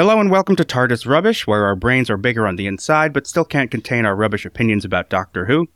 Hello 0.00 0.18
and 0.18 0.30
welcome 0.30 0.56
to 0.56 0.64
TARDIS 0.64 1.06
Rubbish, 1.06 1.46
where 1.46 1.66
our 1.66 1.76
brains 1.76 2.08
are 2.08 2.16
bigger 2.16 2.46
on 2.46 2.56
the 2.56 2.66
inside 2.66 3.12
but 3.12 3.26
still 3.26 3.44
can't 3.44 3.70
contain 3.70 4.06
our 4.06 4.16
rubbish 4.16 4.46
opinions 4.46 4.82
about 4.82 5.10
Doctor 5.10 5.44
Who. 5.44 5.68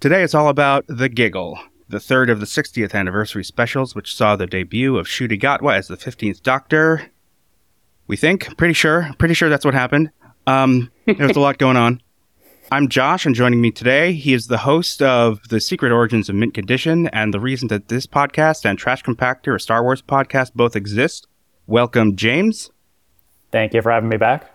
Today 0.00 0.24
it's 0.24 0.34
all 0.34 0.48
about 0.48 0.84
The 0.88 1.08
Giggle, 1.08 1.60
the 1.88 2.00
third 2.00 2.28
of 2.28 2.40
the 2.40 2.46
60th 2.46 2.92
anniversary 2.92 3.44
specials, 3.44 3.94
which 3.94 4.16
saw 4.16 4.34
the 4.34 4.48
debut 4.48 4.96
of 4.96 5.06
Ncuti 5.06 5.40
Gatwa 5.40 5.76
as 5.76 5.86
the 5.86 5.96
15th 5.96 6.42
Doctor. 6.42 7.12
We 8.08 8.16
think, 8.16 8.56
pretty 8.56 8.74
sure, 8.74 9.08
pretty 9.18 9.34
sure 9.34 9.48
that's 9.48 9.64
what 9.64 9.74
happened. 9.74 10.10
Um, 10.44 10.90
there's 11.06 11.36
a 11.36 11.40
lot 11.40 11.58
going 11.58 11.76
on. 11.76 12.02
I'm 12.72 12.88
Josh, 12.88 13.26
and 13.26 13.34
joining 13.36 13.60
me 13.60 13.70
today, 13.70 14.12
he 14.12 14.34
is 14.34 14.48
the 14.48 14.58
host 14.58 15.00
of 15.02 15.40
The 15.50 15.60
Secret 15.60 15.92
Origins 15.92 16.28
of 16.28 16.34
Mint 16.34 16.52
Condition 16.54 17.06
and 17.12 17.32
the 17.32 17.38
reason 17.38 17.68
that 17.68 17.86
this 17.86 18.08
podcast 18.08 18.64
and 18.64 18.76
Trash 18.76 19.04
Compactor, 19.04 19.54
a 19.54 19.60
Star 19.60 19.84
Wars 19.84 20.02
podcast, 20.02 20.52
both 20.52 20.74
exist. 20.74 21.28
Welcome, 21.68 22.16
James. 22.16 22.68
Thank 23.52 23.74
you 23.74 23.82
for 23.82 23.92
having 23.92 24.08
me 24.08 24.16
back. 24.16 24.50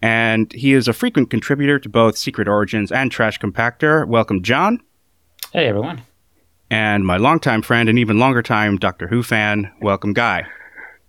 And 0.00 0.52
he 0.52 0.72
is 0.72 0.88
a 0.88 0.92
frequent 0.92 1.30
contributor 1.30 1.78
to 1.78 1.88
both 1.88 2.16
Secret 2.16 2.48
Origins 2.48 2.92
and 2.92 3.10
Trash 3.10 3.38
Compactor. 3.40 4.06
Welcome, 4.06 4.42
John. 4.42 4.80
Hey, 5.52 5.66
everyone. 5.66 6.02
And 6.70 7.04
my 7.06 7.16
longtime 7.16 7.62
friend 7.62 7.88
and 7.88 7.98
even 7.98 8.18
longer 8.18 8.42
time 8.42 8.76
Doctor 8.76 9.06
Who 9.08 9.22
fan. 9.22 9.72
Welcome, 9.80 10.12
Guy. 10.12 10.46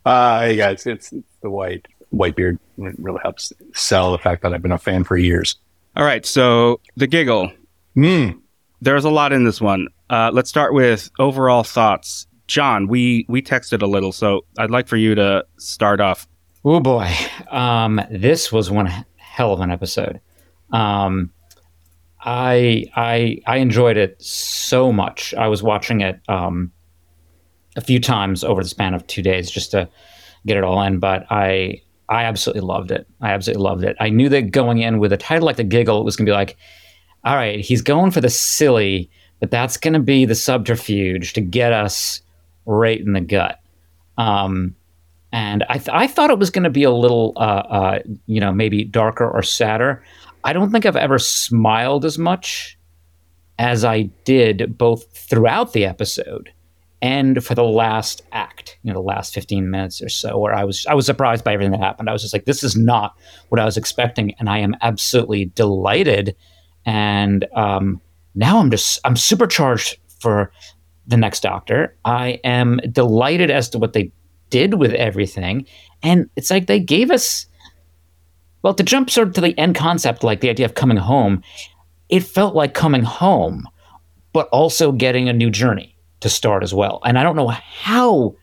Uh, 0.06 0.42
hey 0.42 0.56
guys, 0.56 0.86
it's, 0.86 1.12
it's 1.12 1.28
the 1.42 1.50
white 1.50 1.86
white 2.12 2.36
beard. 2.36 2.58
It 2.78 2.96
really 2.98 3.20
helps 3.24 3.52
sell 3.74 4.14
the 4.14 4.18
fact 4.18 4.42
that 4.44 4.54
I've 4.54 4.62
been 4.62 4.72
a 4.72 4.78
fan 4.78 5.04
for 5.04 5.18
years. 5.18 5.58
All 5.98 6.06
right, 6.06 6.26
so 6.26 6.80
the 6.96 7.08
giggle. 7.08 7.52
Mm. 7.96 8.40
There's 8.82 9.04
a 9.04 9.10
lot 9.10 9.34
in 9.34 9.44
this 9.44 9.60
one. 9.60 9.88
Uh, 10.10 10.30
let's 10.32 10.50
start 10.50 10.74
with 10.74 11.10
overall 11.20 11.64
thoughts. 11.64 12.28
John, 12.48 12.88
we 12.88 13.26
we 13.28 13.42
texted 13.42 13.82
a 13.82 13.88
little, 13.88 14.14
so 14.14 14.46
I'd 14.58 14.72
like 14.72 14.88
for 14.88 14.96
you 14.96 15.14
to 15.16 15.46
start 15.58 16.00
off. 16.00 16.28
Oh 16.70 16.82
boy, 16.82 17.10
um, 17.50 18.02
this 18.12 18.52
was 18.52 18.70
one 18.70 18.88
hell 19.16 19.54
of 19.54 19.62
an 19.62 19.72
episode. 19.72 20.20
Um, 20.74 21.32
I 22.20 22.84
I 22.94 23.40
I 23.48 23.58
enjoyed 23.60 23.96
it 23.96 24.22
so 24.22 24.92
much. 24.92 25.34
I 25.36 25.48
was 25.48 25.64
watching 25.64 26.02
it 26.02 26.20
um, 26.28 26.74
a 27.78 27.82
few 27.82 28.02
times 28.02 28.44
over 28.44 28.62
the 28.62 28.68
span 28.68 28.94
of 28.94 29.08
two 29.08 29.22
days 29.22 29.50
just 29.50 29.72
to 29.72 29.88
get 30.46 30.58
it 30.58 30.66
all 30.66 30.82
in, 30.82 31.00
but 31.00 31.26
I 31.30 31.84
I 32.10 32.26
absolutely 32.26 32.64
loved 32.68 32.92
it. 32.92 33.08
I 33.22 33.30
absolutely 33.30 33.64
loved 33.64 33.86
it. 33.86 33.96
I 34.02 34.10
knew 34.10 34.28
that 34.28 34.52
going 34.52 34.80
in 34.80 35.00
with 35.00 35.14
a 35.14 35.18
title 35.18 35.46
like 35.46 35.56
The 35.56 35.64
Giggle, 35.64 36.02
it 36.02 36.04
was 36.04 36.18
going 36.18 36.26
to 36.26 36.32
be 36.32 36.36
like, 36.36 36.58
all 37.24 37.38
right, 37.38 37.62
he's 37.62 37.82
going 37.82 38.12
for 38.12 38.20
the 38.20 38.30
silly, 38.30 39.10
but 39.40 39.52
that's 39.52 39.78
going 39.78 39.94
to 39.94 40.02
be 40.02 40.26
the 40.26 40.36
subterfuge 40.36 41.32
to 41.32 41.40
get 41.40 41.72
us 41.72 42.22
right 42.66 43.00
in 43.00 43.14
the 43.14 43.22
gut. 43.22 43.62
Um, 44.18 44.76
and 45.38 45.64
I, 45.70 45.78
th- 45.78 45.90
I 45.92 46.08
thought 46.08 46.32
it 46.32 46.40
was 46.40 46.50
going 46.50 46.64
to 46.64 46.72
be 46.72 46.82
a 46.82 46.90
little, 46.90 47.34
uh, 47.36 47.40
uh, 47.70 48.00
you 48.26 48.40
know, 48.40 48.52
maybe 48.52 48.84
darker 48.84 49.30
or 49.30 49.44
sadder. 49.44 50.04
I 50.44 50.52
don't 50.52 50.72
think 50.72 50.84
I've 50.84 50.96
ever 50.96 51.20
smiled 51.20 52.06
as 52.06 52.18
much 52.18 52.76
as 53.60 53.86
I 53.86 54.10
did 54.24 54.80
both 54.80 55.06
throughout 55.16 55.74
the 55.74 55.86
episode 55.86 56.52
and 57.04 57.46
for 57.46 57.54
the 57.54 57.64
last 57.64 58.24
act, 58.32 58.80
you 58.82 58.92
know, 58.92 59.00
the 59.00 59.06
last 59.06 59.32
15 59.36 59.70
minutes 59.70 60.02
or 60.02 60.10
so, 60.10 60.40
where 60.40 60.56
I 60.56 60.64
was 60.64 60.88
I 60.88 60.96
was 60.96 61.06
surprised 61.06 61.44
by 61.44 61.54
everything 61.54 61.74
that 61.74 61.82
happened. 61.82 62.10
I 62.10 62.14
was 62.14 62.24
just 62.24 62.34
like, 62.34 62.46
this 62.46 62.64
is 62.64 62.76
not 62.76 63.16
what 63.50 63.62
I 63.62 63.66
was 63.66 63.78
expecting, 63.78 64.34
and 64.40 64.50
I 64.50 64.58
am 64.58 64.76
absolutely 64.82 65.46
delighted. 65.46 66.36
And 66.84 67.46
um, 67.54 68.02
now 68.34 68.58
I'm 68.58 68.72
just 68.72 69.00
I'm 69.06 69.16
supercharged 69.16 70.00
for 70.20 70.52
the 71.06 71.18
next 71.18 71.42
Doctor. 71.42 71.96
I 72.06 72.40
am 72.44 72.80
delighted 72.92 73.52
as 73.52 73.70
to 73.70 73.78
what 73.78 73.94
they 73.94 74.12
did 74.50 74.76
with 74.76 74.94
everything, 74.94 75.66
and 76.04 76.30
it's 76.36 76.50
like 76.50 76.68
they 76.68 76.80
gave 76.80 77.12
us. 77.12 77.48
Well, 78.64 78.74
to 78.74 78.84
jump 78.84 79.10
sort 79.10 79.30
of 79.30 79.34
to 79.36 79.42
the 79.42 79.58
end 79.58 79.76
concept, 79.76 80.24
like 80.24 80.42
the 80.42 80.50
idea 80.50 80.66
of 80.66 80.74
coming 80.74 80.98
home, 80.98 81.44
it 82.10 82.24
felt 82.24 82.56
like 82.56 82.74
coming 82.74 83.04
home, 83.04 83.68
but 84.34 84.50
also 84.50 84.92
getting 84.92 85.30
a 85.30 85.34
new 85.34 85.50
journey 85.50 85.96
to 86.22 86.30
start 86.30 86.64
as 86.64 86.74
well. 86.74 87.00
And 87.06 87.18
I 87.18 87.24
don't 87.24 87.36
know 87.36 87.48
how 87.48 88.36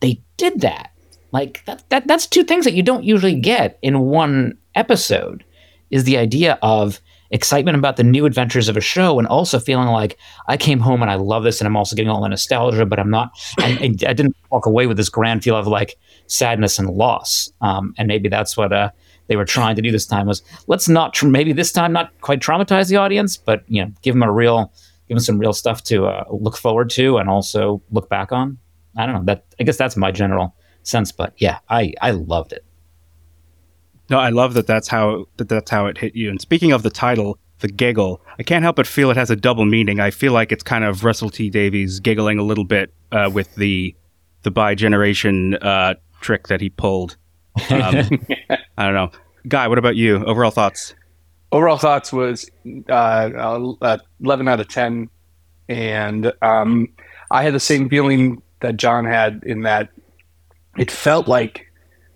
they 0.00 0.22
did 0.36 0.60
that. 0.60 0.92
Like 1.30 1.64
that, 1.66 1.88
that 1.90 2.06
that's 2.06 2.26
two 2.26 2.42
things 2.42 2.64
that 2.64 2.74
you 2.74 2.82
don't 2.82 3.04
usually 3.04 3.38
get 3.38 3.78
in 3.82 4.00
one 4.00 4.58
episode 4.74 5.44
is 5.90 6.04
the 6.04 6.18
idea 6.18 6.58
of 6.62 7.00
excitement 7.30 7.76
about 7.76 7.96
the 7.96 8.04
new 8.04 8.26
adventures 8.26 8.68
of 8.68 8.76
a 8.76 8.80
show 8.80 9.18
and 9.18 9.28
also 9.28 9.58
feeling 9.58 9.88
like 9.88 10.18
I 10.46 10.56
came 10.56 10.80
home 10.80 11.02
and 11.02 11.10
I 11.10 11.16
love 11.16 11.44
this 11.44 11.60
and 11.60 11.66
I'm 11.66 11.76
also 11.76 11.94
getting 11.94 12.10
all 12.10 12.22
the 12.22 12.28
nostalgia, 12.28 12.86
but 12.86 12.98
I'm 12.98 13.10
not, 13.10 13.30
I, 13.58 13.78
I 13.82 14.12
didn't 14.12 14.36
walk 14.50 14.66
away 14.66 14.86
with 14.86 14.96
this 14.96 15.08
grand 15.08 15.44
feel 15.44 15.56
of 15.56 15.66
like 15.66 15.98
sadness 16.26 16.78
and 16.78 16.88
loss. 16.88 17.52
Um, 17.60 17.94
and 17.98 18.08
maybe 18.08 18.28
that's 18.28 18.56
what 18.56 18.72
uh, 18.72 18.90
they 19.26 19.36
were 19.36 19.44
trying 19.44 19.76
to 19.76 19.82
do 19.82 19.90
this 19.90 20.06
time 20.06 20.26
was 20.26 20.42
let's 20.68 20.88
not, 20.88 21.14
tra- 21.14 21.28
maybe 21.28 21.52
this 21.52 21.72
time 21.72 21.92
not 21.92 22.18
quite 22.22 22.40
traumatize 22.40 22.88
the 22.88 22.96
audience, 22.96 23.36
but, 23.36 23.62
you 23.68 23.84
know, 23.84 23.92
give 24.02 24.14
them 24.14 24.22
a 24.22 24.32
real, 24.32 24.72
give 25.08 25.16
them 25.16 25.24
some 25.24 25.38
real 25.38 25.52
stuff 25.52 25.82
to 25.84 26.06
uh, 26.06 26.24
look 26.30 26.56
forward 26.56 26.90
to 26.90 27.18
and 27.18 27.28
also 27.28 27.82
look 27.90 28.08
back 28.08 28.32
on. 28.32 28.58
I 28.96 29.06
don't 29.06 29.14
know. 29.14 29.24
That 29.24 29.44
I 29.60 29.62
guess 29.62 29.76
that's 29.76 29.96
my 29.96 30.10
general 30.10 30.56
sense, 30.82 31.12
but 31.12 31.32
yeah, 31.36 31.58
I 31.68 31.92
I 32.00 32.10
loved 32.10 32.52
it. 32.52 32.64
No, 34.10 34.18
I 34.18 34.30
love 34.30 34.54
that. 34.54 34.66
That's 34.66 34.88
how 34.88 35.26
that 35.36 35.48
that's 35.48 35.70
how 35.70 35.86
it 35.86 35.98
hit 35.98 36.14
you. 36.14 36.30
And 36.30 36.40
speaking 36.40 36.72
of 36.72 36.82
the 36.82 36.90
title, 36.90 37.38
the 37.60 37.68
giggle, 37.68 38.20
I 38.38 38.42
can't 38.42 38.62
help 38.62 38.76
but 38.76 38.86
feel 38.86 39.10
it 39.10 39.16
has 39.16 39.30
a 39.30 39.36
double 39.36 39.64
meaning. 39.64 40.00
I 40.00 40.10
feel 40.10 40.32
like 40.32 40.52
it's 40.52 40.62
kind 40.62 40.84
of 40.84 41.04
Russell 41.04 41.30
T 41.30 41.50
Davies 41.50 42.00
giggling 42.00 42.38
a 42.38 42.42
little 42.42 42.64
bit 42.64 42.92
uh, 43.12 43.30
with 43.32 43.54
the 43.56 43.94
the 44.42 44.50
bi 44.50 44.74
generation 44.74 45.54
uh, 45.56 45.94
trick 46.20 46.48
that 46.48 46.60
he 46.60 46.70
pulled. 46.70 47.16
Um, 47.70 48.26
I 48.78 48.84
don't 48.84 48.94
know, 48.94 49.10
Guy. 49.48 49.68
What 49.68 49.78
about 49.78 49.96
you? 49.96 50.24
Overall 50.24 50.50
thoughts? 50.50 50.94
overall 51.52 51.78
thoughts 51.78 52.12
was 52.12 52.50
uh, 52.88 52.92
uh, 52.92 53.98
11 54.22 54.48
out 54.48 54.60
of 54.60 54.68
10 54.68 55.08
and 55.68 56.32
um, 56.42 56.88
i 57.30 57.42
had 57.42 57.54
the 57.54 57.60
same 57.60 57.88
feeling 57.88 58.42
that 58.60 58.76
john 58.76 59.04
had 59.04 59.42
in 59.44 59.62
that 59.62 59.90
it 60.76 60.90
felt 60.90 61.28
like 61.28 61.66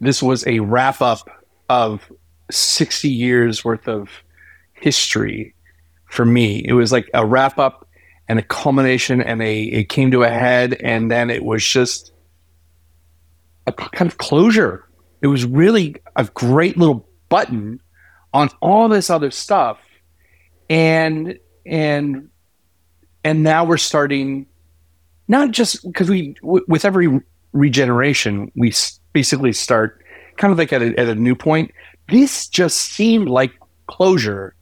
this 0.00 0.22
was 0.22 0.46
a 0.46 0.60
wrap 0.60 1.00
up 1.00 1.41
of 1.72 2.12
60 2.50 3.08
years 3.08 3.64
worth 3.64 3.88
of 3.88 4.10
history 4.74 5.54
for 6.10 6.24
me. 6.24 6.62
It 6.66 6.74
was 6.74 6.92
like 6.92 7.08
a 7.14 7.24
wrap 7.24 7.58
up 7.58 7.88
and 8.28 8.38
a 8.38 8.42
culmination 8.42 9.22
and 9.22 9.42
a 9.42 9.62
it 9.62 9.88
came 9.88 10.10
to 10.10 10.22
a 10.22 10.28
head 10.28 10.74
and 10.74 11.10
then 11.10 11.30
it 11.30 11.44
was 11.44 11.66
just 11.66 12.12
a 13.66 13.72
kind 13.72 14.10
of 14.10 14.18
closure. 14.18 14.86
It 15.22 15.28
was 15.28 15.44
really 15.46 15.96
a 16.16 16.24
great 16.34 16.76
little 16.76 17.08
button 17.28 17.80
on 18.34 18.50
all 18.60 18.88
this 18.88 19.08
other 19.08 19.30
stuff. 19.30 19.78
And 20.68 21.38
and 21.64 22.28
and 23.24 23.42
now 23.42 23.64
we're 23.64 23.78
starting 23.78 24.46
not 25.28 25.52
just 25.52 25.84
because 25.86 26.10
we 26.10 26.34
w- 26.42 26.64
with 26.68 26.84
every 26.84 27.20
regeneration 27.52 28.50
we 28.56 28.70
s- 28.70 29.00
basically 29.12 29.52
start 29.52 30.01
kind 30.36 30.52
of 30.52 30.58
like 30.58 30.72
at 30.72 30.82
a, 30.82 30.98
at 30.98 31.08
a 31.08 31.14
new 31.14 31.34
point. 31.34 31.72
This 32.08 32.48
just 32.48 32.78
seemed 32.78 33.28
like 33.28 33.52
closure. 33.86 34.54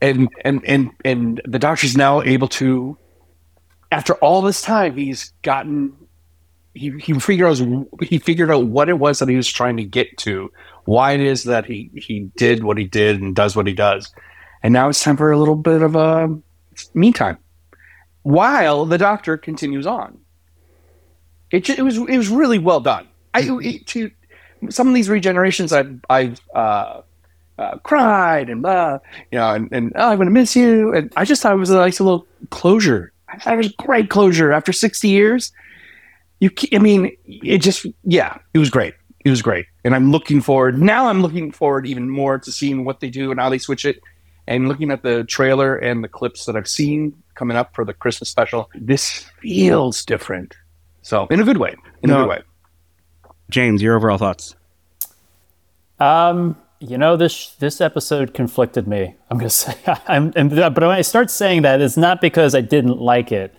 And 0.00 0.28
and 0.44 0.64
and 0.64 0.90
and 1.04 1.40
the 1.44 1.58
doctor's 1.58 1.96
now 1.96 2.22
able 2.22 2.48
to 2.48 2.98
after 3.92 4.14
all 4.14 4.42
this 4.42 4.62
time 4.62 4.96
he's 4.96 5.32
gotten 5.42 5.92
he, 6.74 6.90
he 6.98 7.12
figured 7.20 7.48
out 7.60 7.86
he 8.02 8.18
figured 8.18 8.50
out 8.50 8.66
what 8.66 8.88
it 8.88 8.98
was 8.98 9.20
that 9.20 9.28
he 9.28 9.36
was 9.36 9.48
trying 9.48 9.76
to 9.76 9.84
get 9.84 10.16
to 10.18 10.50
why 10.86 11.12
it 11.12 11.20
is 11.20 11.44
that 11.44 11.66
he 11.66 11.90
he 11.94 12.30
did 12.36 12.64
what 12.64 12.78
he 12.78 12.84
did 12.84 13.20
and 13.20 13.36
does 13.36 13.54
what 13.54 13.66
he 13.66 13.74
does. 13.74 14.12
And 14.62 14.72
now 14.72 14.88
it's 14.88 15.02
time 15.02 15.16
for 15.16 15.30
a 15.30 15.38
little 15.38 15.56
bit 15.56 15.82
of 15.82 15.94
a 15.94 16.36
meantime 16.94 17.38
while 18.22 18.86
the 18.86 18.98
doctor 18.98 19.36
continues 19.36 19.86
on. 19.86 20.18
It, 21.50 21.68
it 21.68 21.82
was 21.82 21.98
it 21.98 22.16
was 22.16 22.28
really 22.28 22.58
well 22.58 22.80
done 22.80 23.06
i 23.34 23.80
to 23.86 24.10
some 24.70 24.88
of 24.88 24.94
these 24.94 25.08
regenerations 25.08 25.72
i've 25.72 26.00
i've 26.10 26.40
uh, 26.54 27.00
uh, 27.58 27.76
cried 27.78 28.48
and 28.48 28.62
blah, 28.62 28.98
you 29.30 29.38
know, 29.38 29.54
and, 29.54 29.68
and 29.72 29.92
oh, 29.94 30.08
I'm 30.08 30.16
going 30.16 30.26
to 30.26 30.32
miss 30.32 30.56
you. 30.56 30.92
And 30.94 31.12
I 31.16 31.24
just 31.24 31.42
thought 31.42 31.52
it 31.52 31.58
was 31.58 31.68
a 31.70 31.76
nice 31.76 32.00
little 32.00 32.26
closure. 32.50 33.12
I 33.28 33.36
thought 33.38 33.54
it 33.54 33.58
was 33.58 33.68
great 33.72 34.08
closure 34.08 34.52
after 34.52 34.72
60 34.72 35.06
years 35.06 35.52
you 36.42 36.50
i 36.72 36.78
mean 36.78 37.16
it 37.26 37.58
just 37.58 37.86
yeah 38.02 38.36
it 38.52 38.58
was 38.58 38.68
great 38.68 38.94
it 39.24 39.30
was 39.30 39.40
great 39.42 39.66
and 39.84 39.94
i'm 39.94 40.10
looking 40.10 40.40
forward 40.40 40.76
now 40.82 41.06
i'm 41.06 41.22
looking 41.22 41.52
forward 41.52 41.86
even 41.86 42.10
more 42.10 42.36
to 42.36 42.50
seeing 42.50 42.84
what 42.84 42.98
they 42.98 43.08
do 43.08 43.30
and 43.30 43.38
how 43.38 43.48
they 43.48 43.58
switch 43.58 43.84
it 43.84 44.00
and 44.48 44.66
looking 44.66 44.90
at 44.90 45.04
the 45.04 45.22
trailer 45.24 45.76
and 45.76 46.02
the 46.02 46.08
clips 46.08 46.46
that 46.46 46.56
i've 46.56 46.66
seen 46.66 47.14
coming 47.36 47.56
up 47.56 47.72
for 47.76 47.84
the 47.84 47.94
christmas 47.94 48.28
special 48.28 48.68
this 48.74 49.20
feels 49.40 50.04
different 50.04 50.56
so 51.02 51.28
in 51.28 51.38
a 51.38 51.44
good 51.44 51.58
way 51.58 51.76
in 52.02 52.10
No. 52.10 52.16
a 52.16 52.22
good 52.22 52.28
way 52.30 52.42
James, 53.50 53.82
your 53.82 53.96
overall 53.96 54.18
thoughts? 54.18 54.54
Um, 56.00 56.56
you 56.80 56.98
know 56.98 57.16
this 57.16 57.54
this 57.56 57.80
episode 57.80 58.34
conflicted 58.34 58.88
me. 58.88 59.14
I'm 59.30 59.38
gonna 59.38 59.50
say, 59.64 59.74
I'm, 60.08 60.32
and, 60.34 60.50
but 60.50 60.78
when 60.78 60.90
I 60.90 61.02
start 61.02 61.30
saying 61.30 61.62
that, 61.62 61.80
it's 61.80 61.96
not 61.96 62.20
because 62.20 62.54
I 62.54 62.60
didn't 62.60 62.98
like 62.98 63.32
it. 63.32 63.54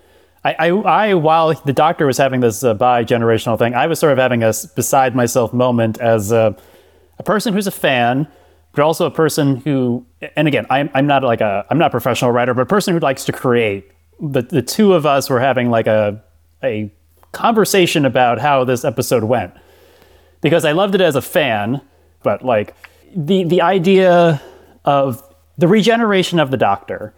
I, 0.46 0.56
I, 0.60 0.68
I, 0.70 1.14
while 1.14 1.54
the 1.54 1.72
doctor 1.72 2.06
was 2.06 2.18
having 2.18 2.42
this 2.42 2.66
uh, 2.66 2.74
bi-generational 2.74 3.58
thing, 3.58 3.76
I 3.76 3.88
was 3.88 4.00
sort 4.00 4.12
of 4.12 4.18
having 4.18 4.44
a 4.44 4.54
beside 4.76 5.16
myself 5.16 5.54
moment 5.54 6.02
as 6.02 6.34
a, 6.34 6.54
a 7.18 7.24
person 7.24 7.54
who's 7.54 7.66
a 7.66 7.72
fan, 7.72 8.28
but 8.74 8.82
also 8.82 9.06
a 9.06 9.12
person 9.12 9.56
who, 9.56 10.06
and 10.36 10.50
again, 10.50 10.66
I'm, 10.70 10.90
I'm 10.94 11.08
not 11.08 11.24
like 11.24 11.40
a, 11.40 11.66
I'm 11.70 11.78
not 11.78 11.88
a 11.88 11.92
professional 11.92 12.32
writer, 12.32 12.54
but 12.54 12.64
a 12.64 12.66
person 12.66 12.94
who 12.94 13.00
likes 13.00 13.24
to 13.24 13.32
create. 13.32 13.90
The, 14.20 14.42
the 14.42 14.62
two 14.62 14.94
of 14.94 15.06
us 15.06 15.30
were 15.30 15.40
having 15.40 15.70
like 15.70 15.88
a, 15.88 16.22
a 16.62 16.92
conversation 17.32 18.06
about 18.06 18.40
how 18.40 18.66
this 18.66 18.84
episode 18.84 19.24
went 19.24 19.54
because 20.44 20.64
I 20.64 20.74
loved 20.74 20.94
it 20.94 21.02
as 21.02 21.16
a 21.16 21.22
fan, 21.22 21.82
but 22.22 22.46
like 22.46 22.76
the, 23.16 23.44
the 23.46 23.62
idea 23.62 24.40
of 24.86 25.24
the 25.58 25.68
regeneration 25.68 26.40
of 26.40 26.52
the 26.52 26.58
doctor 26.58 27.16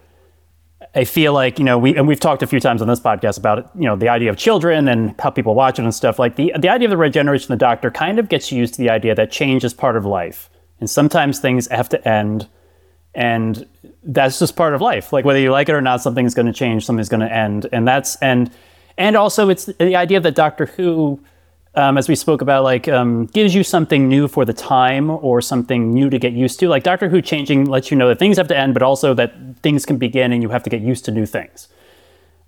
I 0.95 1.03
feel 1.03 1.33
like 1.33 1.59
you 1.59 1.65
know 1.65 1.77
we 1.77 1.95
and 1.95 2.07
we've 2.07 2.19
talked 2.19 2.41
a 2.41 2.47
few 2.47 2.59
times 2.59 2.81
on 2.81 2.87
this 2.87 2.99
podcast 3.01 3.37
about 3.37 3.69
you 3.75 3.85
know 3.85 3.95
the 3.97 4.07
idea 4.07 4.29
of 4.29 4.37
children 4.37 4.87
and 4.87 5.13
how 5.19 5.29
people 5.29 5.53
watch 5.53 5.77
it 5.77 5.83
and 5.83 5.93
stuff. 5.93 6.19
Like 6.19 6.37
the 6.37 6.53
the 6.57 6.69
idea 6.69 6.87
of 6.87 6.89
the 6.89 6.97
regeneration 6.97 7.51
of 7.51 7.59
the 7.59 7.63
Doctor 7.65 7.91
kind 7.91 8.17
of 8.17 8.29
gets 8.29 8.51
used 8.51 8.75
to 8.75 8.81
the 8.81 8.89
idea 8.89 9.13
that 9.15 9.31
change 9.31 9.63
is 9.63 9.73
part 9.73 9.97
of 9.97 10.05
life, 10.05 10.49
and 10.79 10.89
sometimes 10.89 11.39
things 11.39 11.67
have 11.67 11.89
to 11.89 12.07
end, 12.07 12.47
and 13.13 13.65
that's 14.03 14.39
just 14.39 14.55
part 14.55 14.73
of 14.73 14.81
life. 14.81 15.11
Like 15.11 15.25
whether 15.25 15.39
you 15.39 15.51
like 15.51 15.67
it 15.67 15.73
or 15.73 15.81
not, 15.81 16.01
something's 16.01 16.33
going 16.33 16.45
to 16.47 16.53
change, 16.53 16.85
something's 16.85 17.09
going 17.09 17.21
to 17.27 17.33
end, 17.33 17.67
and 17.73 17.87
that's 17.87 18.15
and 18.17 18.49
and 18.97 19.17
also 19.17 19.49
it's 19.49 19.65
the 19.65 19.97
idea 19.97 20.21
that 20.21 20.35
Doctor 20.35 20.65
Who 20.65 21.19
um, 21.77 21.97
as 21.97 22.07
we 22.07 22.15
spoke 22.15 22.41
about, 22.41 22.63
like 22.63 22.87
um, 22.87 23.25
gives 23.27 23.53
you 23.53 23.63
something 23.63 24.07
new 24.07 24.27
for 24.27 24.45
the 24.45 24.53
time 24.53 25.09
or 25.09 25.41
something 25.41 25.93
new 25.93 26.09
to 26.09 26.19
get 26.19 26.33
used 26.33 26.59
to. 26.59 26.67
Like 26.67 26.83
Doctor 26.83 27.09
Who 27.09 27.21
changing 27.21 27.65
lets 27.65 27.91
you 27.91 27.97
know 27.97 28.07
that 28.07 28.19
things 28.19 28.37
have 28.37 28.47
to 28.49 28.57
end, 28.57 28.73
but 28.73 28.83
also 28.83 29.13
that 29.13 29.33
things 29.61 29.85
can 29.85 29.97
begin 29.97 30.31
and 30.31 30.41
you 30.41 30.49
have 30.49 30.63
to 30.63 30.69
get 30.69 30.81
used 30.81 31.05
to 31.05 31.11
new 31.11 31.25
things. 31.25 31.67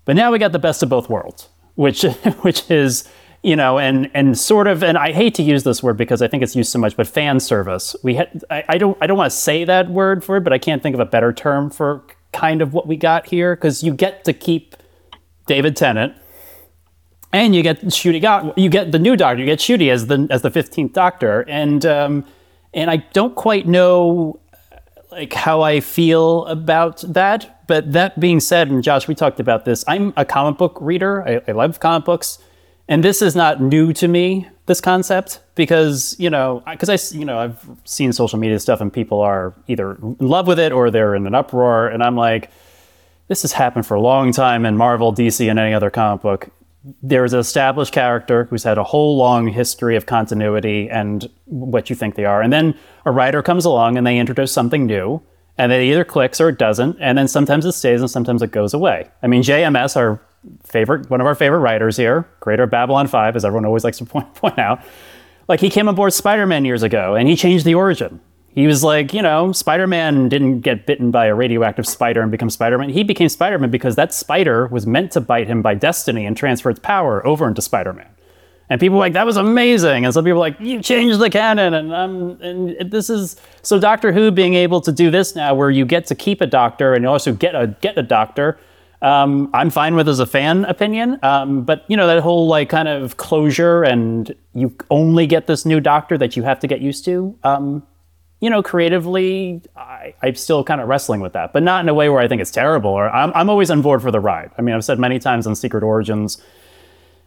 But 0.05 0.15
now 0.15 0.31
we 0.31 0.39
got 0.39 0.51
the 0.51 0.59
best 0.59 0.81
of 0.83 0.89
both 0.89 1.09
worlds, 1.09 1.49
which 1.75 2.03
which 2.41 2.69
is 2.71 3.09
you 3.43 3.55
know, 3.55 3.77
and 3.77 4.09
and 4.13 4.37
sort 4.37 4.67
of, 4.67 4.83
and 4.83 4.97
I 4.97 5.11
hate 5.11 5.35
to 5.35 5.43
use 5.43 5.63
this 5.63 5.83
word 5.83 5.97
because 5.97 6.21
I 6.21 6.27
think 6.27 6.43
it's 6.43 6.55
used 6.55 6.71
so 6.71 6.79
much, 6.79 6.97
but 6.97 7.07
fan 7.07 7.39
service. 7.39 7.95
We 8.03 8.15
had, 8.15 8.43
I, 8.49 8.63
I 8.69 8.77
don't, 8.77 8.97
I 8.99 9.07
don't 9.07 9.17
want 9.17 9.31
to 9.31 9.37
say 9.37 9.63
that 9.63 9.89
word 9.89 10.23
for 10.23 10.37
it, 10.37 10.41
but 10.41 10.53
I 10.53 10.57
can't 10.57 10.81
think 10.81 10.93
of 10.95 10.99
a 10.99 11.05
better 11.05 11.31
term 11.31 11.69
for 11.69 12.03
kind 12.33 12.61
of 12.61 12.73
what 12.73 12.87
we 12.87 12.97
got 12.97 13.27
here 13.27 13.55
because 13.55 13.83
you 13.83 13.93
get 13.93 14.25
to 14.25 14.33
keep 14.33 14.75
David 15.45 15.75
Tennant 15.75 16.15
and 17.33 17.55
you 17.55 17.61
get 17.61 17.81
Ncuti 17.81 18.21
got 18.21 18.57
you 18.57 18.69
get 18.69 18.91
the 18.91 18.99
new 18.99 19.15
Doctor. 19.15 19.39
You 19.39 19.45
get 19.45 19.59
Ncuti 19.59 19.91
as 19.91 20.07
the 20.07 20.27
as 20.29 20.41
the 20.41 20.51
fifteenth 20.51 20.93
Doctor, 20.93 21.41
and 21.47 21.85
um, 21.85 22.25
and 22.73 22.89
I 22.89 22.97
don't 23.13 23.35
quite 23.35 23.67
know 23.67 24.39
like 25.11 25.33
how 25.33 25.61
I 25.61 25.79
feel 25.79 26.45
about 26.45 27.03
that. 27.07 27.65
But 27.67 27.91
that 27.93 28.19
being 28.19 28.39
said, 28.39 28.69
and 28.69 28.81
Josh, 28.81 29.07
we 29.07 29.15
talked 29.15 29.41
about 29.41 29.65
this. 29.65 29.83
I'm 29.87 30.13
a 30.15 30.23
comic 30.23 30.57
book 30.57 30.77
reader. 30.79 31.27
I, 31.27 31.41
I 31.49 31.51
love 31.51 31.79
comic 31.81 32.05
books, 32.05 32.39
and 32.87 33.03
this 33.03 33.21
is 33.21 33.35
not 33.35 33.61
new 33.61 33.91
to 33.93 34.07
me. 34.07 34.47
This 34.67 34.81
concept, 34.81 35.39
because 35.55 36.15
you 36.19 36.29
know, 36.29 36.63
because 36.69 36.89
I, 36.89 37.17
you 37.17 37.25
know, 37.25 37.39
I've 37.39 37.59
seen 37.83 38.13
social 38.13 38.39
media 38.39 38.59
stuff, 38.59 38.79
and 38.79 38.91
people 38.91 39.21
are 39.21 39.53
either 39.67 39.95
in 39.95 40.15
love 40.19 40.47
with 40.47 40.59
it 40.59 40.71
or 40.71 40.91
they're 40.91 41.15
in 41.15 41.27
an 41.27 41.35
uproar, 41.35 41.87
and 41.87 42.01
I'm 42.03 42.15
like, 42.15 42.51
this 43.27 43.41
has 43.41 43.51
happened 43.51 43.85
for 43.85 43.95
a 43.95 44.01
long 44.01 44.31
time 44.31 44.65
in 44.65 44.77
Marvel, 44.77 45.13
DC, 45.13 45.49
and 45.49 45.59
any 45.59 45.73
other 45.73 45.89
comic 45.89 46.21
book 46.21 46.49
there 47.01 47.25
is 47.25 47.33
an 47.33 47.39
established 47.39 47.93
character 47.93 48.45
who's 48.45 48.63
had 48.63 48.77
a 48.77 48.83
whole 48.83 49.17
long 49.17 49.47
history 49.47 49.95
of 49.95 50.05
continuity 50.05 50.89
and 50.89 51.29
what 51.45 51.89
you 51.89 51.95
think 51.95 52.15
they 52.15 52.25
are. 52.25 52.41
And 52.41 52.51
then 52.53 52.77
a 53.05 53.11
writer 53.11 53.41
comes 53.41 53.65
along 53.65 53.97
and 53.97 54.05
they 54.05 54.17
introduce 54.17 54.51
something 54.51 54.85
new, 54.85 55.21
and 55.57 55.71
it 55.71 55.81
either 55.81 56.03
clicks 56.03 56.39
or 56.39 56.49
it 56.49 56.57
doesn't. 56.57 56.97
And 56.99 57.17
then 57.17 57.27
sometimes 57.27 57.65
it 57.65 57.73
stays 57.73 58.01
and 58.01 58.09
sometimes 58.09 58.41
it 58.41 58.51
goes 58.51 58.73
away. 58.73 59.09
I 59.23 59.27
mean, 59.27 59.41
JMS, 59.41 59.97
our 59.97 60.21
favorite, 60.63 61.09
one 61.09 61.19
of 61.19 61.27
our 61.27 61.35
favorite 61.35 61.59
writers 61.59 61.97
here, 61.97 62.27
creator 62.39 62.63
of 62.63 62.69
Babylon 62.69 63.07
5, 63.07 63.35
as 63.35 63.43
everyone 63.43 63.65
always 63.65 63.83
likes 63.83 63.97
to 63.97 64.05
point, 64.05 64.33
point 64.35 64.59
out, 64.59 64.81
like 65.47 65.59
he 65.59 65.69
came 65.69 65.87
aboard 65.87 66.13
Spider 66.13 66.45
Man 66.45 66.65
years 66.65 66.83
ago 66.83 67.15
and 67.15 67.27
he 67.27 67.35
changed 67.35 67.65
the 67.65 67.75
origin. 67.75 68.19
He 68.57 68.65
was 68.65 68.83
like, 68.83 69.13
you 69.13 69.21
know, 69.21 69.51
Spider 69.51 69.85
Man 69.85 70.29
didn't 70.29 70.61
get 70.61 70.87
bitten 70.87 71.11
by 71.11 71.27
a 71.27 71.35
radioactive 71.35 71.87
spider 71.87 72.23
and 72.23 72.31
become 72.31 72.49
Spider 72.49 72.79
Man. 72.79 72.89
He 72.89 73.03
became 73.03 73.29
Spider 73.29 73.59
Man 73.59 73.69
because 73.69 73.95
that 73.97 74.15
spider 74.15 74.65
was 74.65 74.87
meant 74.87 75.11
to 75.11 75.21
bite 75.21 75.45
him 75.45 75.61
by 75.61 75.75
destiny 75.75 76.25
and 76.25 76.35
transfer 76.35 76.71
its 76.71 76.79
power 76.79 77.23
over 77.23 77.47
into 77.47 77.61
Spider 77.61 77.93
Man. 77.93 78.07
And 78.67 78.79
people 78.79 78.97
were 78.97 79.01
like, 79.01 79.13
that 79.13 79.27
was 79.27 79.37
amazing. 79.37 80.05
And 80.05 80.11
some 80.11 80.25
people 80.25 80.39
were 80.39 80.47
like, 80.47 80.59
you 80.59 80.81
changed 80.81 81.19
the 81.19 81.29
canon. 81.29 81.75
And, 81.75 81.93
um, 81.93 82.41
and 82.41 82.91
this 82.91 83.11
is 83.11 83.35
so 83.61 83.79
Doctor 83.79 84.11
Who 84.11 84.31
being 84.31 84.55
able 84.55 84.81
to 84.81 84.91
do 84.91 85.11
this 85.11 85.35
now 85.35 85.53
where 85.53 85.69
you 85.69 85.85
get 85.85 86.07
to 86.07 86.15
keep 86.15 86.41
a 86.41 86.47
doctor 86.47 86.95
and 86.95 87.03
you 87.03 87.09
also 87.09 87.33
get 87.33 87.53
a, 87.53 87.67
get 87.81 87.95
a 87.95 88.01
doctor. 88.01 88.57
Um, 89.03 89.51
I'm 89.53 89.69
fine 89.69 89.93
with 89.93 90.09
as 90.09 90.19
a 90.19 90.25
fan 90.25 90.65
opinion. 90.65 91.19
Um, 91.21 91.61
but, 91.61 91.85
you 91.89 91.95
know, 91.95 92.07
that 92.07 92.23
whole 92.23 92.47
like 92.47 92.69
kind 92.69 92.87
of 92.87 93.17
closure 93.17 93.83
and 93.83 94.33
you 94.55 94.75
only 94.89 95.27
get 95.27 95.45
this 95.45 95.63
new 95.63 95.79
doctor 95.79 96.17
that 96.17 96.35
you 96.35 96.41
have 96.41 96.59
to 96.61 96.65
get 96.65 96.81
used 96.81 97.05
to. 97.05 97.37
Um, 97.43 97.83
you 98.39 98.49
know, 98.49 98.61
creatively, 98.61 99.61
I, 99.75 100.13
am 100.21 100.35
still 100.35 100.63
kind 100.63 100.79
of 100.79 100.87
wrestling 100.87 101.21
with 101.21 101.33
that, 101.33 101.53
but 101.53 101.63
not 101.63 101.83
in 101.83 101.89
a 101.89 101.93
way 101.93 102.07
where 102.09 102.19
I 102.19 102.27
think 102.27 102.41
it's 102.41 102.51
terrible. 102.51 102.91
Or 102.91 103.09
I'm, 103.09 103.31
I'm 103.33 103.49
always 103.49 103.71
on 103.71 103.81
board 103.81 104.01
for 104.01 104.11
the 104.11 104.19
ride. 104.19 104.51
I 104.57 104.61
mean, 104.61 104.75
I've 104.75 104.85
said 104.85 104.99
many 104.99 105.17
times 105.17 105.47
on 105.47 105.55
Secret 105.55 105.83
Origins 105.83 106.41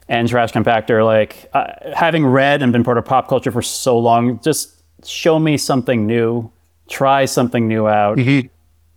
and 0.09 0.29
Trash 0.29 0.53
Compactor, 0.53 1.05
like 1.05 1.51
uh, 1.53 1.73
having 1.95 2.27
read 2.27 2.63
and 2.63 2.73
been 2.73 2.85
part 2.85 2.99
of 2.99 3.05
pop 3.05 3.29
culture 3.29 3.51
for 3.51 3.63
so 3.63 3.99
long, 3.99 4.41
just 4.41 4.75
show 5.05 5.39
me 5.39 5.57
something 5.57 6.07
new, 6.07 6.51
try 6.89 7.25
something 7.25 7.67
new 7.67 7.89
out. 7.89 8.19
Mm-hmm. 8.19 8.47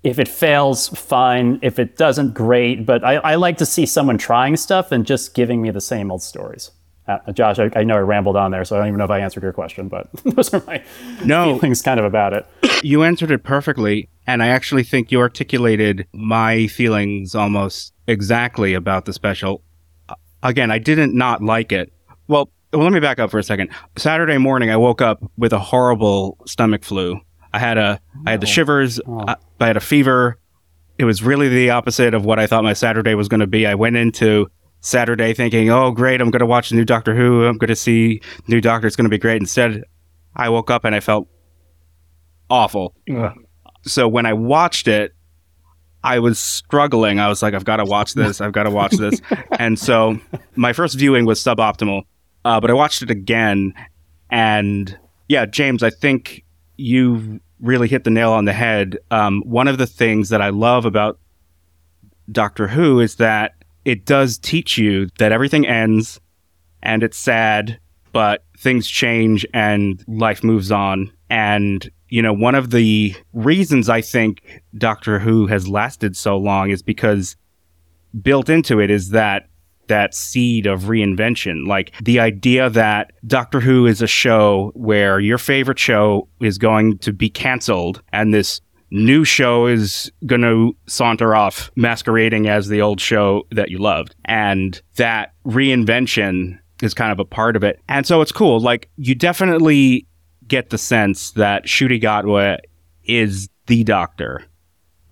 If 0.03 0.19
it 0.19 0.27
fails, 0.27 0.89
fine. 0.89 1.59
If 1.61 1.79
it 1.79 1.97
doesn't, 1.97 2.33
great. 2.33 2.85
But 2.85 3.03
I, 3.03 3.15
I 3.15 3.35
like 3.35 3.57
to 3.57 3.65
see 3.65 3.85
someone 3.85 4.17
trying 4.17 4.57
stuff 4.57 4.91
and 4.91 5.05
just 5.05 5.33
giving 5.33 5.61
me 5.61 5.71
the 5.71 5.81
same 5.81 6.11
old 6.11 6.21
stories. 6.21 6.71
Uh, 7.07 7.31
Josh, 7.33 7.59
I, 7.59 7.69
I, 7.75 7.83
know 7.83 7.95
I 7.95 7.99
rambled 7.99 8.37
on 8.37 8.51
there, 8.51 8.63
so 8.63 8.75
I 8.75 8.79
don't 8.79 8.87
even 8.87 8.97
know 8.97 9.03
if 9.03 9.11
I 9.11 9.19
answered 9.19 9.43
your 9.43 9.51
question, 9.51 9.89
but 9.89 10.09
those 10.23 10.53
are 10.53 10.63
my 10.65 10.81
no, 11.25 11.59
feelings 11.59 11.81
kind 11.81 11.99
of 11.99 12.05
about 12.05 12.33
it. 12.33 12.45
You 12.81 13.03
answered 13.03 13.31
it 13.31 13.43
perfectly, 13.43 14.09
and 14.25 14.41
I 14.41 14.47
actually 14.47 14.83
think 14.83 15.11
you 15.11 15.19
articulated 15.19 16.07
my 16.13 16.67
feelings 16.67 17.35
almost 17.35 17.93
exactly 18.07 18.73
about 18.73 19.05
the 19.05 19.13
special. 19.13 19.63
Again, 20.41 20.71
I 20.71 20.79
didn't 20.79 21.13
not 21.13 21.41
like 21.41 21.71
it. 21.71 21.91
Well, 22.27 22.49
well, 22.71 22.83
let 22.83 22.93
me 22.93 22.99
back 22.99 23.19
up 23.19 23.29
for 23.29 23.37
a 23.37 23.43
second. 23.43 23.69
Saturday 23.97 24.37
morning, 24.37 24.71
I 24.71 24.77
woke 24.77 25.01
up 25.01 25.23
with 25.37 25.53
a 25.53 25.59
horrible 25.59 26.37
stomach 26.45 26.83
flu. 26.83 27.19
I 27.53 27.59
had 27.59 27.77
a, 27.77 27.99
oh. 28.01 28.21
I 28.25 28.31
had 28.31 28.41
the 28.41 28.47
shivers. 28.47 28.99
Oh. 29.05 29.25
I, 29.27 29.35
I 29.59 29.67
had 29.67 29.77
a 29.77 29.81
fever. 29.81 30.39
It 30.97 31.05
was 31.05 31.21
really 31.21 31.49
the 31.49 31.69
opposite 31.69 32.13
of 32.13 32.25
what 32.25 32.39
I 32.39 32.47
thought 32.47 32.63
my 32.63 32.73
Saturday 32.73 33.13
was 33.13 33.27
going 33.27 33.41
to 33.41 33.47
be. 33.47 33.67
I 33.67 33.75
went 33.75 33.95
into 33.95 34.49
Saturday 34.83 35.33
thinking, 35.33 35.69
oh, 35.69 35.91
great, 35.91 36.19
I'm 36.19 36.29
going 36.29 36.41
to 36.41 36.45
watch 36.45 36.69
the 36.69 36.75
new 36.75 36.83
Doctor 36.83 37.15
Who. 37.15 37.45
I'm 37.45 37.57
going 37.57 37.69
to 37.69 37.75
see 37.75 38.21
new 38.47 38.59
Doctor. 38.59 38.85
It's 38.85 38.97
going 38.97 39.05
to 39.05 39.09
be 39.09 39.17
great. 39.17 39.41
Instead, 39.41 39.83
I 40.35 40.49
woke 40.49 40.69
up 40.69 40.83
and 40.83 40.93
I 40.93 40.99
felt 40.99 41.27
awful. 42.49 42.93
Ugh. 43.09 43.33
So 43.83 44.09
when 44.09 44.25
I 44.25 44.33
watched 44.33 44.89
it, 44.89 45.15
I 46.03 46.19
was 46.19 46.37
struggling. 46.37 47.17
I 47.21 47.29
was 47.29 47.41
like, 47.41 47.53
I've 47.53 47.63
got 47.63 47.77
to 47.77 47.85
watch 47.85 48.13
this. 48.13 48.41
I've 48.41 48.51
got 48.51 48.63
to 48.63 48.69
watch 48.69 48.91
this. 48.91 49.21
and 49.57 49.79
so 49.79 50.19
my 50.55 50.73
first 50.73 50.99
viewing 50.99 51.25
was 51.25 51.39
suboptimal, 51.39 52.01
uh, 52.43 52.59
but 52.59 52.69
I 52.69 52.73
watched 52.73 53.01
it 53.01 53.09
again. 53.09 53.73
And 54.29 54.97
yeah, 55.29 55.45
James, 55.45 55.81
I 55.81 55.91
think 55.91 56.43
you 56.75 57.39
really 57.61 57.87
hit 57.87 58.03
the 58.03 58.09
nail 58.09 58.33
on 58.33 58.43
the 58.43 58.53
head. 58.53 58.97
Um, 59.11 59.43
one 59.45 59.69
of 59.69 59.77
the 59.77 59.87
things 59.87 60.27
that 60.27 60.41
I 60.41 60.49
love 60.49 60.83
about 60.85 61.19
Doctor 62.29 62.67
Who 62.67 62.99
is 62.99 63.15
that 63.15 63.53
it 63.85 64.05
does 64.05 64.37
teach 64.37 64.77
you 64.77 65.07
that 65.19 65.31
everything 65.31 65.67
ends 65.67 66.19
and 66.81 67.03
it's 67.03 67.17
sad, 67.17 67.79
but 68.11 68.43
things 68.57 68.87
change 68.87 69.45
and 69.53 70.03
life 70.07 70.43
moves 70.43 70.71
on. 70.71 71.11
And, 71.29 71.89
you 72.09 72.21
know, 72.21 72.33
one 72.33 72.55
of 72.55 72.69
the 72.69 73.15
reasons 73.33 73.89
I 73.89 74.01
think 74.01 74.61
Doctor 74.77 75.19
Who 75.19 75.47
has 75.47 75.67
lasted 75.67 76.15
so 76.15 76.37
long 76.37 76.69
is 76.69 76.81
because 76.81 77.35
built 78.21 78.49
into 78.49 78.79
it 78.79 78.91
is 78.91 79.09
that 79.09 79.47
that 79.87 80.13
seed 80.13 80.65
of 80.65 80.83
reinvention. 80.83 81.67
Like 81.67 81.93
the 82.01 82.19
idea 82.19 82.69
that 82.69 83.11
Doctor 83.25 83.59
Who 83.59 83.85
is 83.85 84.01
a 84.01 84.07
show 84.07 84.71
where 84.75 85.19
your 85.19 85.37
favorite 85.37 85.79
show 85.79 86.27
is 86.39 86.57
going 86.57 86.99
to 86.99 87.11
be 87.11 87.29
canceled 87.29 88.01
and 88.13 88.33
this 88.33 88.61
new 88.93 89.25
show 89.25 89.65
is 89.65 90.11
going 90.25 90.41
to 90.41 90.75
saunter 90.87 91.35
off 91.35 91.71
masquerading 91.75 92.47
as 92.47 92.67
the 92.67 92.81
old 92.81 93.01
show 93.01 93.43
that 93.51 93.69
you 93.69 93.79
loved. 93.79 94.15
And 94.25 94.81
that 94.95 95.33
reinvention 95.45 96.59
is 96.81 96.93
kind 96.93 97.11
of 97.11 97.19
a 97.19 97.25
part 97.25 97.55
of 97.55 97.63
it. 97.63 97.79
And 97.89 98.05
so 98.05 98.21
it's 98.21 98.31
cool. 98.31 98.59
Like, 98.59 98.89
you 98.95 99.15
definitely 99.15 100.07
get 100.47 100.69
the 100.69 100.77
sense 100.77 101.31
that 101.31 101.65
Ncuti 101.65 102.01
Gatwa 102.01 102.59
is 103.03 103.49
the 103.65 103.83
doctor. 103.83 104.45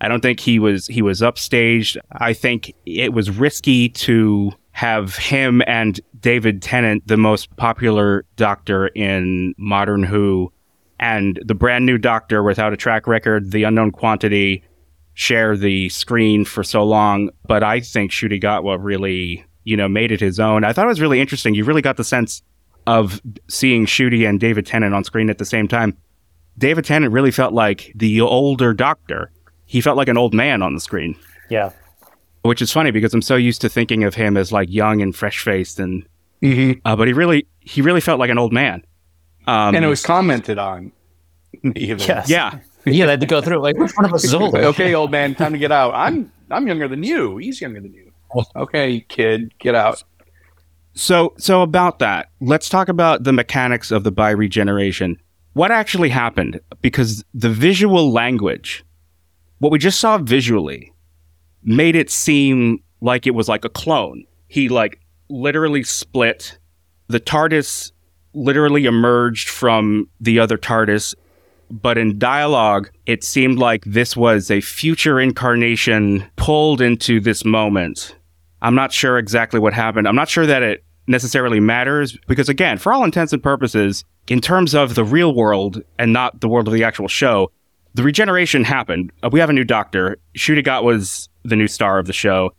I 0.00 0.08
don't 0.08 0.20
think 0.20 0.40
he 0.40 0.58
was 0.58 0.86
he 0.86 1.00
was 1.00 1.20
upstaged. 1.20 1.96
I 2.12 2.32
think 2.32 2.72
it 2.86 3.12
was 3.12 3.30
risky 3.30 3.88
to 3.90 4.52
have 4.72 5.16
him 5.16 5.62
and 5.66 6.00
David 6.18 6.62
Tennant, 6.62 7.06
the 7.06 7.16
most 7.16 7.54
popular 7.56 8.24
doctor 8.36 8.88
in 8.88 9.54
modern 9.58 10.02
Who, 10.02 10.52
and 11.02 11.40
the 11.44 11.54
brand 11.54 11.84
new 11.84 11.98
doctor 11.98 12.44
without 12.44 12.72
a 12.72 12.76
track 12.76 13.08
record, 13.08 13.50
the 13.50 13.64
unknown 13.64 13.90
quantity, 13.90 14.62
share 15.14 15.56
the 15.56 15.88
screen 15.88 16.44
for 16.44 16.62
so 16.62 16.84
long, 16.84 17.28
but 17.44 17.64
I 17.64 17.80
think 17.80 18.12
Ncuti 18.12 18.40
Gatwa 18.40 18.78
really, 18.80 19.44
you 19.64 19.76
know, 19.76 19.88
made 19.88 20.12
it 20.12 20.20
his 20.20 20.38
own. 20.38 20.62
I 20.62 20.72
thought 20.72 20.84
it 20.84 20.88
was 20.88 21.00
really 21.00 21.20
interesting. 21.20 21.54
You 21.56 21.64
really 21.64 21.82
got 21.82 21.96
the 21.96 22.04
sense 22.04 22.40
of 22.86 23.20
seeing 23.48 23.84
Ncuti 23.84 24.26
and 24.28 24.38
David 24.38 24.64
Tennant 24.64 24.94
on 24.94 25.02
screen 25.02 25.28
at 25.28 25.38
the 25.38 25.44
same 25.44 25.66
time. 25.66 25.96
David 26.56 26.84
Tennant 26.84 27.12
really 27.12 27.32
felt 27.32 27.52
like 27.52 27.92
the 27.96 28.20
older 28.20 28.72
doctor. 28.72 29.32
He 29.66 29.80
felt 29.80 29.96
like 29.96 30.08
an 30.08 30.16
old 30.16 30.32
man 30.32 30.62
on 30.62 30.74
the 30.74 30.80
screen. 30.80 31.16
Yeah. 31.50 31.72
Which 32.42 32.62
is 32.62 32.70
funny 32.70 32.92
because 32.92 33.12
I'm 33.12 33.22
so 33.22 33.34
used 33.34 33.60
to 33.62 33.68
thinking 33.68 34.04
of 34.04 34.14
him 34.14 34.36
as 34.36 34.52
like 34.52 34.70
young 34.70 35.02
and 35.02 35.14
fresh 35.14 35.40
faced 35.42 35.80
and 35.80 36.06
Mm-hmm. 36.42 36.80
uh, 36.84 36.96
but 36.96 37.06
he 37.06 37.12
really 37.12 37.46
he 37.60 37.82
really 37.82 38.00
felt 38.00 38.18
like 38.18 38.30
an 38.30 38.36
old 38.38 38.52
man. 38.52 38.84
Um, 39.46 39.74
And 39.74 39.84
it 39.84 39.88
was 39.88 40.02
commented 40.02 40.58
on. 40.58 40.92
Even. 41.76 41.98
Yes. 41.98 42.28
yeah. 42.28 42.58
yeah, 42.84 43.06
they 43.06 43.12
had 43.12 43.20
to 43.20 43.26
go 43.26 43.40
through 43.40 43.58
like 43.58 43.76
which 43.76 43.92
one 43.92 44.04
of 44.04 44.12
us 44.12 44.24
is 44.24 44.34
older? 44.34 44.58
okay, 44.64 44.94
old 44.94 45.10
man, 45.10 45.34
time 45.34 45.52
to 45.52 45.58
get 45.58 45.72
out. 45.72 45.94
I'm 45.94 46.32
I'm 46.50 46.66
younger 46.66 46.88
than 46.88 47.02
you. 47.02 47.36
He's 47.38 47.60
younger 47.60 47.80
than 47.80 47.92
you. 47.92 48.12
Okay, 48.56 49.00
kid, 49.08 49.56
get 49.58 49.74
out. 49.74 50.02
So, 50.94 51.34
so 51.38 51.62
about 51.62 51.98
that, 52.00 52.30
let's 52.40 52.68
talk 52.68 52.88
about 52.88 53.24
the 53.24 53.32
mechanics 53.32 53.90
of 53.90 54.04
the 54.04 54.12
bi 54.12 54.30
regeneration. 54.30 55.18
What 55.54 55.70
actually 55.70 56.08
happened? 56.08 56.60
Because 56.80 57.24
the 57.34 57.50
visual 57.50 58.12
language, 58.12 58.84
what 59.58 59.72
we 59.72 59.78
just 59.78 60.00
saw 60.00 60.18
visually, 60.18 60.92
made 61.62 61.94
it 61.94 62.10
seem 62.10 62.82
like 63.00 63.26
it 63.26 63.32
was 63.34 63.48
like 63.48 63.64
a 63.64 63.68
clone. 63.68 64.24
He 64.48 64.68
like 64.68 65.00
literally 65.28 65.82
split. 65.82 66.58
The 67.08 67.20
TARDIS 67.20 67.92
literally 68.34 68.86
emerged 68.86 69.48
from 69.48 70.08
the 70.20 70.38
other 70.38 70.56
TARDIS, 70.56 71.14
but 71.70 71.96
in 71.96 72.18
dialogue, 72.18 72.90
it 73.06 73.24
seemed 73.24 73.58
like 73.58 73.84
this 73.84 74.16
was 74.16 74.50
a 74.50 74.60
future 74.60 75.18
incarnation 75.18 76.24
pulled 76.36 76.80
into 76.80 77.20
this 77.20 77.44
moment. 77.44 78.14
I'm 78.60 78.74
not 78.74 78.92
sure 78.92 79.18
exactly 79.18 79.58
what 79.58 79.72
happened. 79.72 80.06
I'm 80.06 80.14
not 80.14 80.28
sure 80.28 80.46
that 80.46 80.62
it 80.62 80.84
necessarily 81.06 81.60
matters 81.60 82.16
because, 82.28 82.48
again, 82.48 82.78
for 82.78 82.92
all 82.92 83.04
intents 83.04 83.32
and 83.32 83.42
purposes, 83.42 84.04
in 84.28 84.40
terms 84.40 84.74
of 84.74 84.94
the 84.94 85.04
real 85.04 85.34
world 85.34 85.82
and 85.98 86.12
not 86.12 86.40
the 86.40 86.48
world 86.48 86.68
of 86.68 86.74
the 86.74 86.84
actual 86.84 87.08
show, 87.08 87.50
the 87.94 88.02
regeneration 88.02 88.64
happened. 88.64 89.12
Uh, 89.22 89.30
we 89.32 89.40
have 89.40 89.50
a 89.50 89.52
new 89.52 89.64
doctor. 89.64 90.18
Ncuti 90.36 90.64
Gatwa 90.64 90.84
was 90.84 91.28
the 91.42 91.56
new 91.56 91.68
star 91.68 91.98
of 91.98 92.06
the 92.06 92.12
show. 92.12 92.54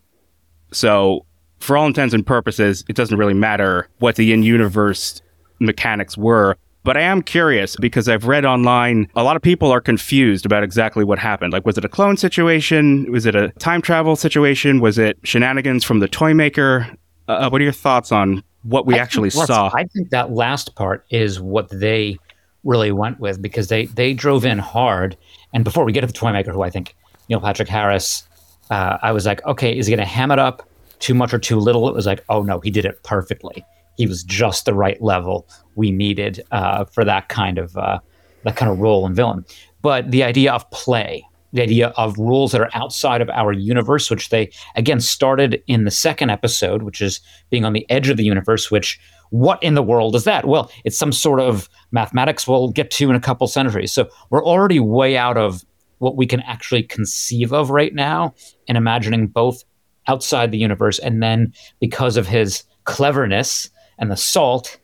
So, 0.72 1.25
for 1.60 1.77
all 1.77 1.86
intents 1.86 2.13
and 2.13 2.25
purposes, 2.25 2.84
it 2.89 2.96
doesn't 2.96 3.18
really 3.18 3.34
matter 3.34 3.88
what 4.00 4.15
the 4.15 4.34
in 4.34 4.44
universe 4.44 5.22
mechanics 5.65 6.17
were. 6.17 6.58
But 6.84 6.98
I 6.98 7.01
am 7.01 7.22
curious 7.22 7.77
because 7.77 8.10
I've 8.10 8.25
read 8.25 8.43
online 8.43 9.08
a 9.15 9.24
lot 9.24 9.38
of 9.38 9.41
people 9.41 9.72
are 9.72 9.79
confused 9.79 10.46
about 10.46 10.63
exactly 10.63 11.05
what 11.05 11.17
happened. 11.17 11.53
Like, 11.53 11.65
was 11.65 11.77
it 11.77 11.86
a 11.86 11.89
clone 11.89 12.17
situation? 12.17 13.10
Was 13.10 13.25
it 13.25 13.36
a 13.36 13.50
time 13.51 13.82
travel 13.82 14.17
situation? 14.17 14.82
Was 14.82 14.98
it 14.98 15.17
shenanigans 15.24 15.86
from 15.86 16.00
the 16.00 16.10
toy 16.10 16.34
maker? 16.34 16.89
Uh, 17.29 17.50
what 17.50 17.62
are 17.62 17.63
your 17.63 17.74
thoughts 17.74 18.12
on 18.12 18.43
what 18.63 18.86
we 18.86 18.96
I 18.96 18.98
actually 18.98 19.29
saw? 19.29 19.72
I 19.74 19.86
think 19.86 20.10
that 20.10 20.32
last 20.32 20.75
part 20.75 21.05
is 21.10 21.39
what 21.39 21.70
they 21.70 22.17
really 22.65 22.91
went 22.91 23.20
with 23.20 23.41
because 23.41 23.70
they 23.70 23.86
they 23.86 24.13
drove 24.13 24.43
in 24.43 24.60
hard. 24.60 25.15
And 25.53 25.63
before 25.63 25.86
we 25.86 25.93
get 25.93 26.01
to 26.01 26.08
the 26.08 26.13
toy 26.13 26.34
maker, 26.34 26.51
who 26.51 26.63
I 26.63 26.70
think 26.70 26.96
Neil 27.29 27.39
Patrick 27.39 27.70
Harris, 27.70 28.27
uh, 28.70 28.98
I 29.01 29.13
was 29.13 29.25
like, 29.25 29.46
okay, 29.46 29.77
is 29.77 29.88
he 29.88 29.96
going 29.96 30.05
to 30.05 30.12
ham 30.12 30.32
it 30.32 30.39
up 30.39 30.67
too 31.00 31.13
much 31.13 31.34
or 31.34 31.39
too 31.39 31.60
little? 31.60 31.88
It 31.88 31.96
was 31.96 32.05
like, 32.05 32.24
oh 32.27 32.41
no, 32.41 32.60
he 32.60 32.72
did 32.72 32.86
it 32.86 33.01
perfectly. 33.03 33.65
He 33.97 34.07
was 34.07 34.23
just 34.23 34.65
the 34.65 34.73
right 34.73 35.01
level 35.01 35.47
we 35.75 35.91
needed 35.91 36.43
uh, 36.51 36.85
for 36.85 37.03
that 37.05 37.29
kind 37.29 37.57
of 37.57 37.77
uh, 37.77 38.00
that 38.43 38.55
kind 38.55 38.71
of 38.71 38.79
role 38.79 39.05
and 39.05 39.15
villain. 39.15 39.45
But 39.81 40.12
the 40.12 40.23
idea 40.23 40.51
of 40.53 40.69
play, 40.71 41.25
the 41.51 41.62
idea 41.62 41.89
of 41.89 42.17
rules 42.17 42.51
that 42.51 42.62
are 42.62 42.69
outside 42.73 43.21
of 43.21 43.29
our 43.29 43.51
universe, 43.51 44.09
which 44.09 44.29
they 44.29 44.51
again 44.75 45.00
started 45.00 45.62
in 45.67 45.83
the 45.83 45.91
second 45.91 46.29
episode, 46.29 46.83
which 46.83 47.01
is 47.01 47.19
being 47.50 47.65
on 47.65 47.73
the 47.73 47.89
edge 47.89 48.09
of 48.09 48.17
the 48.17 48.23
universe. 48.23 48.71
Which 48.71 49.00
what 49.29 49.62
in 49.63 49.73
the 49.73 49.83
world 49.83 50.15
is 50.15 50.25
that? 50.25 50.45
Well, 50.45 50.71
it's 50.83 50.97
some 50.97 51.12
sort 51.12 51.39
of 51.39 51.69
mathematics 51.91 52.47
we'll 52.47 52.69
get 52.69 52.91
to 52.91 53.09
in 53.09 53.15
a 53.15 53.19
couple 53.19 53.47
centuries. 53.47 53.91
So 53.91 54.09
we're 54.29 54.45
already 54.45 54.79
way 54.79 55.17
out 55.17 55.38
of 55.38 55.63
what 56.00 56.17
we 56.17 56.25
can 56.25 56.41
actually 56.41 56.83
conceive 56.83 57.53
of 57.53 57.69
right 57.69 57.93
now, 57.93 58.33
and 58.67 58.77
imagining 58.77 59.27
both 59.27 59.63
outside 60.07 60.51
the 60.51 60.57
universe 60.57 61.00
and 61.00 61.23
then 61.23 61.53
because 61.79 62.17
of 62.17 62.27
his 62.27 62.63
cleverness 62.83 63.69
and 64.03 64.12
the 64.12 64.17
salt 64.17 64.77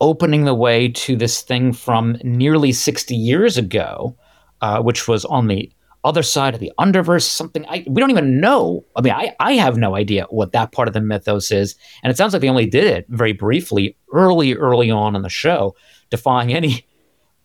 opening 0.00 0.44
the 0.44 0.54
way 0.54 0.88
to 0.88 1.16
this 1.16 1.42
thing 1.42 1.72
from 1.72 2.16
nearly 2.22 2.72
60 2.72 3.14
years 3.14 3.58
ago, 3.58 4.16
uh, 4.62 4.80
which 4.80 5.08
was 5.08 5.24
on 5.24 5.48
the 5.48 5.70
other 6.04 6.22
side 6.22 6.54
of 6.54 6.60
the 6.60 6.72
underverse, 6.78 7.24
something 7.24 7.66
I, 7.66 7.84
we 7.86 8.00
don't 8.00 8.10
even 8.10 8.40
know. 8.40 8.84
I 8.96 9.02
mean, 9.02 9.12
I, 9.12 9.34
I 9.40 9.52
have 9.54 9.76
no 9.76 9.96
idea 9.96 10.24
what 10.30 10.52
that 10.52 10.72
part 10.72 10.88
of 10.88 10.94
the 10.94 11.00
mythos 11.00 11.50
is. 11.50 11.74
And 12.02 12.10
it 12.10 12.16
sounds 12.16 12.32
like 12.32 12.40
they 12.40 12.48
only 12.48 12.64
did 12.64 12.84
it 12.84 13.06
very 13.08 13.32
briefly 13.32 13.96
early, 14.12 14.54
early 14.54 14.90
on 14.90 15.16
in 15.16 15.22
the 15.22 15.28
show, 15.28 15.74
defying 16.08 16.54
any 16.54 16.86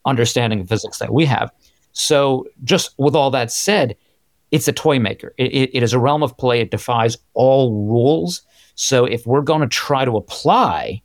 understanding 0.05 0.61
of 0.61 0.69
physics 0.69 0.99
that 0.99 1.11
we 1.11 1.25
have. 1.25 1.51
So, 1.91 2.45
just 2.63 2.93
with 2.97 3.15
all 3.15 3.31
that 3.31 3.51
said, 3.51 3.95
it's 4.51 4.67
a 4.67 4.73
toy 4.73 4.99
maker. 4.99 5.33
It, 5.37 5.51
it, 5.53 5.77
it 5.77 5.83
is 5.83 5.93
a 5.93 5.99
realm 5.99 6.23
of 6.23 6.37
play. 6.37 6.61
It 6.61 6.71
defies 6.71 7.17
all 7.33 7.73
rules. 7.73 8.41
So, 8.75 9.05
if 9.05 9.25
we're 9.25 9.41
going 9.41 9.61
to 9.61 9.67
try 9.67 10.05
to 10.05 10.17
apply 10.17 11.01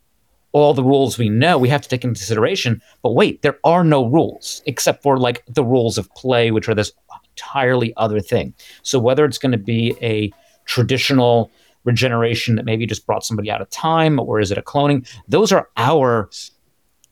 all 0.53 0.75
the 0.75 0.85
rules 0.85 1.17
we 1.17 1.29
know, 1.29 1.57
we 1.59 1.69
have 1.69 1.83
to 1.83 1.89
take 1.89 2.05
into 2.05 2.19
consideration. 2.19 2.83
But 3.03 3.13
wait, 3.13 3.43
there 3.43 3.59
are 3.65 3.85
no 3.85 4.07
rules 4.07 4.63
except 4.67 5.03
for 5.03 5.17
like 5.17 5.45
the 5.47 5.65
rules 5.65 5.97
of 5.97 6.13
play, 6.15 6.51
which 6.51 6.69
are 6.69 6.75
this 6.75 6.93
entirely 7.37 7.95
other 7.97 8.21
thing. 8.21 8.55
So 8.83 8.99
whether 8.99 9.25
it's 9.25 9.39
going 9.39 9.53
to 9.53 9.59
be 9.59 9.97
a 10.03 10.33
traditional 10.67 11.51
regeneration 11.85 12.57
that 12.57 12.65
maybe 12.65 12.87
just 12.87 13.07
brought 13.07 13.25
somebody 13.25 13.51
out 13.51 13.63
of 13.63 13.71
time, 13.71 14.19
or 14.19 14.41
is 14.41 14.51
it 14.51 14.59
a 14.59 14.63
cloning? 14.63 15.09
Those 15.29 15.53
are 15.53 15.69
our 15.77 16.29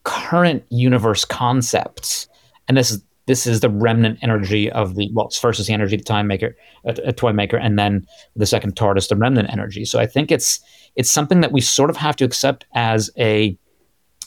current 0.05 0.65
universe 0.71 1.25
concepts, 1.25 2.29
and 2.67 2.77
this 2.77 2.91
is 2.91 3.03
this 3.29 3.47
is 3.47 3.61
the 3.61 3.69
remnant 3.69 4.19
energy 4.23 4.73
of 4.73 4.97
the 4.97 5.11
well, 5.13 5.29
first 5.29 5.61
is 5.61 5.67
the 5.67 5.75
energy 5.75 5.95
of 5.95 6.01
the 6.01 6.05
time 6.05 6.27
maker, 6.27 6.57
a, 6.85 6.97
a 7.05 7.13
toy 7.13 7.33
maker, 7.33 7.59
and 7.59 7.79
then 7.79 8.07
the 8.35 8.47
second 8.47 8.75
TARDIS, 8.75 9.09
the 9.09 9.17
remnant 9.17 9.51
energy. 9.53 9.85
So 9.85 10.01
I 10.01 10.07
think 10.07 10.33
it's 10.33 10.61
it's 10.97 11.11
something 11.11 11.43
that 11.43 11.53
we 11.53 11.61
sort 11.61 11.91
of 11.91 11.97
have 11.97 12.17
to 12.17 12.25
accept 12.25 12.65
as 12.75 13.11
a 13.19 13.57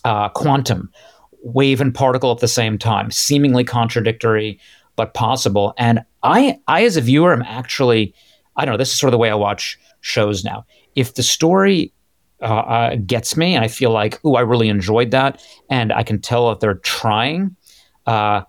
uh, 0.05 0.29
quantum 0.29 0.91
wave 1.43 1.81
and 1.81 1.93
particle 1.93 2.31
at 2.31 2.39
the 2.39 2.47
same 2.47 2.77
time, 2.77 3.09
seemingly 3.09 3.63
contradictory 3.63 4.59
but 4.95 5.15
possible. 5.15 5.73
And 5.77 6.01
I, 6.21 6.59
I 6.67 6.83
as 6.83 6.95
a 6.95 7.01
viewer, 7.01 7.33
am 7.33 7.41
actually, 7.41 8.13
I 8.55 8.65
don't 8.65 8.73
know. 8.73 8.77
This 8.77 8.91
is 8.91 8.99
sort 8.99 9.09
of 9.09 9.13
the 9.13 9.17
way 9.17 9.31
I 9.31 9.35
watch 9.35 9.79
shows 10.01 10.43
now. 10.43 10.65
If 10.95 11.15
the 11.15 11.23
story 11.23 11.91
uh, 12.41 12.45
uh, 12.45 12.95
gets 12.97 13.35
me, 13.35 13.55
and 13.55 13.65
I 13.65 13.67
feel 13.67 13.89
like, 13.91 14.19
oh, 14.23 14.35
I 14.35 14.41
really 14.41 14.69
enjoyed 14.69 15.11
that, 15.11 15.43
and 15.69 15.91
I 15.91 16.03
can 16.03 16.21
tell 16.21 16.49
that 16.49 16.59
they're 16.59 16.75
trying. 16.75 17.55
Uh, 18.05 18.41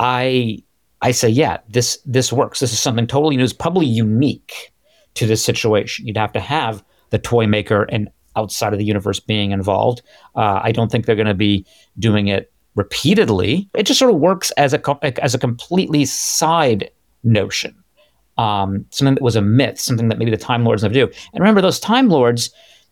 I 0.00 0.58
I 1.02 1.12
say, 1.12 1.28
yeah, 1.28 1.58
this 1.68 1.98
this 2.04 2.32
works. 2.32 2.58
This 2.58 2.72
is 2.72 2.80
something 2.80 3.06
totally 3.06 3.36
new. 3.36 3.44
It's 3.44 3.52
probably 3.52 3.86
unique 3.86 4.72
to 5.14 5.26
this 5.26 5.44
situation. 5.44 6.06
You'd 6.06 6.16
have 6.16 6.32
to 6.32 6.40
have 6.40 6.82
the 7.10 7.18
toy 7.18 7.46
maker 7.46 7.84
and 7.84 8.10
outside 8.36 8.72
of 8.72 8.78
the 8.78 8.84
universe 8.84 9.20
being 9.20 9.52
involved. 9.52 10.02
Uh, 10.34 10.60
I 10.62 10.72
don't 10.72 10.90
think 10.90 11.06
they're 11.06 11.16
going 11.16 11.26
to 11.26 11.34
be 11.34 11.66
doing 11.98 12.28
it 12.28 12.52
repeatedly. 12.74 13.68
It 13.74 13.84
just 13.84 13.98
sort 13.98 14.12
of 14.12 14.20
works 14.20 14.50
as 14.52 14.72
a 14.72 15.22
as 15.22 15.34
a 15.34 15.38
completely 15.38 16.06
side 16.06 16.90
notion, 17.22 17.74
um, 18.38 18.86
something 18.90 19.14
that 19.14 19.22
was 19.22 19.36
a 19.36 19.42
myth, 19.42 19.78
something 19.78 20.08
that 20.08 20.18
maybe 20.18 20.30
the 20.30 20.36
Time 20.36 20.64
Lords 20.64 20.82
never 20.82 20.94
do. 20.94 21.04
And 21.04 21.40
remember, 21.40 21.60
those 21.60 21.80
Time 21.80 22.08
Lords, 22.08 22.50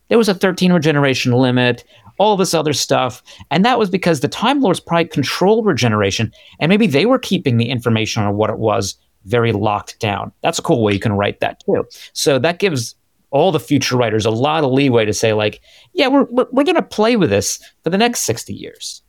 there 0.08 0.18
was 0.18 0.28
a 0.28 0.34
13 0.34 0.72
regeneration 0.72 1.32
limit, 1.32 1.84
all 2.18 2.36
this 2.36 2.54
other 2.54 2.72
stuff, 2.72 3.22
and 3.50 3.64
that 3.64 3.78
was 3.78 3.90
because 3.90 4.20
the 4.20 4.28
Time 4.28 4.60
Lords 4.60 4.80
probably 4.80 5.06
controlled 5.06 5.66
regeneration, 5.66 6.32
and 6.60 6.68
maybe 6.70 6.86
they 6.86 7.06
were 7.06 7.18
keeping 7.18 7.56
the 7.56 7.70
information 7.70 8.22
on 8.22 8.36
what 8.36 8.50
it 8.50 8.58
was 8.58 8.96
very 9.24 9.52
locked 9.52 9.98
down. 10.00 10.32
That's 10.42 10.58
a 10.58 10.62
cool 10.62 10.82
way 10.82 10.92
you 10.92 11.00
can 11.00 11.12
write 11.12 11.40
that 11.40 11.62
too. 11.64 11.84
So 12.12 12.38
that 12.38 12.58
gives 12.58 12.94
all 13.30 13.52
the 13.52 13.60
future 13.60 13.96
writers 13.96 14.24
a 14.24 14.30
lot 14.30 14.64
of 14.64 14.72
leeway 14.72 15.04
to 15.04 15.12
say 15.12 15.32
like, 15.32 15.60
yeah, 15.92 16.08
we're 16.08 16.24
we're, 16.24 16.46
we're 16.50 16.64
going 16.64 16.76
to 16.76 16.82
play 16.82 17.16
with 17.16 17.30
this 17.30 17.60
for 17.84 17.90
the 17.90 17.98
next 17.98 18.20
60 18.20 18.52
years. 18.52 19.02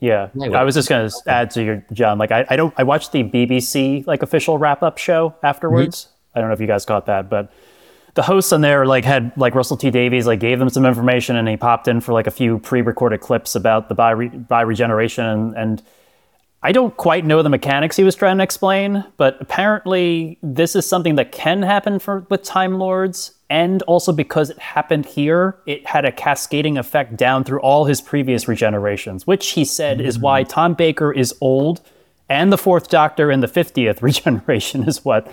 Yeah, 0.00 0.30
Anyway. 0.34 0.58
I 0.58 0.64
was 0.64 0.74
just 0.74 0.88
going 0.88 1.08
to 1.08 1.16
add 1.28 1.50
to 1.52 1.62
your 1.62 1.86
John. 1.92 2.18
Like, 2.18 2.32
I, 2.32 2.44
I 2.50 2.56
don't. 2.56 2.74
I 2.76 2.82
watched 2.82 3.12
the 3.12 3.22
BBC 3.22 4.04
like 4.04 4.22
official 4.22 4.58
wrap 4.58 4.82
up 4.82 4.98
show 4.98 5.30
mm-hmm. 5.30 5.46
afterwards. 5.46 6.08
I 6.34 6.40
don't 6.40 6.48
know 6.48 6.54
if 6.54 6.60
you 6.60 6.66
guys 6.66 6.84
caught 6.84 7.06
that, 7.06 7.30
but 7.30 7.52
the 8.14 8.22
hosts 8.22 8.52
on 8.52 8.60
there 8.60 8.86
like 8.86 9.04
had 9.04 9.32
like 9.36 9.54
Russell 9.54 9.76
T 9.76 9.90
Davies 9.90 10.26
like 10.26 10.40
gave 10.40 10.58
them 10.58 10.68
some 10.68 10.84
information, 10.84 11.36
and 11.36 11.48
he 11.48 11.56
popped 11.56 11.88
in 11.88 12.00
for 12.00 12.12
like 12.12 12.26
a 12.26 12.30
few 12.30 12.58
pre 12.58 12.82
recorded 12.82 13.20
clips 13.20 13.54
about 13.54 13.88
the 13.88 13.94
bi 13.94 14.14
bi 14.14 14.60
regeneration, 14.60 15.24
and, 15.24 15.56
and 15.56 15.82
I 16.62 16.72
don't 16.72 16.96
quite 16.96 17.24
know 17.24 17.42
the 17.42 17.48
mechanics 17.48 17.96
he 17.96 18.04
was 18.04 18.14
trying 18.14 18.36
to 18.38 18.44
explain, 18.44 19.04
but 19.16 19.36
apparently 19.40 20.38
this 20.42 20.76
is 20.76 20.86
something 20.86 21.16
that 21.16 21.32
can 21.32 21.62
happen 21.62 21.98
for 21.98 22.26
with 22.30 22.42
Time 22.42 22.78
Lords, 22.78 23.32
and 23.50 23.82
also 23.82 24.12
because 24.12 24.50
it 24.50 24.58
happened 24.58 25.06
here, 25.06 25.58
it 25.66 25.86
had 25.86 26.04
a 26.04 26.12
cascading 26.12 26.78
effect 26.78 27.16
down 27.16 27.44
through 27.44 27.60
all 27.60 27.86
his 27.86 28.00
previous 28.00 28.44
regenerations, 28.44 29.22
which 29.22 29.50
he 29.50 29.64
said 29.64 30.00
is 30.00 30.18
why 30.18 30.44
mm. 30.44 30.48
Tom 30.48 30.74
Baker 30.74 31.12
is 31.12 31.34
old 31.40 31.80
and 32.28 32.52
the 32.52 32.58
Fourth 32.58 32.88
Doctor 32.88 33.30
in 33.30 33.40
the 33.40 33.46
50th 33.46 34.00
regeneration 34.02 34.88
is 34.88 35.04
what 35.04 35.30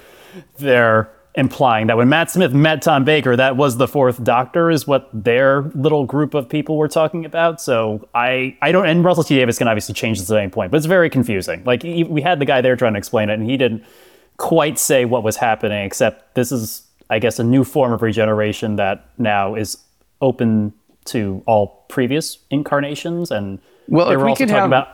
they're 0.58 1.10
implying. 1.40 1.88
That 1.88 1.98
when 1.98 2.10
Matt 2.10 2.30
Smith 2.30 2.54
met 2.54 2.82
Tom 2.82 3.04
Baker, 3.04 3.36
that 3.36 3.58
was 3.58 3.78
the 3.78 3.88
Fourth 3.88 4.24
Doctor, 4.24 4.70
is 4.70 4.86
what 4.86 5.10
their 5.14 5.64
little 5.74 6.06
group 6.06 6.34
of 6.34 6.48
people 6.48 6.78
were 6.78 6.88
talking 6.88 7.26
about. 7.26 7.60
So 7.62 8.08
I, 8.14 8.56
I 8.62 8.72
don't, 8.72 8.86
and 8.86 9.04
Russell 9.04 9.24
T 9.24 9.36
Davies 9.36 9.58
can 9.58 9.68
obviously 9.68 9.94
change 9.96 10.20
this 10.20 10.30
at 10.30 10.38
any 10.38 10.50
point, 10.50 10.70
but 10.72 10.78
it's 10.78 10.86
very 10.86 11.10
confusing. 11.10 11.64
Like 11.64 11.82
he, 11.82 12.04
we 12.04 12.22
had 12.22 12.40
the 12.40 12.46
guy 12.46 12.62
there 12.62 12.76
trying 12.76 12.94
to 12.94 13.00
explain 13.00 13.30
it, 13.30 13.34
and 13.40 13.50
he 13.50 13.58
didn't 13.58 13.84
quite 14.38 14.78
say 14.78 15.06
what 15.06 15.24
was 15.24 15.38
happening, 15.38 15.84
except 15.86 16.36
this 16.36 16.52
is, 16.52 16.84
I 17.10 17.20
guess, 17.20 17.40
a 17.40 17.44
new 17.44 17.64
form 17.64 17.92
of 17.94 18.02
regeneration 18.02 18.76
that 18.76 19.06
now 19.18 19.56
is 19.56 19.78
open 20.22 20.74
to 21.06 21.42
all 21.48 21.86
previous 21.90 22.38
incarnations. 22.52 23.32
And 23.32 23.60
Well, 23.88 24.08
they 24.08 24.14
if 24.14 24.20
were 24.20 24.26
we 24.26 24.30
also 24.32 24.44
could 24.44 24.50
talking 24.50 24.60
have- 24.62 24.70
about. 24.70 24.88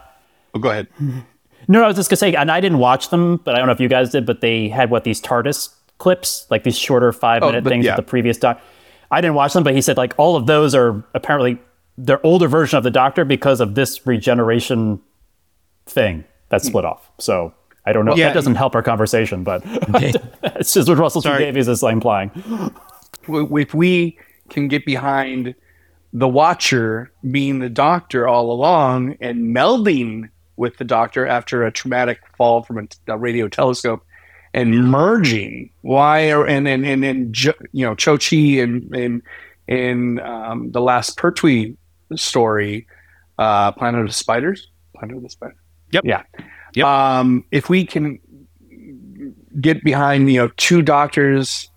Oh, 0.54 0.58
go 0.58 0.70
ahead. 0.70 0.86
No, 1.68 1.80
no, 1.80 1.84
I 1.84 1.88
was 1.88 1.96
just 1.96 2.08
gonna 2.10 2.16
say, 2.18 2.32
and 2.34 2.48
I 2.48 2.60
didn't 2.60 2.78
watch 2.78 3.08
them, 3.08 3.38
but 3.38 3.56
I 3.56 3.58
don't 3.58 3.66
know 3.66 3.72
if 3.72 3.80
you 3.80 3.88
guys 3.88 4.10
did. 4.10 4.24
But 4.24 4.40
they 4.40 4.68
had 4.68 4.88
what 4.88 5.02
these 5.02 5.20
TARDIS 5.20 5.70
clips, 5.98 6.46
like 6.50 6.64
these 6.64 6.78
shorter 6.78 7.12
five 7.12 7.42
oh, 7.42 7.46
minute 7.46 7.66
Oh, 7.66 7.70
things 7.70 7.84
yeah. 7.84 7.92
with 7.92 8.04
the 8.04 8.10
previous 8.10 8.36
doc. 8.38 8.60
I 9.10 9.20
didn't 9.20 9.34
watch 9.34 9.52
them, 9.52 9.62
but 9.64 9.74
he 9.74 9.80
said 9.80 9.96
like 9.96 10.14
all 10.18 10.36
of 10.36 10.46
those 10.46 10.74
are 10.74 11.04
apparently 11.14 11.58
their 11.98 12.24
older 12.24 12.48
version 12.48 12.76
of 12.76 12.84
the 12.84 12.90
Doctor 12.90 13.24
because 13.24 13.60
of 13.60 13.74
this 13.74 14.06
regeneration 14.06 15.00
thing 15.86 16.24
that 16.50 16.62
split 16.62 16.84
off. 16.84 17.10
So 17.18 17.54
I 17.84 17.92
don't 17.92 18.04
know. 18.04 18.14
Yeah. 18.16 18.28
that 18.28 18.34
doesn't 18.34 18.56
help 18.56 18.74
our 18.74 18.82
conversation, 18.82 19.44
but 19.44 19.62
it's 19.64 20.74
just 20.74 20.88
what 20.88 20.98
Russell 20.98 21.22
T 21.22 21.28
Sorry. 21.28 21.44
Davies 21.44 21.68
is 21.68 21.82
implying. 21.82 22.30
if 23.28 23.74
we 23.74 24.18
can 24.50 24.68
get 24.68 24.84
behind 24.84 25.54
the 26.12 26.28
watcher 26.28 27.12
being 27.30 27.58
the 27.58 27.68
doctor 27.68 28.26
all 28.28 28.50
along 28.50 29.16
and 29.20 29.54
melding 29.54 30.28
with 30.56 30.76
the 30.78 30.84
doctor 30.84 31.26
after 31.26 31.64
a 31.64 31.70
traumatic 31.70 32.20
fall 32.36 32.62
from 32.62 32.78
a, 32.78 33.12
a 33.12 33.18
radio 33.18 33.48
telescope 33.48 34.04
and 34.56 34.90
merging 34.90 35.70
why 35.82 36.30
are 36.32 36.44
and 36.46 36.66
and 36.66 36.84
and, 36.84 37.04
and 37.04 37.44
you 37.44 37.86
know 37.86 37.94
Cho-Je 37.94 38.58
and 38.58 38.92
and 38.94 39.22
in 39.68 40.18
um, 40.20 40.72
the 40.72 40.80
last 40.80 41.16
pertwee 41.16 41.76
story 42.16 42.86
uh 43.38 43.70
planet 43.72 44.00
of 44.00 44.08
the 44.08 44.12
spiders 44.12 44.70
planet 44.96 45.16
of 45.16 45.22
the 45.22 45.30
spiders 45.30 45.58
Yep. 45.92 46.04
yeah 46.04 46.22
Yep. 46.74 46.86
um 46.86 47.44
if 47.52 47.68
we 47.68 47.84
can 47.86 48.18
get 49.60 49.82
behind 49.84 50.30
you 50.30 50.40
know 50.40 50.50
two 50.56 50.82
doctors 50.82 51.70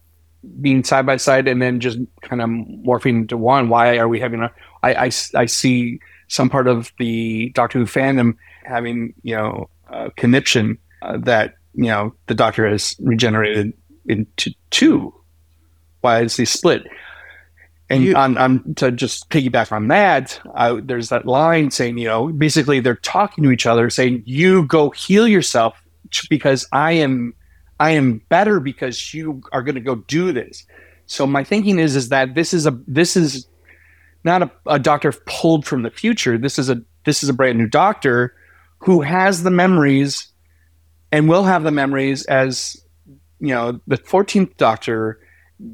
being 0.62 0.83
side 0.83 1.05
by 1.05 1.17
side 1.17 1.48
and 1.48 1.62
then 1.62 1.79
just 1.79 2.00
kind 2.21 2.41
of 2.41 2.50
morphing 2.50 3.21
into 3.21 3.38
one. 3.38 3.69
Why 3.69 3.98
are 3.98 4.07
we 4.07 4.19
having 4.19 4.41
a? 4.41 4.51
I, 4.83 4.93
I, 4.93 5.12
I 5.36 5.45
see 5.45 6.00
some 6.29 6.50
part 6.50 6.67
of 6.67 6.91
the 6.98 7.50
Doctor 7.50 7.79
Who 7.79 7.86
fandom 7.86 8.38
having 8.63 9.13
you 9.24 9.36
know 9.36 9.69
a 9.89 10.12
conniption 10.12 10.77
uh, 11.01 11.17
that 11.17 11.55
you 11.83 11.89
know 11.89 12.13
the 12.27 12.36
Doctor 12.36 12.67
has 12.67 12.95
regenerated 13.00 13.74
into 14.05 14.51
two. 14.69 15.13
Why 16.01 16.21
is 16.21 16.36
he 16.36 16.45
split? 16.45 16.83
And 17.89 18.03
You- 18.03 18.15
on, 18.15 18.38
on 18.38 18.75
to 18.75 18.91
just 18.91 19.29
piggyback 19.29 19.71
on 19.71 19.88
that, 19.88 20.39
I, 20.53 20.79
there's 20.79 21.09
that 21.09 21.25
line 21.25 21.71
saying, 21.71 21.98
you 21.98 22.07
know, 22.07 22.27
basically 22.27 22.79
they're 22.79 22.95
talking 22.95 23.43
to 23.43 23.51
each 23.51 23.65
other, 23.65 23.89
saying, 23.89 24.24
"You 24.25 24.65
go 24.65 24.91
heal 24.91 25.27
yourself 25.27 25.74
because 26.29 26.67
I 26.71 26.93
am 26.93 27.33
I 27.79 27.91
am 27.91 28.21
better 28.29 28.59
because 28.59 29.13
you 29.13 29.41
are 29.53 29.63
going 29.63 29.75
to 29.75 29.81
go 29.81 29.95
do 29.95 30.31
this. 30.31 30.65
So 31.07 31.25
my 31.25 31.43
thinking 31.43 31.79
is 31.79 31.95
is 31.95 32.09
that 32.09 32.36
this 32.36 32.53
is 32.53 32.67
a 32.67 32.79
this 32.88 33.15
is 33.17 33.48
not 34.24 34.43
a, 34.43 34.51
a 34.67 34.79
doctor 34.79 35.12
pulled 35.25 35.65
from 35.65 35.81
the 35.83 35.89
future. 35.89 36.38
This 36.38 36.59
is 36.59 36.69
a 36.69 36.81
this 37.05 37.24
is 37.24 37.29
a 37.29 37.33
brand 37.33 37.57
new 37.57 37.67
doctor 37.67 38.36
who 38.79 39.01
has 39.01 39.43
the 39.43 39.51
memories 39.51 40.27
and 41.12 41.30
we'll 41.30 41.44
have 41.44 41.63
the 41.63 41.72
memories 41.72 42.25
as 42.25 42.82
you 43.39 43.50
know 43.50 43.80
the 43.88 43.98
14th 43.98 44.58
doctor 44.58 45.20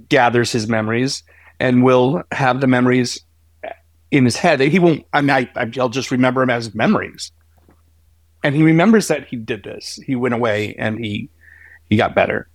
gathers 0.10 0.52
his 0.52 0.68
memories 0.68 1.24
and 1.60 1.84
will 1.84 2.24
have 2.32 2.62
the 2.62 2.68
memories 2.68 3.20
in 4.12 4.26
his 4.26 4.36
head. 4.38 4.60
He 4.60 4.80
won't 4.80 5.06
I 5.14 5.22
mean 5.22 5.50
I, 5.56 5.72
I'll 5.80 5.90
just 5.90 6.12
remember 6.12 6.42
him 6.42 6.50
as 6.50 6.74
memories. 6.74 7.32
And 8.44 8.56
he 8.56 8.64
remembers 8.64 9.08
that 9.08 9.28
he 9.28 9.38
did 9.38 9.64
this. 9.64 10.00
He 10.06 10.16
went 10.16 10.36
away 10.36 10.76
and 10.78 11.00
he 11.00 11.30
he 11.90 11.98
got 11.98 12.16
better. 12.16 12.48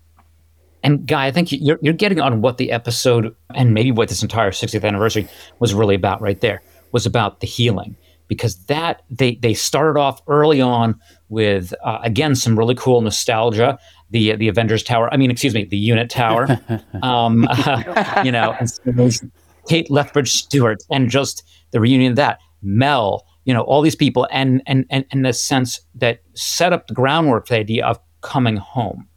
And 0.83 1.07
Guy, 1.07 1.27
I 1.27 1.31
think 1.31 1.53
you're 1.53 1.79
you're 1.83 1.95
getting 1.95 2.21
on 2.21 2.41
what 2.41 2.59
the 2.59 2.71
episode 2.73 3.35
and 3.55 3.75
maybe 3.75 3.93
what 3.93 4.09
this 4.09 4.23
entire 4.23 4.51
60th 4.51 4.85
anniversary 4.85 5.29
was 5.59 5.75
really 5.75 5.95
about 5.95 6.21
right 6.21 6.41
there 6.41 6.63
was 6.93 7.07
about 7.07 7.41
the 7.41 7.47
healing 7.47 7.97
because 8.29 8.65
that 8.67 9.03
they 9.11 9.35
they 9.37 9.55
started 9.55 9.99
off 9.99 10.23
early 10.27 10.61
on 10.61 10.99
with 11.31 11.73
uh, 11.85 11.99
again 12.03 12.35
some 12.35 12.59
really 12.59 12.75
cool 12.75 13.01
nostalgia 13.01 13.79
the 14.11 14.35
the 14.37 14.49
Avengers 14.49 14.83
Tower 14.83 15.13
I 15.13 15.17
mean 15.17 15.31
excuse 15.31 15.55
me 15.55 15.65
the 15.65 15.79
Unit 15.79 16.11
Tower 16.11 16.61
um, 17.03 17.49
you 18.25 18.33
know 18.33 18.55
and 18.59 19.33
Kate 19.69 19.91
Lethbridge 19.91 20.33
Stewart 20.33 20.83
and 20.91 21.09
just 21.09 21.43
the 21.71 21.81
reunion 21.81 22.13
of 22.13 22.17
that 22.17 22.39
Mel 22.63 23.27
you 23.45 23.55
know 23.55 23.63
all 23.63 23.81
these 23.81 23.97
people 23.97 24.29
and 24.31 24.63
and 24.67 24.85
and, 24.91 25.07
and 25.11 25.25
the 25.25 25.33
sense 25.33 25.81
that 25.95 26.21
set 26.35 26.73
up 26.73 26.89
the 26.89 26.95
groundwork 26.95 27.47
for 27.47 27.55
the 27.55 27.61
idea 27.61 27.87
of 27.87 27.99
coming 28.21 28.57
home 28.57 29.09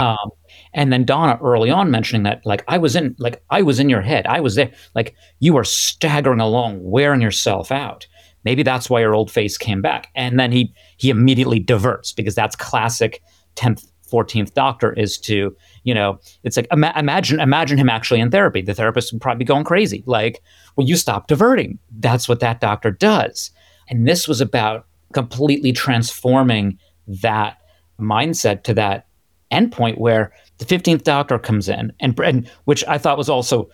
um, 0.00 0.30
and 0.72 0.92
then 0.92 1.04
Donna 1.04 1.38
early 1.42 1.70
on 1.70 1.90
mentioning 1.90 2.22
that, 2.22 2.44
like, 2.46 2.64
I 2.66 2.78
was 2.78 2.96
in, 2.96 3.14
like, 3.18 3.42
I 3.50 3.60
was 3.60 3.78
in 3.78 3.90
your 3.90 4.00
head. 4.00 4.26
I 4.26 4.40
was 4.40 4.54
there. 4.54 4.72
Like, 4.94 5.14
you 5.40 5.52
were 5.52 5.64
staggering 5.64 6.40
along, 6.40 6.82
wearing 6.82 7.20
yourself 7.20 7.70
out. 7.70 8.06
Maybe 8.44 8.62
that's 8.62 8.88
why 8.88 9.00
your 9.00 9.14
old 9.14 9.30
face 9.30 9.58
came 9.58 9.82
back. 9.82 10.08
And 10.14 10.38
then 10.38 10.52
he 10.52 10.72
he 10.96 11.10
immediately 11.10 11.58
diverts 11.58 12.12
because 12.12 12.34
that's 12.34 12.56
classic 12.56 13.22
10th, 13.56 13.86
14th 14.10 14.54
Doctor 14.54 14.92
is 14.94 15.18
to, 15.18 15.54
you 15.84 15.94
know, 15.94 16.18
it's 16.42 16.56
like 16.56 16.66
ima- 16.72 16.92
imagine 16.96 17.40
imagine 17.40 17.78
him 17.78 17.88
actually 17.88 18.20
in 18.20 18.30
therapy. 18.30 18.62
The 18.62 18.74
therapist 18.74 19.12
would 19.12 19.22
probably 19.22 19.40
be 19.40 19.44
going 19.44 19.64
crazy. 19.64 20.02
Like, 20.06 20.42
well, 20.76 20.86
you 20.86 20.96
stop 20.96 21.26
diverting. 21.26 21.78
That's 21.98 22.28
what 22.28 22.40
that 22.40 22.60
doctor 22.60 22.90
does. 22.90 23.50
And 23.88 24.06
this 24.06 24.26
was 24.26 24.40
about 24.40 24.86
completely 25.12 25.72
transforming 25.72 26.78
that 27.06 27.58
mindset 28.00 28.62
to 28.64 28.74
that 28.74 29.06
endpoint 29.52 29.98
where 29.98 30.32
the 30.58 30.64
15th 30.64 31.02
Doctor 31.02 31.38
comes 31.38 31.68
in, 31.68 31.92
and, 32.00 32.18
and 32.20 32.48
which 32.64 32.84
I 32.86 32.98
thought 32.98 33.18
was 33.18 33.28
also 33.28 33.68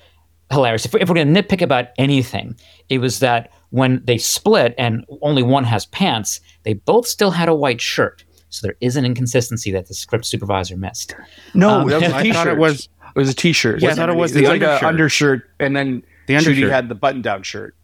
hilarious. 0.51 0.87
If, 0.87 0.95
if 0.95 1.09
we're 1.09 1.15
going 1.15 1.33
to 1.33 1.43
nitpick 1.43 1.63
about 1.63 1.89
anything, 1.99 2.57
it 2.89 2.99
was 2.99 3.21
that 3.21 3.53
when 3.71 4.03
they 4.05 4.19
split 4.19 4.75
and 4.79 5.05
only 5.23 5.43
one 5.43 5.65
has 5.65 5.87
pants, 5.87 6.41
they 6.63 6.75
both 6.75 7.07
still 7.07 7.31
had 7.31 7.49
a 7.49 7.55
white 7.55 7.81
shirt. 7.81 8.25
So 8.49 8.67
there 8.67 8.77
is 8.81 8.97
an 8.97 9.05
inconsistency 9.05 9.71
that 9.73 9.89
the 9.89 9.95
script 9.95 10.25
supervisor 10.25 10.77
missed. 10.77 11.15
No, 11.55 11.81
Um, 11.81 11.89
that 11.89 12.01
was 12.01 12.11
a 12.11 12.15
I 12.17 12.23
t-shirt. 12.23 12.35
thought 12.37 12.49
it 12.49 12.59
was 12.59 12.89
It 13.15 13.19
was 13.19 13.29
a 13.31 13.35
t-shirt. 13.35 13.83
Yeah, 13.83 13.91
I 13.91 13.95
thought 13.95 14.09
it 14.09 14.17
was 14.17 14.35
It 14.35 14.41
the 14.43 14.47
like 14.49 14.63
a 14.63 14.67
undershirt. 14.87 14.89
undershirt, 14.89 15.51
and 15.61 15.77
then 15.77 16.03
the 16.27 16.35
Ncuti 16.35 16.39
undershirt. 16.49 16.71
had 16.71 16.89
the 16.89 16.95
button-down 16.95 17.43
shirt. 17.43 17.75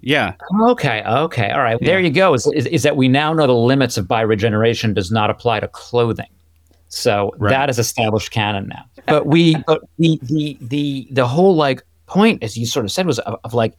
yeah. 0.00 0.34
Okay, 0.62 1.02
okay, 1.06 1.50
all 1.50 1.62
right. 1.62 1.78
There 1.80 2.00
you 2.00 2.10
go. 2.10 2.34
Is, 2.34 2.46
is, 2.54 2.66
is 2.66 2.82
that 2.82 2.96
we 2.96 3.08
now 3.08 3.32
know 3.32 3.46
the 3.46 3.54
limits 3.54 3.96
of 3.96 4.06
bi-regeneration 4.08 4.94
does 4.94 5.10
not 5.10 5.30
apply 5.30 5.60
to 5.60 5.68
clothing. 5.68 6.28
So 6.88 7.32
Right. 7.38 7.50
that 7.50 7.70
is 7.70 7.78
established 7.78 8.30
canon 8.30 8.68
now. 8.68 8.84
But 9.06 9.26
we, 9.26 9.56
but 9.66 9.80
the 9.98 10.18
the 10.22 10.56
the 10.60 11.08
the 11.10 11.26
whole 11.26 11.56
like 11.56 11.82
point, 12.06 12.42
as 12.42 12.56
you 12.56 12.66
sort 12.66 12.84
of 12.84 12.92
said, 12.92 13.06
was 13.06 13.18
of, 13.20 13.36
of 13.44 13.54
like 13.54 13.74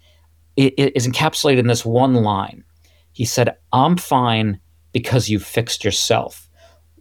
it, 0.55 0.73
it 0.77 0.95
is 0.95 1.07
encapsulated 1.07 1.59
in 1.59 1.67
this 1.67 1.85
one 1.85 2.15
line. 2.15 2.63
He 3.11 3.25
said, 3.25 3.55
"I'm 3.71 3.97
fine 3.97 4.59
because 4.91 5.29
you 5.29 5.39
fixed 5.39 5.83
yourself. 5.83 6.49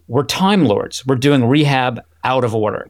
We're 0.07 0.23
time 0.23 0.65
lords. 0.65 1.05
We're 1.05 1.15
doing 1.15 1.45
rehab 1.45 2.01
out 2.23 2.43
of 2.43 2.53
order." 2.55 2.87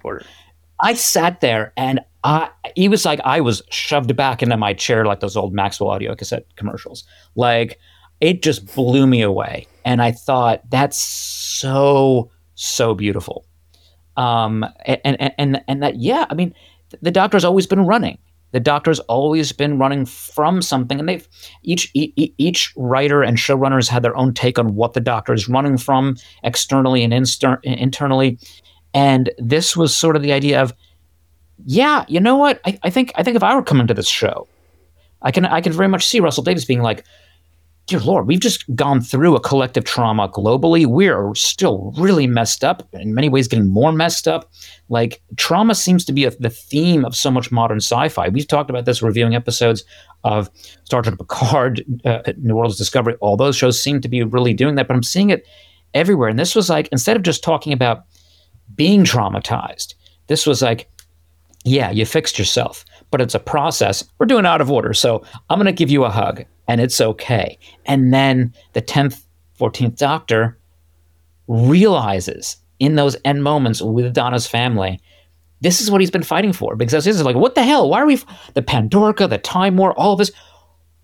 I 0.81 0.93
sat 0.93 1.41
there 1.41 1.73
and 1.77 1.99
I 2.23 2.49
he 2.75 2.89
was 2.89 3.05
like 3.05 3.19
I 3.23 3.41
was 3.41 3.61
shoved 3.69 4.15
back 4.15 4.43
into 4.43 4.57
my 4.57 4.73
chair 4.73 5.05
like 5.05 5.19
those 5.19 5.37
old 5.37 5.53
Maxwell 5.53 5.89
audio 5.89 6.15
cassette 6.15 6.45
commercials. 6.55 7.05
Like 7.35 7.79
it 8.19 8.41
just 8.43 8.73
blew 8.75 9.07
me 9.07 9.21
away. 9.21 9.67
And 9.85 10.01
I 10.01 10.11
thought 10.11 10.69
that's 10.69 10.99
so 10.99 12.31
so 12.55 12.93
beautiful. 12.93 13.45
Um 14.17 14.65
and 14.85 14.99
and 15.19 15.33
and, 15.37 15.63
and 15.67 15.83
that 15.83 15.97
yeah, 15.97 16.25
I 16.29 16.33
mean 16.33 16.53
the 17.01 17.11
doctor's 17.11 17.45
always 17.45 17.67
been 17.67 17.85
running. 17.85 18.17
The 18.55 18.61
doctor's 18.61 19.01
always 19.01 19.51
been 19.51 19.77
running 19.77 20.05
from 20.05 20.61
something, 20.61 20.97
and 20.97 21.09
they've 21.09 21.27
each 21.63 21.91
each 21.93 22.71
writer 22.77 23.21
and 23.21 23.37
showrunner 23.37 23.75
has 23.75 23.89
had 23.89 24.01
their 24.01 24.15
own 24.15 24.33
take 24.33 24.57
on 24.57 24.75
what 24.75 24.93
the 24.93 25.01
doctor 25.01 25.33
is 25.33 25.49
running 25.49 25.77
from 25.77 26.15
externally 26.41 27.03
and 27.03 27.11
inster- 27.11 27.59
internally. 27.63 28.39
And 28.93 29.29
this 29.37 29.75
was 29.75 29.93
sort 29.93 30.15
of 30.15 30.21
the 30.21 30.31
idea 30.31 30.61
of, 30.61 30.73
yeah, 31.65 32.05
you 32.07 32.21
know 32.21 32.37
what? 32.37 32.61
I, 32.63 32.79
I 32.81 32.89
think 32.89 33.11
I 33.15 33.23
think 33.23 33.35
if 33.35 33.43
I 33.43 33.53
were 33.53 33.61
coming 33.61 33.87
to 33.87 33.93
this 33.93 34.07
show, 34.07 34.47
I 35.21 35.31
can 35.31 35.45
I 35.45 35.59
can 35.59 35.73
very 35.73 35.89
much 35.89 36.07
see 36.07 36.21
Russell 36.21 36.45
Davies 36.45 36.63
being 36.63 36.81
like, 36.81 37.03
dear 37.87 37.99
Lord, 37.99 38.25
we've 38.25 38.39
just 38.39 38.63
gone 38.75 38.99
through 38.99 39.35
a 39.35 39.39
collective 39.39 39.83
trauma 39.83 40.27
globally. 40.27 40.85
We're 40.85 41.35
still 41.35 41.93
really 41.97 42.25
messed 42.25 42.63
up, 42.63 42.87
in 42.93 43.13
many 43.13 43.29
ways 43.29 43.47
getting 43.47 43.67
more 43.67 43.91
messed 43.91 44.27
up. 44.27 44.51
Like 44.89 45.21
trauma 45.37 45.75
seems 45.75 46.03
to 46.05 46.13
be 46.13 46.25
a, 46.25 46.31
the 46.31 46.49
theme 46.49 47.05
of 47.05 47.15
so 47.15 47.29
much 47.29 47.51
modern 47.51 47.77
sci-fi. 47.77 48.29
We've 48.29 48.47
talked 48.47 48.69
about 48.69 48.85
this 48.85 49.01
reviewing 49.01 49.35
episodes 49.35 49.83
of 50.23 50.49
Star 50.83 51.03
Trek 51.03 51.17
Picard, 51.19 51.83
uh, 52.05 52.33
New 52.37 52.55
Worlds 52.55 52.77
Discovery. 52.77 53.15
All 53.21 53.37
those 53.37 53.55
shows 53.55 53.81
seem 53.81 54.01
to 54.01 54.07
be 54.07 54.23
really 54.23 54.53
doing 54.53 54.75
that, 54.75 54.87
but 54.87 54.95
I'm 54.95 55.03
seeing 55.03 55.29
it 55.29 55.47
everywhere. 55.93 56.29
And 56.29 56.39
this 56.39 56.55
was 56.55 56.69
like, 56.69 56.89
instead 56.91 57.15
of 57.15 57.23
just 57.23 57.43
talking 57.43 57.71
about 57.71 58.05
being 58.73 59.03
traumatized, 59.03 59.93
this 60.27 60.47
was 60.47 60.61
like, 60.63 60.89
yeah, 61.63 61.91
you 61.91 62.05
fixed 62.05 62.39
yourself, 62.39 62.83
but 63.11 63.21
it's 63.21 63.35
a 63.35 63.39
process. 63.39 64.03
We're 64.17 64.25
doing 64.25 64.45
out 64.45 64.61
of 64.61 64.71
order. 64.71 64.93
So 64.93 65.23
I'm 65.49 65.57
going 65.57 65.65
to 65.65 65.71
give 65.71 65.91
you 65.91 66.03
a 66.03 66.09
hug 66.09 66.45
and 66.67 66.81
it's 66.81 66.99
okay. 66.99 67.57
And 67.85 68.13
then 68.13 68.53
the 68.73 68.81
10th, 68.81 69.23
14th 69.59 69.97
Doctor 69.97 70.57
realizes 71.47 72.57
in 72.79 72.95
those 72.95 73.15
end 73.23 73.43
moments 73.43 73.81
with 73.81 74.13
Donna's 74.13 74.47
family, 74.47 74.99
this 75.61 75.81
is 75.81 75.89
what 75.89 76.01
he's 76.01 76.11
been 76.11 76.23
fighting 76.23 76.53
for. 76.53 76.75
Because 76.75 77.05
this 77.05 77.15
is 77.15 77.23
like, 77.23 77.35
what 77.35 77.55
the 77.55 77.63
hell? 77.63 77.89
Why 77.89 78.01
are 78.01 78.05
we, 78.05 78.15
f- 78.15 78.51
the 78.53 78.61
Pandorica, 78.61 79.29
the 79.29 79.37
Time 79.37 79.77
War, 79.77 79.93
all 79.93 80.13
of 80.13 80.19
this? 80.19 80.31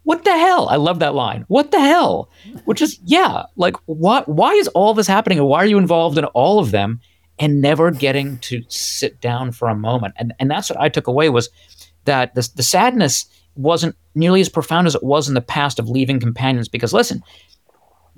What 0.04 0.24
the 0.26 0.36
hell? 0.38 0.68
I 0.68 0.78
love 0.78 1.00
that 1.00 1.14
line. 1.14 1.46
What 1.48 1.72
the 1.72 1.80
hell? 1.80 2.30
Which 2.66 2.82
is, 2.82 3.00
yeah, 3.04 3.44
like, 3.56 3.76
what? 3.86 4.28
Why 4.28 4.52
is 4.54 4.68
all 4.70 4.94
this 4.94 5.08
happening? 5.08 5.38
And 5.38 5.48
why 5.48 5.60
are 5.60 5.68
you 5.68 5.78
involved 5.78 6.18
in 6.18 6.26
all 6.26 6.60
of 6.60 6.72
them 6.72 7.00
and 7.38 7.62
never 7.62 7.92
getting 7.92 8.40
to 8.40 8.64
sit 8.68 9.22
down 9.22 9.52
for 9.52 9.70
a 9.70 9.76
moment? 9.76 10.16
And, 10.18 10.34
and 10.40 10.50
that's 10.50 10.70
what 10.70 10.80
I 10.80 10.90
took 10.90 11.06
away 11.06 11.30
was 11.30 11.50
that 12.06 12.34
the, 12.34 12.50
the 12.56 12.64
sadness 12.64 13.26
wasn't 13.56 13.96
nearly 14.16 14.42
as 14.42 14.50
profound 14.50 14.88
as 14.88 14.96
it 14.96 15.04
was 15.04 15.28
in 15.28 15.34
the 15.34 15.42
past 15.42 15.80
of 15.80 15.90
leaving 15.90 16.20
companions. 16.20 16.68
Because 16.68 16.94
listen, 16.94 17.24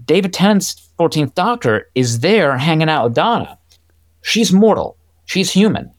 David 0.05 0.33
Tennant's 0.33 0.89
14th 0.99 1.33
Doctor 1.33 1.89
is 1.95 2.19
there 2.19 2.57
hanging 2.57 2.89
out 2.89 3.05
with 3.05 3.15
Donna. 3.15 3.57
She's 4.21 4.51
mortal. 4.51 4.97
She's 5.25 5.51
human. 5.51 5.91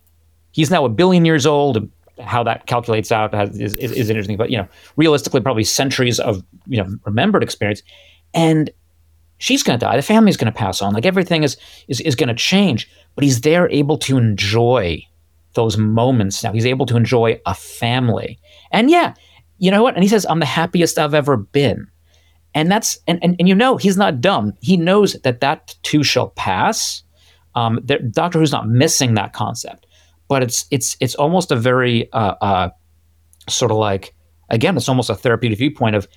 He's 0.52 0.70
now 0.70 0.84
a 0.84 0.88
billion 0.88 1.24
years 1.24 1.46
old. 1.46 1.88
How 2.20 2.44
that 2.44 2.66
calculates 2.66 3.10
out 3.10 3.34
is, 3.54 3.74
is, 3.74 3.90
is 3.90 4.08
interesting, 4.08 4.36
but 4.36 4.48
you 4.50 4.56
know, 4.56 4.68
realistically, 4.96 5.40
probably 5.40 5.64
centuries 5.64 6.20
of 6.20 6.44
you 6.66 6.80
know 6.80 6.88
remembered 7.04 7.42
experience, 7.42 7.82
and 8.32 8.70
she's 9.38 9.64
going 9.64 9.78
to 9.78 9.84
die. 9.84 9.96
The 9.96 10.02
family's 10.02 10.36
going 10.36 10.52
to 10.52 10.56
pass 10.56 10.80
on. 10.80 10.94
Like 10.94 11.06
everything 11.06 11.42
is 11.42 11.56
is 11.88 12.00
is 12.00 12.14
going 12.14 12.28
to 12.28 12.34
change. 12.34 12.88
But 13.16 13.24
he's 13.24 13.40
there, 13.40 13.68
able 13.70 13.98
to 13.98 14.16
enjoy 14.16 15.04
those 15.54 15.76
moments 15.76 16.42
now. 16.42 16.52
He's 16.52 16.66
able 16.66 16.86
to 16.86 16.96
enjoy 16.96 17.40
a 17.46 17.54
family, 17.54 18.38
and 18.74 18.90
yeah, 18.90 19.14
you 19.58 19.70
know 19.70 19.82
what? 19.82 19.94
And 19.94 20.02
he 20.02 20.08
says, 20.08 20.26
"I'm 20.28 20.40
the 20.40 20.46
happiest 20.46 20.98
I've 20.98 21.14
ever 21.14 21.36
been." 21.36 21.88
and 22.54 22.70
that's 22.70 22.98
and, 23.06 23.18
and, 23.22 23.36
and 23.38 23.48
you 23.48 23.54
know 23.54 23.76
he's 23.76 23.96
not 23.96 24.20
dumb 24.20 24.52
he 24.60 24.76
knows 24.76 25.14
that 25.24 25.40
that 25.40 25.74
too 25.82 26.02
shall 26.02 26.30
pass 26.30 27.02
um, 27.54 27.80
there, 27.82 27.98
doctor 27.98 28.38
who's 28.38 28.52
not 28.52 28.68
missing 28.68 29.14
that 29.14 29.32
concept 29.32 29.86
but 30.28 30.42
it's 30.42 30.66
it's 30.70 30.96
it's 31.00 31.14
almost 31.16 31.50
a 31.50 31.56
very 31.56 32.10
uh, 32.12 32.34
uh, 32.40 32.70
sort 33.48 33.70
of 33.70 33.76
like 33.76 34.14
again 34.48 34.76
it's 34.76 34.88
almost 34.88 35.10
a 35.10 35.14
therapeutic 35.14 35.58
viewpoint 35.58 35.96
of 35.96 36.08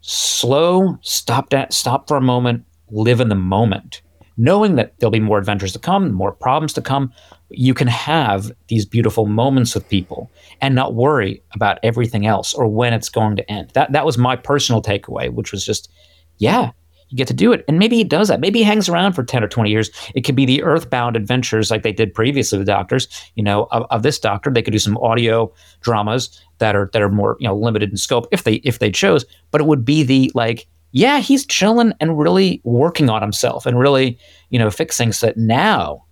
slow 0.00 0.96
stop 1.00 1.50
that 1.50 1.72
stop 1.72 2.08
for 2.08 2.16
a 2.16 2.20
moment 2.20 2.64
live 2.90 3.20
in 3.20 3.28
the 3.28 3.34
moment 3.34 4.02
knowing 4.40 4.76
that 4.76 4.98
there'll 4.98 5.10
be 5.10 5.20
more 5.20 5.38
adventures 5.38 5.72
to 5.72 5.78
come 5.78 6.12
more 6.12 6.32
problems 6.32 6.72
to 6.72 6.80
come 6.80 7.12
you 7.50 7.74
can 7.74 7.88
have 7.88 8.52
these 8.68 8.86
beautiful 8.86 9.26
moments 9.26 9.74
with 9.74 9.88
people 9.88 10.30
and 10.60 10.74
not 10.74 10.94
worry 10.94 11.42
about 11.54 11.78
everything 11.82 12.26
else 12.26 12.54
or 12.54 12.66
when 12.68 12.92
it's 12.92 13.08
going 13.08 13.36
to 13.36 13.50
end. 13.50 13.70
That 13.70 13.92
that 13.92 14.06
was 14.06 14.16
my 14.16 14.36
personal 14.36 14.80
takeaway, 14.80 15.32
which 15.32 15.52
was 15.52 15.64
just, 15.64 15.90
yeah, 16.38 16.70
you 17.08 17.16
get 17.16 17.26
to 17.26 17.34
do 17.34 17.52
it. 17.52 17.64
And 17.66 17.78
maybe 17.78 17.96
he 17.96 18.04
does 18.04 18.28
that. 18.28 18.38
Maybe 18.38 18.60
he 18.60 18.64
hangs 18.64 18.88
around 18.88 19.14
for 19.14 19.24
10 19.24 19.42
or 19.42 19.48
20 19.48 19.68
years. 19.68 19.90
It 20.14 20.20
could 20.20 20.36
be 20.36 20.46
the 20.46 20.62
earthbound 20.62 21.16
adventures 21.16 21.70
like 21.70 21.82
they 21.82 21.92
did 21.92 22.14
previously 22.14 22.58
with 22.58 22.68
doctors, 22.68 23.08
you 23.34 23.42
know, 23.42 23.66
of, 23.72 23.84
of 23.90 24.04
this 24.04 24.20
doctor. 24.20 24.50
They 24.50 24.62
could 24.62 24.72
do 24.72 24.78
some 24.78 24.96
audio 24.98 25.52
dramas 25.80 26.40
that 26.58 26.76
are 26.76 26.88
that 26.92 27.02
are 27.02 27.10
more, 27.10 27.36
you 27.40 27.48
know, 27.48 27.56
limited 27.56 27.90
in 27.90 27.96
scope 27.96 28.28
if 28.30 28.44
they 28.44 28.54
if 28.56 28.78
they 28.78 28.92
chose. 28.92 29.24
But 29.50 29.60
it 29.60 29.66
would 29.66 29.84
be 29.84 30.04
the 30.04 30.30
like, 30.34 30.68
yeah, 30.92 31.18
he's 31.20 31.46
chilling 31.46 31.92
and 32.00 32.18
really 32.18 32.60
working 32.64 33.08
on 33.08 33.22
himself 33.22 33.66
and 33.66 33.78
really, 33.78 34.18
you 34.50 34.58
know, 34.58 34.70
fixing 34.70 35.12
so 35.12 35.26
that 35.26 35.36
now 35.36 36.04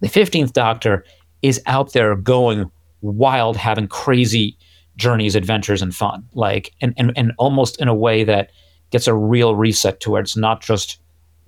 the 0.00 0.08
15th 0.08 0.52
Doctor 0.52 1.04
is 1.42 1.60
out 1.66 1.92
there 1.92 2.14
going 2.16 2.70
wild, 3.00 3.56
having 3.56 3.88
crazy 3.88 4.56
journeys, 4.96 5.34
adventures, 5.34 5.82
and 5.82 5.94
fun. 5.94 6.24
Like, 6.34 6.74
and, 6.80 6.94
and, 6.96 7.12
and 7.16 7.32
almost 7.38 7.80
in 7.80 7.88
a 7.88 7.94
way 7.94 8.24
that 8.24 8.50
gets 8.90 9.06
a 9.06 9.14
real 9.14 9.54
reset 9.54 10.00
to 10.00 10.10
where 10.10 10.20
it's 10.20 10.36
not 10.36 10.60
just 10.60 11.00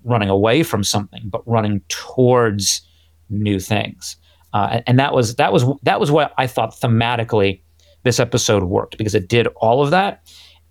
running 0.05 0.29
away 0.29 0.63
from 0.63 0.85
something, 0.85 1.23
but 1.27 1.47
running 1.47 1.83
towards 1.89 2.83
new 3.29 3.61
things. 3.61 4.17
Uh, 4.55 4.69
and, 4.73 4.85
and 4.87 4.99
that 4.99 5.13
was 5.13 5.35
that 5.37 5.53
was 5.53 5.65
that 5.83 6.01
was 6.01 6.11
what 6.11 6.33
I 6.39 6.47
thought 6.47 6.75
thematically 6.75 7.61
this 8.03 8.19
episode 8.19 8.65
worked 8.65 8.97
because 8.97 9.15
it 9.15 9.29
did 9.29 9.47
all 9.57 9.83
of 9.83 9.91
that. 9.91 10.23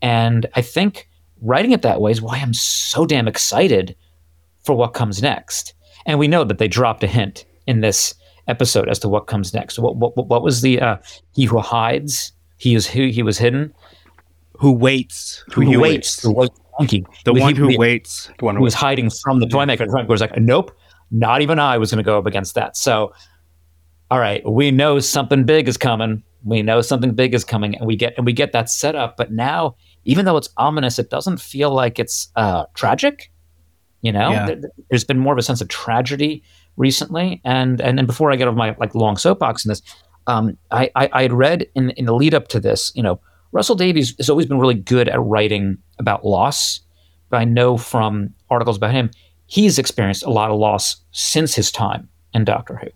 And 0.01 0.47
I 0.55 0.61
think 0.61 1.06
writing 1.41 1.71
it 1.71 1.81
that 1.81 2.01
way 2.01 2.11
is 2.11 2.21
why 2.21 2.37
I'm 2.37 2.53
so 2.53 3.05
damn 3.05 3.27
excited 3.27 3.95
for 4.63 4.75
what 4.75 4.93
comes 4.93 5.21
next. 5.21 5.73
And 6.05 6.19
we 6.19 6.27
know 6.27 6.43
that 6.43 6.57
they 6.57 6.67
dropped 6.67 7.03
a 7.03 7.07
hint 7.07 7.45
in 7.67 7.81
this 7.81 8.13
episode 8.47 8.87
as 8.89 8.99
to 8.99 9.09
what 9.09 9.27
comes 9.27 9.53
next. 9.53 9.79
What 9.79 9.97
what, 9.97 10.15
what 10.15 10.43
was 10.43 10.61
the 10.61 10.79
uh, 10.81 10.97
he 11.33 11.45
who 11.45 11.59
hides? 11.59 12.31
He 12.57 12.75
is 12.75 12.87
who 12.87 13.07
he 13.07 13.23
was 13.23 13.37
hidden. 13.37 13.73
Who 14.57 14.71
waits? 14.71 15.43
Who, 15.53 15.61
who 15.61 15.79
waits? 15.79 16.23
Who 16.23 16.33
was 16.33 16.49
monkey? 16.79 17.05
The 17.25 17.33
one 17.33 17.55
who 17.55 17.77
waits. 17.77 18.31
The 18.39 18.45
one 18.45 18.55
who 18.55 18.63
was 18.63 18.73
hiding 18.73 19.09
from 19.09 19.39
the 19.39 19.45
toymaker. 19.45 19.85
The 19.85 19.91
toymaker 19.91 20.09
was 20.09 20.21
like, 20.21 20.35
nope, 20.37 20.75
not 21.11 21.41
even 21.41 21.59
I 21.59 21.77
was 21.77 21.91
going 21.91 22.03
to 22.03 22.03
go 22.03 22.17
up 22.17 22.25
against 22.25 22.55
that. 22.55 22.75
So, 22.75 23.13
all 24.09 24.19
right, 24.19 24.47
we 24.49 24.71
know 24.71 24.99
something 24.99 25.43
big 25.43 25.67
is 25.67 25.77
coming. 25.77 26.23
We 26.43 26.61
know 26.61 26.81
something 26.81 27.13
big 27.13 27.33
is 27.33 27.43
coming, 27.43 27.75
and 27.75 27.85
we 27.85 27.95
get 27.95 28.13
and 28.17 28.25
we 28.25 28.33
get 28.33 28.51
that 28.53 28.69
set 28.69 28.95
up. 28.95 29.17
But 29.17 29.31
now, 29.31 29.75
even 30.07 30.25
though 30.25 30.37
it's 30.37 30.49
ominous, 30.57 30.97
it 30.99 31.09
doesn't 31.09 31.39
feel 31.39 31.69
like 31.71 31.99
it's 31.99 32.29
uh, 32.35 32.65
tragic. 32.73 33.31
You 34.01 34.11
know, 34.11 34.29
Yeah. 34.31 34.45
There- 34.47 34.71
there's 34.89 35.03
been 35.03 35.19
more 35.19 35.33
of 35.33 35.39
a 35.39 35.41
sense 35.43 35.61
of 35.61 35.67
tragedy 35.67 36.43
recently. 36.77 37.41
And 37.43 37.81
and, 37.81 37.99
and 37.99 38.07
before 38.07 38.31
I 38.31 38.35
get 38.35 38.47
off 38.47 38.55
my 38.55 38.75
like 38.79 38.95
long 38.95 39.17
soapbox 39.17 39.65
in 39.65 39.69
this, 39.69 39.81
um, 40.27 40.57
I, 40.71 40.89
I 40.95 41.09
I 41.13 41.21
had 41.23 41.33
read 41.33 41.67
in 41.75 41.91
in 41.91 42.05
the 42.05 42.13
lead 42.13 42.33
up 42.33 42.47
to 42.49 42.59
this, 42.59 42.91
you 42.95 43.03
know, 43.03 43.19
Russell 43.51 43.75
Davies 43.75 44.15
has 44.17 44.29
always 44.29 44.45
been 44.45 44.59
really 44.59 44.75
good 44.75 45.07
at 45.09 45.19
writing 45.21 45.77
about 45.99 46.25
loss. 46.25 46.79
But 47.29 47.37
I 47.41 47.45
know 47.45 47.75
from 47.77 48.33
articles 48.49 48.77
about 48.77 48.91
him, 48.91 49.09
he's 49.47 49.77
experienced 49.79 50.23
a 50.23 50.29
lot 50.29 50.49
of 50.51 50.57
loss 50.59 50.95
since 51.11 51.55
his 51.55 51.71
time 51.71 52.07
in 52.33 52.45
Doctor 52.45 52.75
Who. 52.77 52.87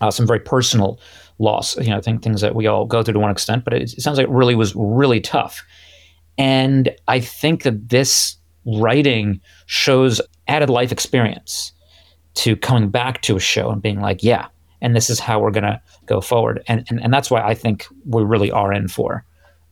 Uh, 0.00 0.10
some 0.10 0.26
very 0.26 0.40
personal 0.40 1.00
loss, 1.38 1.76
you 1.78 1.90
know, 1.90 2.00
think, 2.00 2.22
things 2.22 2.40
that 2.40 2.54
we 2.54 2.66
all 2.66 2.84
go 2.84 3.02
through 3.02 3.14
to 3.14 3.20
one 3.20 3.30
extent, 3.30 3.64
but 3.64 3.72
it, 3.72 3.82
it 3.94 4.00
sounds 4.02 4.18
like 4.18 4.26
it 4.28 4.30
really 4.30 4.54
was 4.54 4.74
really 4.76 5.20
tough. 5.20 5.64
And 6.38 6.94
I 7.08 7.20
think 7.20 7.64
that 7.64 7.88
this 7.88 8.36
writing 8.64 9.40
shows 9.66 10.20
added 10.46 10.70
life 10.70 10.92
experience 10.92 11.72
to 12.34 12.56
coming 12.56 12.88
back 12.88 13.20
to 13.22 13.36
a 13.36 13.40
show 13.40 13.70
and 13.70 13.82
being 13.82 14.00
like, 14.00 14.22
yeah, 14.22 14.46
and 14.80 14.94
this 14.94 15.10
is 15.10 15.18
how 15.18 15.40
we're 15.40 15.50
going 15.50 15.64
to 15.64 15.80
go 16.06 16.20
forward. 16.20 16.62
And, 16.68 16.86
and 16.88 17.00
and 17.02 17.12
that's 17.12 17.30
why 17.30 17.42
I 17.42 17.54
think 17.54 17.86
we 18.06 18.22
really 18.22 18.50
are 18.50 18.72
in 18.72 18.88
for 18.88 19.24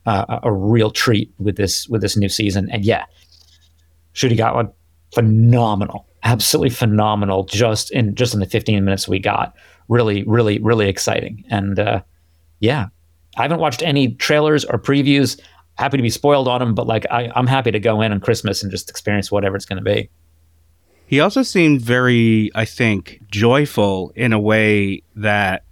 uh, 0.05 0.39
a, 0.43 0.51
real 0.51 0.91
treat 0.91 1.31
with 1.37 1.57
this 1.57 1.87
with 1.87 2.01
this 2.01 2.17
new 2.17 2.29
season. 2.29 2.69
And 2.71 2.83
yeah, 2.83 3.05
Ncuti 4.13 4.37
Gatwa 4.37 4.71
phenomenal, 5.13 6.05
absolutely 6.23 6.69
phenomenal. 6.69 7.45
Just 7.45 7.91
in 7.91 8.15
just 8.15 8.33
in 8.33 8.39
the 8.39 8.45
15 8.45 8.83
minutes 8.83 9.07
we 9.07 9.19
got, 9.19 9.55
really, 9.87 10.23
really, 10.23 10.59
really 10.59 10.89
exciting. 10.89 11.43
And 11.49 11.79
uh, 11.79 12.01
yeah, 12.59 12.87
I 13.37 13.43
haven't 13.43 13.59
watched 13.59 13.83
any 13.83 14.13
trailers 14.15 14.65
or 14.65 14.79
previews. 14.79 15.39
Happy 15.77 15.97
to 15.97 16.03
be 16.03 16.09
spoiled 16.09 16.47
on 16.47 16.59
them, 16.59 16.73
but 16.73 16.87
like 16.87 17.05
I, 17.11 17.31
I'm 17.35 17.47
happy 17.47 17.71
to 17.71 17.79
go 17.79 18.01
in 18.01 18.11
on 18.11 18.19
Christmas 18.19 18.63
and 18.63 18.71
just 18.71 18.89
experience 18.89 19.31
whatever 19.31 19.55
it's 19.55 19.65
going 19.65 19.83
to 19.83 19.83
be. 19.83 20.09
He 21.05 21.19
also 21.21 21.41
seemed 21.41 21.81
very, 21.81 22.51
I 22.53 22.65
think, 22.65 23.21
joyful 23.31 24.11
in 24.15 24.33
a 24.33 24.39
way 24.39 25.03
that 25.15 25.63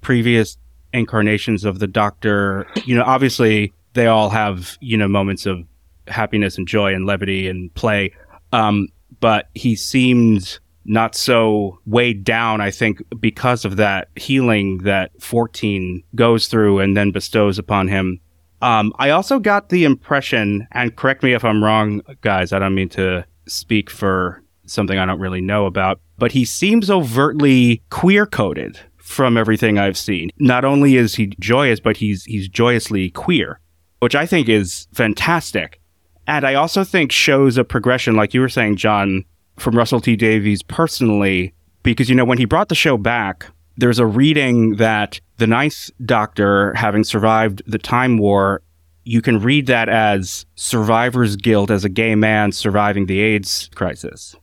previous 0.00 0.58
incarnations 0.92 1.64
of 1.64 1.78
the 1.78 1.86
Doctor, 1.86 2.66
you 2.84 2.96
know, 2.96 3.04
obviously 3.04 3.72
they 3.92 4.06
all 4.06 4.30
have, 4.30 4.76
you 4.80 4.96
know, 4.96 5.06
moments 5.06 5.46
of 5.46 5.62
happiness 6.08 6.58
and 6.58 6.66
joy 6.66 6.94
and 6.94 7.06
levity 7.06 7.48
and 7.48 7.72
play. 7.74 8.12
Um, 8.52 8.88
but 9.20 9.48
he 9.54 9.76
seemed 9.76 10.58
not 10.84 11.14
so 11.14 11.78
weighed 11.86 12.24
down, 12.24 12.60
I 12.60 12.70
think, 12.70 13.02
because 13.20 13.64
of 13.64 13.76
that 13.76 14.08
healing 14.16 14.78
that 14.78 15.10
14 15.20 16.02
goes 16.14 16.48
through 16.48 16.78
and 16.80 16.96
then 16.96 17.10
bestows 17.10 17.58
upon 17.58 17.88
him. 17.88 18.20
Um, 18.62 18.92
I 18.98 19.10
also 19.10 19.38
got 19.38 19.68
the 19.68 19.84
impression, 19.84 20.66
and 20.72 20.94
correct 20.96 21.22
me 21.22 21.34
if 21.34 21.44
I'm 21.44 21.62
wrong, 21.62 22.00
guys, 22.22 22.52
I 22.52 22.58
don't 22.58 22.74
mean 22.74 22.88
to 22.90 23.24
speak 23.46 23.90
for 23.90 24.42
something 24.64 24.98
I 24.98 25.06
don't 25.06 25.20
really 25.20 25.40
know 25.40 25.66
about, 25.66 26.00
but 26.18 26.32
he 26.32 26.44
seems 26.44 26.90
overtly 26.90 27.82
queer 27.90 28.26
coded 28.26 28.78
from 28.96 29.36
everything 29.36 29.78
I've 29.78 29.96
seen. 29.96 30.30
Not 30.38 30.64
only 30.64 30.96
is 30.96 31.14
he 31.14 31.28
joyous, 31.38 31.80
but 31.80 31.96
he's 31.96 32.24
he's 32.24 32.48
joyously 32.48 33.10
queer, 33.10 33.60
which 34.00 34.14
I 34.14 34.26
think 34.26 34.48
is 34.48 34.88
fantastic. 34.92 35.80
And 36.26 36.44
I 36.44 36.54
also 36.54 36.82
think 36.82 37.12
shows 37.12 37.56
a 37.56 37.64
progression, 37.64 38.16
like 38.16 38.34
you 38.34 38.40
were 38.40 38.48
saying, 38.48 38.76
John, 38.76 39.24
from 39.58 39.76
Russell 39.76 40.00
T 40.00 40.16
Davies 40.16 40.62
personally, 40.62 41.54
because 41.82 42.08
you 42.08 42.16
know 42.16 42.24
when 42.24 42.38
he 42.38 42.44
brought 42.46 42.68
the 42.68 42.74
show 42.74 42.96
back, 42.96 43.46
there's 43.76 43.98
a 43.98 44.06
reading 44.06 44.76
that 44.76 45.20
the 45.36 45.46
Ninth 45.46 45.90
Doctor, 46.04 46.72
having 46.74 47.04
survived 47.04 47.62
the 47.66 47.78
Time 47.78 48.18
War, 48.18 48.62
you 49.04 49.22
can 49.22 49.38
read 49.40 49.66
that 49.66 49.88
as 49.88 50.46
survivor's 50.56 51.36
guilt 51.36 51.70
as 51.70 51.84
a 51.84 51.88
gay 51.88 52.14
man 52.14 52.52
surviving 52.52 53.06
the 53.06 53.20
AIDS 53.20 53.70
crisis 53.74 54.34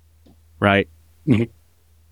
right? 0.63 0.88
Mhm. 1.28 1.50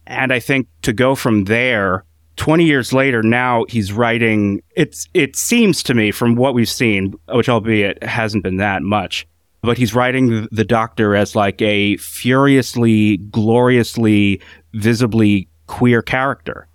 And 0.06 0.34
I 0.34 0.40
think 0.40 0.68
to 0.82 0.92
go 0.92 1.16
from 1.16 1.46
there, 1.46 2.04
20 2.36 2.66
years 2.66 2.92
later, 2.92 3.24
now 3.24 3.64
he's 3.70 3.94
writing. 3.94 4.62
It's 4.76 5.08
it 5.14 5.38
seems 5.38 5.82
to 5.84 5.94
me 5.94 6.12
from 6.12 6.36
what 6.36 6.54
we've 6.54 6.68
seen, 6.70 7.14
which 7.30 7.48
albeit 7.48 8.04
hasn't 8.04 8.44
been 8.44 8.58
that 8.58 8.84
much, 8.84 9.26
but 9.62 9.78
he's 9.78 9.96
writing 9.96 10.48
the 10.52 10.66
Doctor 10.66 11.16
as 11.16 11.34
like 11.36 11.62
a 11.62 11.96
furiously, 11.98 13.18
gloriously, 13.18 14.42
visibly 14.74 15.48
queer 15.68 16.02
character, 16.02 16.68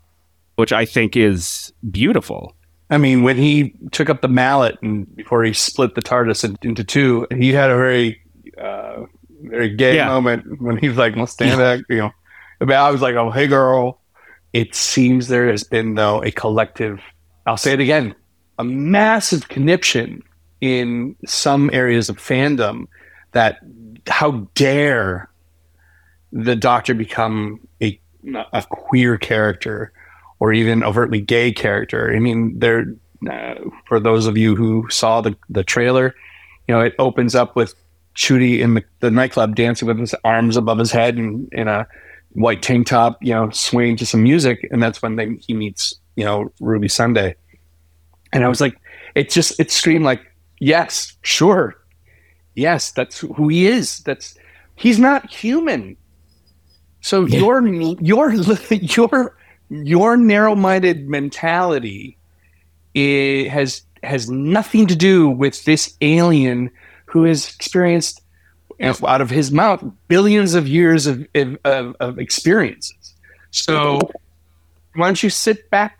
which 0.56 0.72
I 0.72 0.84
think 0.84 1.16
is 1.16 1.72
beautiful. 1.90 2.54
I 2.90 2.98
mean, 2.98 3.22
when 3.22 3.36
he 3.36 3.74
took 3.92 4.08
up 4.10 4.20
the 4.20 4.28
mallet 4.28 4.76
and 4.82 5.14
before 5.16 5.42
he 5.44 5.52
split 5.52 5.94
the 5.94 6.02
TARDIS 6.02 6.44
in- 6.44 6.56
into 6.62 6.84
two, 6.84 7.26
he 7.36 7.52
had 7.52 7.70
a 7.70 7.76
very, 7.76 8.20
uh, 8.60 9.02
very 9.42 9.74
gay 9.74 9.96
Yeah. 9.96 10.08
moment 10.08 10.60
when 10.60 10.76
he 10.76 10.88
was 10.88 10.96
like, 10.96 11.16
"Let's 11.16 11.32
stand 11.32 11.58
back," 11.58 11.80
you 11.88 11.96
know. 11.98 12.10
But 12.60 12.72
I 12.72 12.90
was 12.90 13.02
like, 13.02 13.14
"Oh, 13.16 13.30
hey, 13.30 13.46
girl." 13.46 14.00
It 14.52 14.74
seems 14.74 15.28
there 15.28 15.50
has 15.50 15.64
been 15.64 15.94
though 15.96 16.22
a 16.22 16.30
collective. 16.30 17.00
I'll 17.46 17.58
say 17.58 17.72
it 17.74 17.80
again, 17.80 18.14
a 18.58 18.64
massive 18.64 19.48
conniption 19.48 20.22
in 20.62 21.14
some 21.26 21.68
areas 21.74 22.08
of 22.08 22.16
fandom 22.16 22.86
that 23.32 23.58
how 24.08 24.48
dare 24.54 25.28
the 26.32 26.56
Doctor 26.56 26.94
become 26.94 27.60
a 27.82 28.00
a 28.52 28.62
queer 28.70 29.18
character 29.18 29.92
or 30.38 30.52
even 30.52 30.82
overtly 30.82 31.20
gay 31.20 31.52
character. 31.52 32.14
I 32.14 32.18
mean, 32.18 32.58
there 32.58 32.86
uh, 33.30 33.54
for 33.86 33.98
those 33.98 34.26
of 34.26 34.36
you 34.36 34.54
who 34.54 34.88
saw 34.90 35.20
the 35.20 35.36
the 35.48 35.64
trailer, 35.64 36.14
you 36.68 36.74
know, 36.74 36.80
it 36.80 36.94
opens 36.98 37.34
up 37.34 37.56
with 37.56 37.74
Ncuti 38.14 38.60
in 38.60 38.74
the, 38.74 38.84
the 39.00 39.10
nightclub 39.10 39.54
dancing 39.54 39.86
with 39.86 39.98
his 39.98 40.14
arms 40.24 40.56
above 40.56 40.78
his 40.78 40.90
head 40.90 41.16
and 41.16 41.48
in 41.52 41.68
a 41.68 41.86
white 42.32 42.62
tank 42.62 42.86
top, 42.86 43.22
you 43.22 43.32
know, 43.32 43.50
swaying 43.50 43.96
to 43.96 44.06
some 44.06 44.22
music, 44.22 44.66
and 44.70 44.82
that's 44.82 45.00
when 45.02 45.16
they, 45.16 45.34
he 45.40 45.54
meets, 45.54 45.94
you 46.16 46.24
know, 46.24 46.52
Ruby 46.60 46.88
Sunday. 46.88 47.34
And 48.32 48.44
I 48.44 48.48
was 48.48 48.60
like, 48.60 48.76
it 49.14 49.30
just 49.30 49.58
it 49.58 49.70
screamed 49.70 50.04
like, 50.04 50.20
yes, 50.60 51.16
sure, 51.22 51.76
yes, 52.54 52.90
that's 52.90 53.18
who 53.20 53.48
he 53.48 53.66
is. 53.66 54.00
That's 54.00 54.36
he's 54.74 54.98
not 54.98 55.30
human. 55.32 55.96
So 57.00 57.24
your 57.24 57.66
your 58.00 58.32
your 58.70 59.35
your 59.68 60.16
narrow-minded 60.16 61.08
mentality 61.08 62.16
it 62.94 63.48
has 63.48 63.82
has 64.02 64.30
nothing 64.30 64.86
to 64.86 64.96
do 64.96 65.28
with 65.28 65.64
this 65.64 65.96
alien 66.00 66.70
who 67.06 67.24
has 67.24 67.54
experienced 67.54 68.22
out 68.80 69.20
of 69.20 69.30
his 69.30 69.50
mouth 69.50 69.84
billions 70.08 70.54
of 70.54 70.68
years 70.68 71.06
of, 71.06 71.26
of, 71.64 71.96
of 71.98 72.18
experiences. 72.18 73.14
So 73.50 74.00
why 74.94 75.06
don't 75.06 75.22
you 75.22 75.30
sit 75.30 75.70
back, 75.70 75.98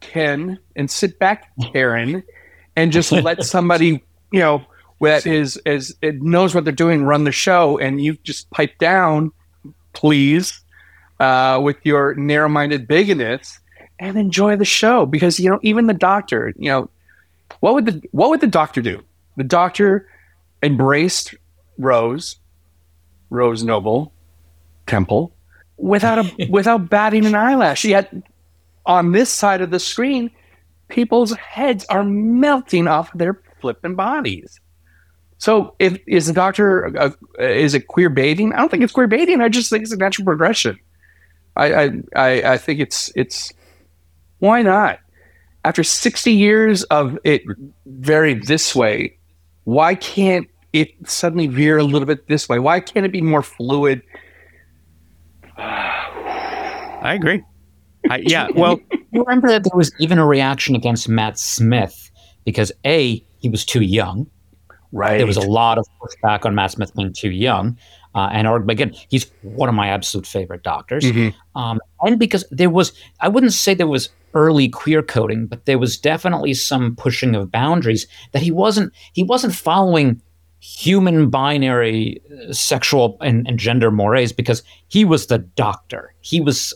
Ken, 0.00 0.58
and 0.76 0.90
sit 0.90 1.18
back, 1.18 1.50
Karen, 1.72 2.22
and 2.76 2.92
just 2.92 3.12
let 3.12 3.44
somebody 3.44 4.02
you 4.32 4.40
know 4.40 4.64
that 5.00 5.26
is 5.26 5.56
is 5.64 5.96
it 6.02 6.22
knows 6.22 6.54
what 6.54 6.64
they're 6.64 6.72
doing 6.72 7.04
run 7.04 7.24
the 7.24 7.32
show, 7.32 7.78
and 7.78 8.00
you 8.00 8.14
just 8.22 8.50
pipe 8.50 8.78
down, 8.78 9.32
please, 9.92 10.59
uh, 11.20 11.60
with 11.62 11.76
your 11.84 12.14
narrow-minded 12.16 12.88
bigness 12.88 13.60
and 14.00 14.16
enjoy 14.16 14.56
the 14.56 14.64
show. 14.64 15.06
Because 15.06 15.38
you 15.38 15.48
know 15.48 15.60
even 15.62 15.86
the 15.86 15.94
doctor 15.94 16.52
you 16.56 16.70
know 16.70 16.90
what 17.60 17.74
would 17.74 17.86
the 17.86 18.02
what 18.12 18.30
would 18.30 18.40
the 18.40 18.46
doctor 18.46 18.82
do? 18.82 19.02
The 19.36 19.44
doctor 19.44 20.08
embraced 20.62 21.34
rose 21.78 22.36
rose 23.30 23.62
noble 23.62 24.12
temple 24.86 25.32
without 25.76 26.18
a 26.18 26.46
without 26.50 26.88
batting 26.90 27.26
an 27.26 27.34
eyelash. 27.34 27.84
Yet 27.84 28.12
on 28.86 29.12
this 29.12 29.30
side 29.30 29.60
of 29.60 29.70
the 29.70 29.78
screen 29.78 30.30
people's 30.88 31.32
heads 31.36 31.84
are 31.86 32.02
melting 32.04 32.88
off 32.88 33.12
their 33.14 33.40
flipping 33.60 33.94
bodies. 33.94 34.60
So 35.38 35.74
if 35.78 35.98
is 36.06 36.26
the 36.26 36.32
doctor 36.32 36.96
uh, 36.98 37.10
is 37.38 37.74
it 37.74 37.86
queer 37.86 38.10
baiting 38.10 38.52
i 38.52 38.58
don't 38.58 38.70
think 38.70 38.82
it's 38.82 38.92
queer 38.92 39.06
baiting 39.06 39.40
i 39.40 39.48
just 39.48 39.70
think 39.70 39.82
it's 39.82 39.92
a 39.92 39.96
natural 39.96 40.26
progression 40.26 40.78
I, 41.60 41.84
I, 41.84 41.90
I, 42.16 42.42
I 42.52 42.58
think 42.58 42.80
it's 42.80 43.12
it's 43.14 43.52
why 44.38 44.62
not? 44.62 44.98
After 45.64 45.84
60 45.84 46.32
years 46.32 46.84
of 46.84 47.18
it 47.22 47.42
very 47.84 48.32
this 48.32 48.74
way, 48.74 49.18
why 49.64 49.94
can't 49.94 50.48
it 50.72 50.88
suddenly 51.06 51.48
veer 51.48 51.76
a 51.76 51.84
little 51.84 52.06
bit 52.06 52.26
this 52.28 52.48
way? 52.48 52.58
Why 52.58 52.80
can't 52.80 53.04
it 53.04 53.12
be 53.12 53.20
more 53.20 53.42
fluid? 53.42 54.00
I 55.58 57.14
agree. 57.14 57.42
I, 58.08 58.16
yeah, 58.24 58.48
well, 58.54 58.80
You 59.12 59.22
remember 59.22 59.48
that 59.48 59.64
there 59.64 59.76
was 59.76 59.92
even 59.98 60.18
a 60.18 60.26
reaction 60.26 60.74
against 60.74 61.10
Matt 61.10 61.38
Smith 61.38 62.10
because 62.46 62.72
A, 62.86 63.22
he 63.38 63.50
was 63.50 63.66
too 63.66 63.82
young. 63.82 64.26
Right. 64.92 65.18
There 65.18 65.26
was 65.26 65.36
a 65.36 65.42
lot 65.42 65.76
of 65.76 65.86
pushback 66.00 66.46
on 66.46 66.54
Matt 66.54 66.72
Smith 66.72 66.94
being 66.96 67.12
too 67.12 67.30
young. 67.30 67.76
Uh, 68.14 68.28
and 68.32 68.48
or, 68.48 68.64
again, 68.68 68.92
he's 69.08 69.30
one 69.42 69.68
of 69.68 69.74
my 69.74 69.88
absolute 69.88 70.26
favorite 70.26 70.62
doctors. 70.62 71.04
Mhm. 71.04 71.34
Um, 71.54 71.80
and 72.02 72.18
because 72.18 72.44
there 72.50 72.70
was, 72.70 72.92
I 73.20 73.28
wouldn't 73.28 73.52
say 73.52 73.74
there 73.74 73.86
was 73.86 74.08
early 74.34 74.68
queer 74.68 75.02
coding, 75.02 75.46
but 75.46 75.66
there 75.66 75.78
was 75.78 75.98
definitely 75.98 76.54
some 76.54 76.96
pushing 76.96 77.34
of 77.34 77.50
boundaries 77.50 78.06
that 78.32 78.42
he 78.42 78.50
wasn't, 78.50 78.92
he 79.12 79.22
wasn't 79.22 79.54
following 79.54 80.20
human 80.60 81.30
binary 81.30 82.20
uh, 82.48 82.52
sexual 82.52 83.16
and, 83.20 83.46
and 83.48 83.58
gender 83.58 83.90
mores 83.90 84.32
because 84.32 84.62
he 84.88 85.04
was 85.04 85.26
the 85.26 85.38
doctor. 85.38 86.12
He 86.20 86.40
was 86.40 86.74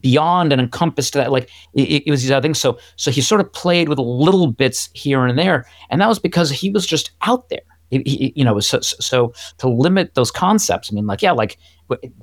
beyond 0.00 0.52
and 0.52 0.60
encompassed 0.60 1.14
that 1.14 1.30
like 1.30 1.48
it, 1.74 2.02
it 2.06 2.10
was 2.10 2.20
these 2.20 2.30
other 2.32 2.42
things 2.42 2.58
so 2.58 2.76
so 2.96 3.08
he 3.08 3.20
sort 3.20 3.40
of 3.40 3.52
played 3.52 3.88
with 3.88 4.00
little 4.00 4.48
bits 4.50 4.90
here 4.94 5.24
and 5.24 5.38
there 5.38 5.64
and 5.90 6.00
that 6.00 6.08
was 6.08 6.18
because 6.18 6.50
he 6.50 6.70
was 6.70 6.84
just 6.84 7.12
out 7.22 7.48
there 7.50 7.60
You 7.90 8.44
know 8.44 8.58
so, 8.60 8.80
so 8.80 9.32
to 9.58 9.68
limit 9.68 10.14
those 10.14 10.30
concepts 10.30 10.90
i 10.90 10.94
mean 10.94 11.06
like 11.06 11.22
yeah 11.22 11.32
like 11.32 11.56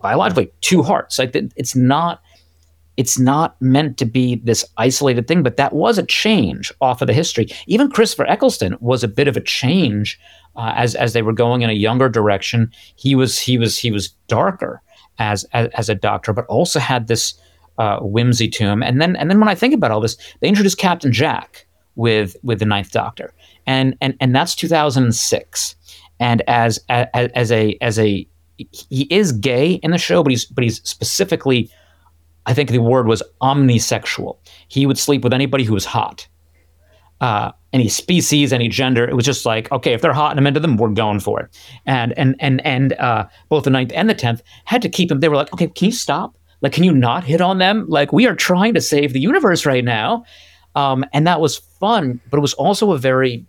biologically 0.02 0.52
two 0.62 0.84
hearts 0.84 1.20
like 1.20 1.32
it's 1.34 1.76
not 1.76 2.22
it's 2.96 3.18
not 3.18 3.60
meant 3.60 3.98
to 3.98 4.06
be 4.06 4.36
this 4.36 4.66
isolated 4.78 5.28
thing 5.28 5.42
but 5.42 5.58
that 5.58 5.74
was 5.74 5.98
a 5.98 6.06
change 6.06 6.72
off 6.80 7.02
of 7.02 7.08
the 7.08 7.14
history. 7.14 7.48
Even 7.68 7.90
christopher 7.90 8.26
eccleston 8.28 8.76
was 8.82 9.04
a 9.04 9.08
bit 9.08 9.28
of 9.28 9.38
a 9.38 9.42
change 9.42 10.20
uh, 10.56 10.74
as 10.76 10.96
as 10.96 11.14
they 11.14 11.22
were 11.22 11.34
going 11.34 11.62
in 11.62 11.70
a 11.70 11.74
younger 11.74 12.10
direction. 12.10 12.72
He 12.96 13.16
was 13.16 13.40
he 13.40 13.58
was 13.58 13.78
he 13.78 13.92
was 13.92 14.10
darker 14.28 14.82
as 15.20 15.46
as, 15.54 15.70
as 15.70 15.90
a 15.90 15.96
doctor 15.96 16.34
but 16.34 16.46
also 16.46 16.80
had 16.80 17.08
this 17.08 17.34
uh, 17.78 18.00
whimsy 18.00 18.48
to 18.48 18.64
him. 18.64 18.84
And 18.84 19.02
then 19.02 19.16
and 19.16 19.30
then 19.30 19.40
when 19.40 19.50
I 19.50 19.56
think 19.56 19.74
about 19.74 19.92
all 19.92 20.02
this, 20.02 20.18
they 20.40 20.48
introduced 20.48 20.78
Captain 20.78 21.12
Jack 21.12 21.66
with 21.96 22.36
with 22.44 22.60
the 22.60 22.66
Ninth 22.66 22.92
Doctor, 22.92 23.34
and 23.66 23.96
and 24.02 24.16
and 24.20 24.36
that's 24.36 24.56
2006. 24.56 25.76
And 26.20 26.42
as 26.48 26.80
as, 26.90 27.08
as 27.14 27.52
a 27.52 27.78
as 27.82 28.00
a 28.00 28.28
he 28.58 29.04
is 29.10 29.32
gay 29.32 29.74
in 29.74 29.92
the 29.92 29.98
show, 29.98 30.24
but 30.24 30.32
he's 30.32 30.46
but 30.46 30.64
he's 30.64 30.82
specifically, 30.84 31.70
I 32.46 32.54
think 32.54 32.70
the 32.70 32.80
word 32.80 33.08
was 33.08 33.24
omnisexual. 33.42 34.38
He 34.68 34.86
would 34.86 34.98
sleep 34.98 35.24
with 35.24 35.34
anybody 35.34 35.64
who 35.64 35.74
was 35.74 35.86
hot. 35.86 36.28
Uh, 37.22 37.52
any 37.72 37.88
species, 37.88 38.52
any 38.52 38.68
gender. 38.68 39.06
It 39.06 39.16
was 39.16 39.26
just 39.26 39.46
like, 39.46 39.72
okay, 39.72 39.94
if 39.94 40.02
they're 40.02 40.14
hot 40.14 40.32
and 40.32 40.40
I'm 40.40 40.46
into 40.46 40.60
them, 40.60 40.78
we're 40.78 40.90
going 40.90 41.20
for 41.20 41.40
it. 41.40 41.58
And 41.86 42.18
and 42.18 42.36
and 42.40 42.64
and 42.66 42.94
uh, 42.94 43.28
both 43.50 43.64
the 43.64 43.70
ninth 43.70 43.92
and 43.96 44.10
the 44.10 44.14
tenth 44.14 44.44
had 44.66 44.82
to 44.82 44.90
keep 44.90 45.10
him. 45.10 45.20
They 45.20 45.30
were 45.30 45.36
like, 45.36 45.54
okay, 45.54 45.68
can 45.68 45.88
you 45.88 45.92
stop? 45.92 46.38
Like, 46.62 46.72
can 46.72 46.84
you 46.84 46.94
not 46.94 47.24
hit 47.24 47.42
on 47.42 47.58
them? 47.58 47.86
Like, 47.90 48.14
we 48.14 48.26
are 48.26 48.36
trying 48.36 48.74
to 48.74 48.82
save 48.82 49.12
the 49.14 49.20
universe 49.20 49.66
right 49.66 49.84
now. 49.84 50.24
Um, 50.76 51.06
and 51.14 51.28
that 51.28 51.42
was 51.42 51.58
fun, 51.58 52.20
but 52.30 52.38
it 52.38 52.42
was 52.42 52.54
also 52.54 52.94
a 52.94 52.98
very 52.98 53.46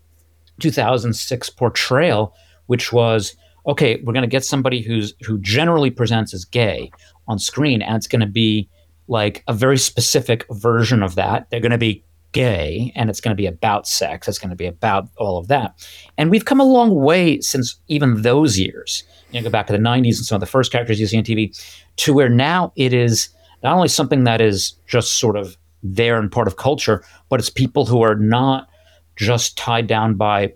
2006 0.60 1.50
portrayal, 1.50 2.34
which 2.66 2.92
was 2.92 3.36
okay, 3.66 3.96
we're 4.04 4.12
going 4.12 4.22
to 4.22 4.28
get 4.28 4.44
somebody 4.44 4.82
who's 4.82 5.14
who 5.22 5.38
generally 5.38 5.90
presents 5.90 6.34
as 6.34 6.44
gay 6.44 6.90
on 7.28 7.38
screen, 7.38 7.82
and 7.82 7.96
it's 7.96 8.06
going 8.06 8.20
to 8.20 8.26
be 8.26 8.68
like 9.08 9.42
a 9.48 9.52
very 9.52 9.78
specific 9.78 10.44
version 10.50 11.02
of 11.02 11.14
that. 11.14 11.48
They're 11.50 11.60
going 11.60 11.72
to 11.72 11.78
be 11.78 12.04
gay, 12.32 12.92
and 12.94 13.08
it's 13.08 13.20
going 13.20 13.34
to 13.34 13.40
be 13.40 13.46
about 13.46 13.86
sex. 13.86 14.28
It's 14.28 14.38
going 14.38 14.50
to 14.50 14.56
be 14.56 14.66
about 14.66 15.08
all 15.16 15.38
of 15.38 15.48
that. 15.48 15.86
And 16.18 16.30
we've 16.30 16.44
come 16.44 16.60
a 16.60 16.64
long 16.64 16.94
way 16.94 17.40
since 17.40 17.78
even 17.88 18.22
those 18.22 18.58
years. 18.58 19.04
You 19.30 19.40
know, 19.40 19.44
go 19.44 19.50
back 19.50 19.66
to 19.68 19.72
the 19.72 19.78
90s 19.78 20.16
and 20.16 20.26
some 20.26 20.36
of 20.36 20.40
the 20.40 20.46
first 20.46 20.72
characters 20.72 21.00
you 21.00 21.06
see 21.06 21.18
on 21.18 21.24
TV, 21.24 21.56
to 21.96 22.12
where 22.12 22.28
now 22.28 22.72
it 22.76 22.92
is 22.92 23.28
not 23.62 23.74
only 23.74 23.88
something 23.88 24.24
that 24.24 24.40
is 24.40 24.74
just 24.86 25.18
sort 25.18 25.36
of 25.36 25.56
there 25.82 26.18
and 26.18 26.30
part 26.30 26.46
of 26.46 26.56
culture, 26.56 27.04
but 27.28 27.40
it's 27.40 27.50
people 27.50 27.86
who 27.86 28.02
are 28.02 28.14
not 28.14 28.68
just 29.16 29.56
tied 29.56 29.86
down 29.86 30.14
by 30.14 30.52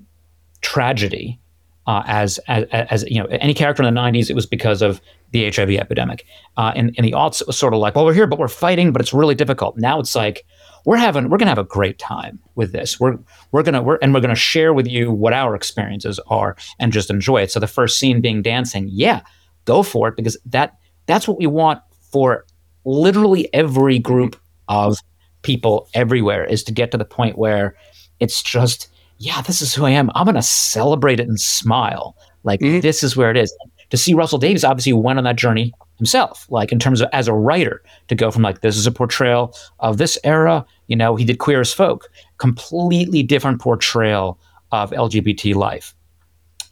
tragedy. 0.61 1.39
Uh, 1.87 2.03
as, 2.07 2.39
as 2.49 2.65
as 2.71 3.05
you 3.11 3.19
know, 3.19 3.27
any 3.31 3.55
character 3.55 3.83
in 3.83 3.95
the 3.95 3.99
'90s, 3.99 4.29
it 4.29 4.35
was 4.35 4.45
because 4.45 4.83
of 4.83 5.01
the 5.31 5.51
HIV 5.51 5.71
epidemic. 5.71 6.27
Uh, 6.59 6.73
in 6.77 6.91
in 6.97 7.05
the 7.05 7.13
aughts, 7.13 7.41
it 7.41 7.47
was 7.47 7.57
sort 7.57 7.73
of 7.73 7.81
like, 7.81 7.95
well, 7.95 8.05
we're 8.05 8.13
here, 8.13 8.27
but 8.27 8.39
we're 8.39 8.49
fighting, 8.49 8.93
but 8.93 9.01
it's 9.01 9.15
really 9.15 9.35
difficult. 9.35 9.79
Now 9.79 9.99
it's 9.99 10.15
like 10.15 10.45
we're 10.85 10.99
having 10.99 11.31
we're 11.31 11.39
gonna 11.39 11.51
have 11.51 11.59
a 11.59 11.65
great 11.65 11.99
time 11.99 12.39
with 12.57 12.73
this. 12.73 13.01
We're 13.01 13.19
we're 13.53 13.63
gonna 13.63 13.83
we're 13.83 13.99
and 14.03 14.13
we're 14.13 14.21
gonna 14.21 14.35
share 14.35 14.75
with 14.75 14.87
you 14.87 15.11
what 15.11 15.33
our 15.33 15.55
experiences 15.55 16.21
are 16.27 16.57
and 16.79 16.93
just 16.93 17.09
enjoy 17.11 17.43
it. 17.43 17.51
So 17.51 17.59
the 17.61 17.67
first 17.67 17.99
scene 17.99 18.21
being 18.21 18.43
dancing, 18.43 18.89
yeah, 18.91 19.23
go 19.65 19.83
for 19.83 20.09
it 20.09 20.17
because 20.17 20.37
that 20.47 20.77
That's 21.07 21.27
what 21.27 21.39
we 21.39 21.47
want 21.47 21.81
for 22.13 22.45
literally 22.85 23.49
every 23.55 23.99
group 23.99 24.37
of 24.69 24.99
people 25.43 25.89
everywhere 25.95 26.45
is 26.45 26.63
to 26.65 26.73
get 26.73 26.91
to 26.91 26.99
the 26.99 27.05
point 27.05 27.39
where 27.39 27.77
it's 28.21 28.43
just, 28.43 28.89
yeah, 29.19 29.41
this 29.43 29.63
is 29.63 29.75
who 29.75 29.85
I 29.85 29.91
am. 29.91 30.11
I'm 30.15 30.25
going 30.25 30.35
to 30.35 30.43
celebrate 30.43 31.21
it 31.21 31.29
and 31.29 31.41
smile. 31.41 32.17
Like, 32.45 32.61
mm-hmm. 32.61 32.81
this 32.81 33.03
is 33.03 33.17
where 33.17 33.31
it 33.31 33.37
is. 33.37 33.55
To 33.91 33.97
see 33.97 34.15
Russell 34.15 34.39
Davies 34.39 34.65
obviously 34.65 34.93
went 34.93 35.19
on 35.19 35.25
that 35.25 35.37
journey 35.37 35.73
himself, 35.97 36.47
like 36.51 36.73
in 36.73 36.79
terms 36.79 37.01
of 37.01 37.09
as 37.13 37.27
a 37.27 37.33
writer, 37.33 37.83
to 38.09 38.15
go 38.15 38.31
from 38.31 38.43
like, 38.43 38.61
this 38.61 38.77
is 38.77 38.87
a 38.87 38.93
portrayal 38.93 39.55
of 39.81 39.99
this 39.99 40.19
era. 40.25 40.65
You 40.87 40.97
know, 40.97 41.17
he 41.17 41.25
did 41.25 41.39
Queer 41.39 41.61
as 41.61 41.73
Folk, 41.73 42.09
completely 42.37 43.23
different 43.23 43.61
portrayal 43.61 44.39
of 44.73 44.91
LGBT 44.91 45.55
life. 45.55 45.95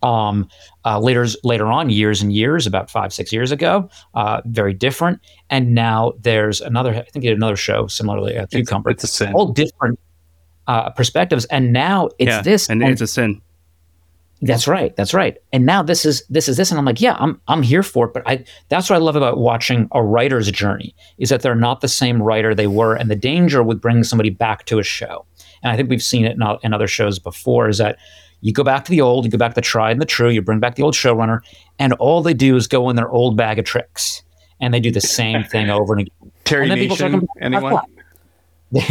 Um, 0.07 0.49
uh, 0.85 1.01
later, 1.01 1.27
later 1.43 1.67
on, 1.67 1.91
years 1.91 2.23
and 2.23 2.33
years, 2.33 2.65
about 2.65 2.89
five, 2.89 3.13
six 3.13 3.33
years 3.33 3.51
ago, 3.51 3.91
uh, 4.15 4.41
very 4.45 4.73
different. 4.73 5.21
And 5.51 5.75
now 5.75 6.13
there's 6.21 6.61
another. 6.61 6.95
I 6.95 7.03
think 7.03 7.25
another 7.25 7.57
show 7.57 7.89
similarly, 7.89 8.37
uh, 8.39 8.47
Cucumber. 8.47 8.91
It's, 8.91 9.03
it's 9.03 9.13
a 9.13 9.17
sin. 9.17 9.35
All 9.35 9.49
different 9.49 9.99
uh, 10.69 10.91
perspectives, 10.91 11.45
and 11.47 11.73
now 11.73 12.09
it's 12.21 12.29
yeah, 12.29 12.43
this, 12.43 12.71
and, 12.71 12.83
and 12.83 12.93
it's 12.93 13.01
a 13.01 13.07
sin. 13.09 13.43
That's 14.43 14.69
right. 14.69 14.95
That's 14.95 15.15
right. 15.15 15.39
And 15.53 15.67
now 15.67 15.83
this 15.83 16.05
is 16.05 16.23
this 16.29 16.49
is 16.49 16.57
this, 16.57 16.71
and 16.71 16.79
I'm 16.79 16.85
like, 16.85 17.01
yeah, 17.01 17.17
I'm 17.19 17.41
I'm 17.49 17.63
here 17.63 17.83
for 17.83 18.07
it. 18.07 18.13
But 18.13 18.23
I 18.29 18.45
that's 18.69 18.89
what 18.89 18.97
I 18.97 19.01
love 19.01 19.17
about 19.17 19.39
watching 19.39 19.89
a 19.93 20.03
writer's 20.05 20.51
journey 20.53 20.95
is 21.19 21.31
that 21.31 21.43
they're 21.43 21.55
not 21.55 21.81
the 21.81 21.89
same 21.89 22.23
writer 22.23 22.55
they 22.55 22.67
were, 22.69 22.95
and 22.95 23.11
the 23.11 23.17
danger 23.17 23.63
with 23.63 23.81
bringing 23.81 24.05
somebody 24.05 24.31
back 24.31 24.67
to 24.67 24.79
a 24.79 24.85
show. 24.85 25.25
And 25.63 25.73
I 25.73 25.77
think 25.77 25.89
we've 25.89 26.03
seen 26.03 26.27
it 26.27 26.37
in, 26.37 26.43
in 26.63 26.73
other 26.75 26.87
shows 26.87 27.19
before 27.19 27.69
is 27.69 27.79
that 27.79 27.97
you 28.41 28.53
go 28.53 28.63
back 28.63 28.85
to 28.85 28.91
the 28.91 29.01
old, 29.01 29.25
you 29.25 29.31
go 29.31 29.39
back 29.39 29.53
to 29.53 29.55
the 29.55 29.61
tried 29.61 29.93
and 29.93 30.01
the 30.01 30.07
true, 30.07 30.29
you 30.29 30.43
bring 30.43 30.61
back 30.61 30.75
the 30.75 30.83
old 30.83 30.95
showrunner, 30.95 31.41
and 31.79 31.93
all 31.95 32.23
they 32.23 32.35
do 32.35 32.57
is 32.57 32.67
go 32.67 32.89
in 32.91 32.97
their 32.97 33.11
old 33.11 33.37
bag 33.37 33.59
of 33.59 33.65
tricks, 33.65 34.23
and 34.61 34.73
they 34.73 34.81
do 34.81 34.91
the 34.91 35.01
same 35.01 35.43
thing 35.45 35.71
over 35.71 35.95
and 35.95 36.03
again. 36.03 36.33
Terry 36.45 36.71
and 36.71 36.81
Nation, 36.81 37.27
anyone? 37.41 37.83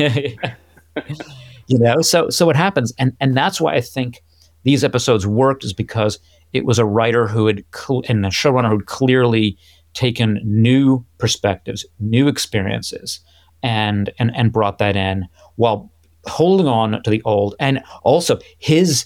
you 1.68 1.80
know, 1.80 2.02
so 2.02 2.30
so 2.30 2.46
what 2.46 2.56
happens, 2.56 2.94
and 2.98 3.16
and 3.20 3.36
that's 3.36 3.62
why 3.62 3.74
I 3.74 3.82
think 3.82 4.22
these 4.64 4.84
episodes 4.84 5.28
worked 5.28 5.64
is 5.64 5.74
because 5.74 6.20
it 6.54 6.66
was 6.66 6.80
a 6.80 6.86
writer 6.86 7.28
who 7.28 7.48
had 7.48 7.64
cl- 7.74 8.04
and 8.08 8.26
a 8.26 8.30
showrunner 8.30 8.70
who 8.70 8.78
had 8.78 8.88
clearly 8.88 9.58
taken 9.94 10.40
new 10.44 11.06
perspectives, 11.18 11.86
new 12.00 12.28
experiences, 12.28 13.20
and 13.64 14.10
and 14.20 14.36
and 14.36 14.52
brought 14.52 14.80
that 14.80 14.96
in 14.96 15.28
while 15.56 15.92
holding 16.26 16.68
on 16.68 17.02
to 17.04 17.10
the 17.10 17.22
old, 17.24 17.56
and 17.60 17.82
also 18.04 18.40
his 18.58 19.06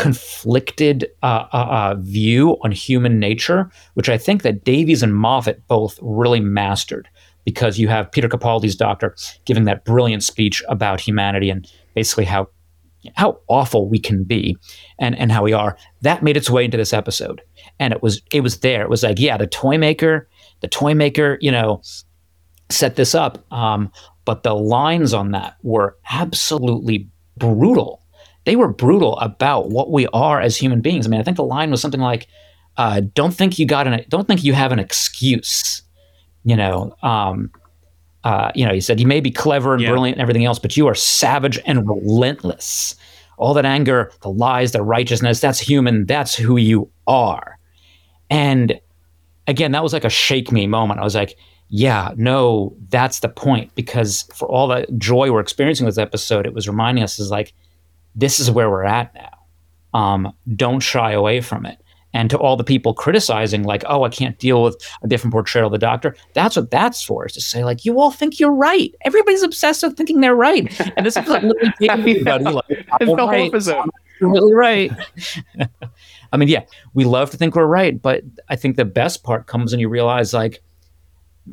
conflicted 0.00 1.06
uh, 1.22 1.44
uh, 1.52 1.56
uh, 1.68 1.94
view 1.98 2.56
on 2.64 2.72
human 2.72 3.18
nature, 3.20 3.70
which 3.92 4.08
I 4.08 4.16
think 4.16 4.42
that 4.42 4.64
Davies 4.64 5.02
and 5.02 5.14
Moffat 5.14 5.68
both 5.68 5.98
really 6.00 6.40
mastered. 6.40 7.06
Because 7.44 7.78
you 7.78 7.88
have 7.88 8.12
Peter 8.12 8.28
Capaldi's 8.28 8.76
doctor 8.76 9.16
giving 9.44 9.64
that 9.64 9.84
brilliant 9.84 10.22
speech 10.22 10.62
about 10.68 11.00
humanity 11.00 11.48
and 11.50 11.70
basically 11.94 12.24
how 12.24 12.48
how 13.14 13.40
awful 13.48 13.88
we 13.88 13.98
can 13.98 14.24
be 14.24 14.56
and 14.98 15.18
and 15.18 15.32
how 15.32 15.42
we 15.42 15.52
are. 15.52 15.76
That 16.02 16.22
made 16.22 16.36
its 16.36 16.50
way 16.50 16.64
into 16.66 16.76
this 16.76 16.92
episode. 16.92 17.40
And 17.78 17.92
it 17.94 18.02
was 18.02 18.20
it 18.30 18.42
was 18.42 18.60
there. 18.60 18.82
It 18.82 18.90
was 18.90 19.02
like 19.02 19.18
yeah 19.18 19.38
the 19.38 19.46
toy 19.46 19.78
maker 19.78 20.28
the 20.60 20.68
toy 20.68 20.94
maker 20.94 21.38
you 21.40 21.50
know 21.50 21.82
set 22.68 22.96
this 22.96 23.14
up. 23.14 23.50
Um, 23.52 23.90
but 24.26 24.42
the 24.42 24.54
lines 24.54 25.14
on 25.14 25.32
that 25.32 25.56
were 25.62 25.96
absolutely 26.10 27.08
brutal 27.38 28.00
they 28.44 28.56
were 28.56 28.68
brutal 28.68 29.18
about 29.18 29.70
what 29.70 29.90
we 29.90 30.06
are 30.08 30.40
as 30.40 30.56
human 30.56 30.80
beings 30.80 31.06
i 31.06 31.08
mean 31.08 31.20
i 31.20 31.22
think 31.22 31.36
the 31.36 31.44
line 31.44 31.70
was 31.70 31.80
something 31.80 32.00
like 32.00 32.26
uh, 32.76 33.02
don't 33.14 33.34
think 33.34 33.58
you 33.58 33.66
got 33.66 33.86
an 33.86 34.04
don't 34.08 34.26
think 34.26 34.42
you 34.42 34.54
have 34.54 34.72
an 34.72 34.78
excuse 34.78 35.82
you 36.44 36.56
know 36.56 36.94
um, 37.02 37.50
uh, 38.24 38.52
you 38.54 38.66
know, 38.66 38.74
he 38.74 38.80
said, 38.80 39.00
you 39.00 39.06
may 39.06 39.20
be 39.20 39.30
clever 39.30 39.74
and 39.74 39.82
yeah. 39.82 39.90
brilliant 39.90 40.16
and 40.16 40.22
everything 40.22 40.44
else, 40.44 40.58
but 40.58 40.76
you 40.76 40.86
are 40.86 40.94
savage 40.94 41.58
and 41.64 41.88
relentless. 41.88 42.94
All 43.38 43.54
that 43.54 43.64
anger, 43.64 44.12
the 44.20 44.28
lies, 44.28 44.72
the 44.72 44.82
righteousness, 44.82 45.40
that's 45.40 45.58
human. 45.58 46.04
That's 46.04 46.34
who 46.34 46.58
you 46.58 46.90
are. 47.06 47.58
And 48.28 48.78
again, 49.46 49.72
that 49.72 49.82
was 49.82 49.94
like 49.94 50.04
a 50.04 50.10
shake 50.10 50.52
me 50.52 50.66
moment. 50.66 51.00
I 51.00 51.04
was 51.04 51.14
like, 51.14 51.36
yeah, 51.68 52.12
no, 52.16 52.76
that's 52.90 53.20
the 53.20 53.28
point. 53.28 53.74
Because 53.74 54.24
for 54.34 54.46
all 54.48 54.68
the 54.68 54.86
joy 54.98 55.32
we're 55.32 55.40
experiencing 55.40 55.86
with 55.86 55.94
this 55.94 56.02
episode, 56.02 56.44
it 56.44 56.52
was 56.52 56.68
reminding 56.68 57.02
us 57.02 57.18
is 57.18 57.30
like, 57.30 57.54
this 58.14 58.38
is 58.40 58.50
where 58.50 58.70
we're 58.70 58.84
at 58.84 59.14
now. 59.14 59.30
Um, 59.92 60.32
don't 60.54 60.80
shy 60.80 61.12
away 61.12 61.40
from 61.40 61.66
it. 61.66 61.78
And 62.12 62.28
to 62.30 62.38
all 62.38 62.56
the 62.56 62.64
people 62.64 62.92
criticizing 62.92 63.62
like 63.62 63.84
oh 63.88 64.02
i 64.02 64.08
can't 64.08 64.36
deal 64.40 64.64
with 64.64 64.84
a 65.02 65.06
different 65.06 65.32
portrayal 65.32 65.66
of 65.66 65.72
the 65.72 65.78
doctor 65.78 66.16
that's 66.34 66.56
what 66.56 66.68
that's 66.68 67.04
for 67.04 67.24
is 67.24 67.34
to 67.34 67.40
say 67.40 67.62
like 67.64 67.84
you 67.84 68.00
all 68.00 68.10
think 68.10 68.40
you're 68.40 68.52
right. 68.52 68.92
Everybody's 69.04 69.44
obsessed 69.44 69.84
with 69.84 69.96
thinking 69.96 70.20
they're 70.20 70.34
right. 70.34 70.68
And 70.96 71.06
this 71.06 71.16
is 71.16 71.28
like 71.28 71.44
literally 71.44 71.88
everybody 71.88 72.44
like 72.44 72.64
it's 72.68 72.86
the 72.98 73.14
right. 73.14 73.46
episode. 73.46 73.88
Really 74.20 74.52
right. 74.52 74.92
I 76.32 76.36
mean 76.36 76.48
yeah 76.48 76.64
we 76.94 77.04
love 77.04 77.30
to 77.30 77.36
think 77.36 77.54
we're 77.54 77.66
right 77.66 78.00
but 78.00 78.22
i 78.48 78.56
think 78.56 78.76
the 78.76 78.84
best 78.84 79.22
part 79.22 79.46
comes 79.46 79.72
when 79.72 79.80
you 79.80 79.88
realize 79.88 80.34
like 80.34 80.62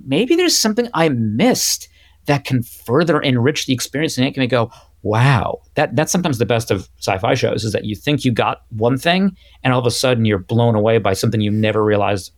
maybe 0.05 0.35
there's 0.35 0.57
something 0.57 0.87
i 0.93 1.09
missed 1.09 1.87
that 2.27 2.43
can 2.43 2.61
further 2.61 3.19
enrich 3.19 3.65
the 3.65 3.73
experience 3.73 4.17
and 4.17 4.25
make 4.25 4.35
can 4.35 4.47
go 4.47 4.71
wow 5.07 5.61
that 5.75 5.95
that's 5.95 6.11
sometimes 6.11 6.37
the 6.37 6.45
best 6.45 6.71
of 6.71 6.89
sci-fi 6.99 7.33
shows 7.33 7.63
is 7.63 7.73
that 7.73 7.85
you 7.85 7.95
think 7.95 8.25
you 8.25 8.31
got 8.31 8.63
one 8.69 8.97
thing 8.97 9.35
and 9.63 9.73
all 9.73 9.79
of 9.79 9.85
a 9.85 9.91
sudden 9.91 10.25
you're 10.25 10.37
blown 10.37 10.75
away 10.75 10.97
by 10.97 11.13
something 11.13 11.41
you 11.41 11.51
never 11.51 11.83
realized 11.83 12.31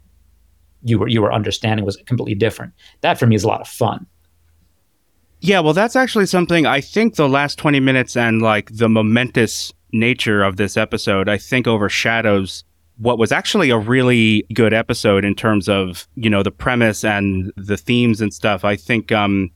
you 0.83 0.99
were 0.99 1.07
you 1.07 1.21
were 1.21 1.33
understanding 1.33 1.85
was 1.85 1.97
completely 2.05 2.35
different. 2.35 2.73
That 3.01 3.17
for 3.17 3.27
me 3.27 3.35
is 3.35 3.43
a 3.43 3.47
lot 3.47 3.61
of 3.61 3.67
fun. 3.67 4.05
Yeah 5.41 5.59
well 5.61 5.73
that's 5.73 5.95
actually 5.95 6.25
something 6.25 6.65
i 6.65 6.81
think 6.81 7.15
the 7.15 7.29
last 7.29 7.57
20 7.57 7.79
minutes 7.79 8.17
and 8.17 8.41
like 8.41 8.69
the 8.75 8.89
momentous 8.89 9.71
nature 9.93 10.43
of 10.43 10.57
this 10.57 10.75
episode 10.75 11.29
i 11.29 11.37
think 11.37 11.65
overshadows 11.65 12.65
what 12.97 13.17
was 13.17 13.31
actually 13.31 13.69
a 13.69 13.77
really 13.77 14.45
good 14.53 14.73
episode 14.73 15.23
in 15.23 15.33
terms 15.33 15.69
of 15.69 16.09
you 16.15 16.29
know 16.29 16.43
the 16.43 16.51
premise 16.51 17.05
and 17.05 17.53
the 17.55 17.77
themes 17.77 18.19
and 18.19 18.33
stuff. 18.33 18.65
I 18.65 18.75
think 18.75 19.13
um 19.13 19.49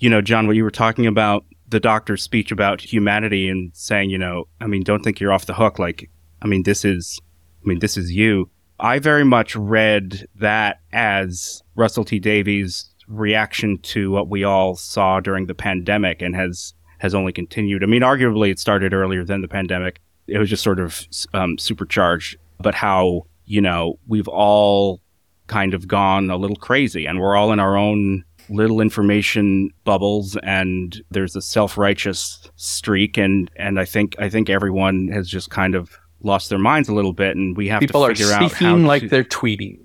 you 0.00 0.10
know 0.10 0.20
john 0.20 0.46
what 0.46 0.56
you 0.56 0.64
were 0.64 0.70
talking 0.70 1.06
about 1.06 1.44
the 1.72 1.80
doctor's 1.80 2.22
speech 2.22 2.52
about 2.52 2.80
humanity 2.80 3.48
and 3.48 3.72
saying, 3.74 4.10
you 4.10 4.18
know, 4.18 4.44
I 4.60 4.66
mean, 4.66 4.82
don't 4.82 5.02
think 5.02 5.18
you're 5.18 5.32
off 5.32 5.46
the 5.46 5.54
hook. 5.54 5.78
Like, 5.78 6.08
I 6.40 6.46
mean, 6.46 6.62
this 6.62 6.84
is, 6.84 7.20
I 7.64 7.68
mean, 7.68 7.80
this 7.80 7.96
is 7.96 8.12
you. 8.12 8.48
I 8.78 8.98
very 8.98 9.24
much 9.24 9.56
read 9.56 10.26
that 10.36 10.80
as 10.92 11.62
Russell 11.74 12.04
T 12.04 12.18
Davies' 12.18 12.88
reaction 13.08 13.78
to 13.78 14.10
what 14.10 14.28
we 14.28 14.44
all 14.44 14.76
saw 14.76 15.20
during 15.20 15.46
the 15.46 15.54
pandemic 15.54 16.22
and 16.22 16.36
has 16.36 16.74
has 16.98 17.14
only 17.14 17.32
continued. 17.32 17.82
I 17.82 17.86
mean, 17.86 18.02
arguably 18.02 18.50
it 18.50 18.60
started 18.60 18.94
earlier 18.94 19.24
than 19.24 19.40
the 19.40 19.48
pandemic. 19.48 20.00
It 20.28 20.38
was 20.38 20.48
just 20.48 20.62
sort 20.62 20.78
of 20.78 21.04
um, 21.34 21.58
supercharged, 21.58 22.36
but 22.60 22.74
how 22.74 23.26
you 23.44 23.60
know 23.60 23.98
we've 24.06 24.28
all 24.28 25.00
kind 25.48 25.74
of 25.74 25.88
gone 25.88 26.30
a 26.30 26.36
little 26.36 26.56
crazy, 26.56 27.06
and 27.06 27.20
we're 27.20 27.36
all 27.36 27.52
in 27.52 27.60
our 27.60 27.76
own 27.76 28.24
little 28.52 28.80
information 28.80 29.70
bubbles 29.84 30.36
and 30.42 31.02
there's 31.10 31.34
a 31.36 31.42
self-righteous 31.42 32.50
streak 32.56 33.16
and 33.16 33.50
and 33.56 33.80
I 33.80 33.84
think 33.84 34.14
I 34.18 34.28
think 34.28 34.50
everyone 34.50 35.08
has 35.08 35.28
just 35.28 35.50
kind 35.50 35.74
of 35.74 35.98
lost 36.22 36.50
their 36.50 36.58
minds 36.58 36.88
a 36.88 36.94
little 36.94 37.12
bit 37.12 37.36
and 37.36 37.56
we 37.56 37.68
have 37.68 37.80
People 37.80 38.06
to 38.06 38.14
figure 38.14 38.32
out 38.32 38.52
how 38.52 38.76
like 38.76 39.02
to, 39.02 39.08
they're 39.08 39.24
tweeting. 39.24 39.78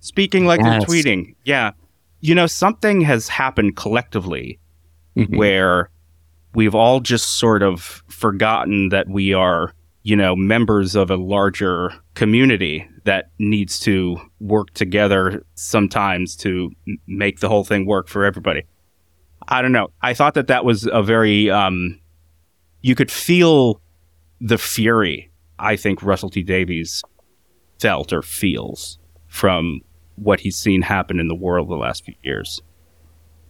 Speaking 0.00 0.46
like 0.46 0.60
yes. 0.60 0.84
they're 0.84 0.88
tweeting. 0.88 1.34
Yeah. 1.44 1.72
You 2.20 2.34
know, 2.34 2.46
something 2.46 3.00
has 3.02 3.28
happened 3.28 3.76
collectively 3.76 4.58
mm-hmm. 5.16 5.36
where 5.36 5.90
we've 6.54 6.74
all 6.74 7.00
just 7.00 7.38
sort 7.38 7.62
of 7.62 8.02
forgotten 8.08 8.90
that 8.90 9.08
we 9.08 9.32
are, 9.32 9.72
you 10.02 10.16
know, 10.16 10.34
members 10.34 10.94
of 10.94 11.10
a 11.10 11.16
larger 11.16 11.92
community 12.14 12.88
that 13.04 13.30
needs 13.38 13.78
to 13.80 14.16
work 14.40 14.72
together 14.74 15.44
sometimes 15.54 16.36
to 16.36 16.70
make 17.06 17.40
the 17.40 17.48
whole 17.48 17.64
thing 17.64 17.86
work 17.86 18.08
for 18.08 18.24
everybody. 18.24 18.62
I 19.48 19.62
don't 19.62 19.72
know. 19.72 19.88
I 20.02 20.14
thought 20.14 20.34
that 20.34 20.46
that 20.48 20.64
was 20.64 20.88
a 20.92 21.02
very, 21.02 21.50
um, 21.50 22.00
you 22.80 22.94
could 22.94 23.10
feel 23.10 23.80
the 24.40 24.58
fury 24.58 25.32
I 25.62 25.76
think 25.76 26.02
Russell 26.02 26.28
T 26.28 26.42
Davies 26.42 27.02
felt 27.78 28.12
or 28.12 28.20
feels 28.20 28.98
from 29.28 29.80
what 30.16 30.40
he's 30.40 30.56
seen 30.56 30.82
happen 30.82 31.20
in 31.20 31.28
the 31.28 31.36
world 31.36 31.68
the 31.68 31.76
last 31.76 32.04
few 32.04 32.14
years. 32.22 32.60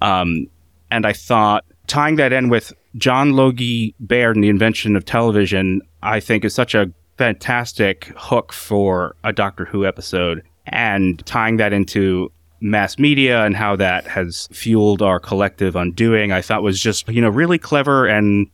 Um, 0.02 0.46
and 0.90 1.06
I 1.06 1.14
thought 1.14 1.64
tying 1.92 2.16
that 2.16 2.32
in 2.32 2.48
with 2.48 2.72
John 2.96 3.32
Logie 3.32 3.94
Baird 4.00 4.34
and 4.34 4.42
the 4.42 4.48
invention 4.48 4.96
of 4.96 5.04
television, 5.04 5.82
I 6.02 6.20
think 6.20 6.42
is 6.42 6.54
such 6.54 6.74
a 6.74 6.90
fantastic 7.18 8.10
hook 8.16 8.50
for 8.50 9.14
a 9.24 9.30
Doctor 9.30 9.66
Who 9.66 9.84
episode 9.84 10.42
and 10.64 11.24
tying 11.26 11.58
that 11.58 11.74
into 11.74 12.32
mass 12.62 12.98
media 12.98 13.44
and 13.44 13.54
how 13.54 13.76
that 13.76 14.06
has 14.06 14.48
fueled 14.52 15.02
our 15.02 15.20
collective 15.20 15.76
undoing, 15.76 16.32
I 16.32 16.40
thought 16.40 16.62
was 16.62 16.80
just, 16.80 17.06
you 17.10 17.20
know, 17.20 17.28
really 17.28 17.58
clever 17.58 18.06
and 18.06 18.46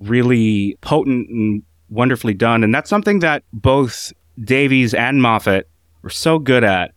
really 0.00 0.78
potent 0.80 1.28
and 1.28 1.62
wonderfully 1.90 2.32
done. 2.32 2.64
And 2.64 2.74
that's 2.74 2.88
something 2.88 3.18
that 3.18 3.42
both 3.52 4.10
Davies 4.42 4.94
and 4.94 5.20
Moffat 5.20 5.68
were 6.00 6.08
so 6.08 6.38
good 6.38 6.64
at. 6.64 6.92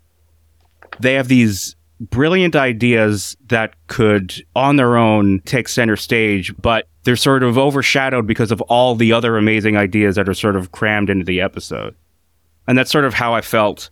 They 1.01 1.15
have 1.15 1.27
these 1.27 1.75
brilliant 1.99 2.55
ideas 2.55 3.35
that 3.47 3.75
could, 3.87 4.33
on 4.55 4.77
their 4.77 4.97
own, 4.97 5.41
take 5.41 5.67
center 5.67 5.95
stage, 5.95 6.53
but 6.61 6.87
they're 7.03 7.15
sort 7.15 7.43
of 7.43 7.57
overshadowed 7.57 8.27
because 8.27 8.51
of 8.51 8.61
all 8.61 8.95
the 8.95 9.11
other 9.11 9.37
amazing 9.37 9.77
ideas 9.77 10.15
that 10.15 10.29
are 10.29 10.33
sort 10.33 10.55
of 10.55 10.71
crammed 10.71 11.09
into 11.09 11.25
the 11.25 11.41
episode. 11.41 11.95
And 12.67 12.77
that's 12.77 12.91
sort 12.91 13.05
of 13.05 13.13
how 13.13 13.33
I 13.33 13.41
felt 13.41 13.89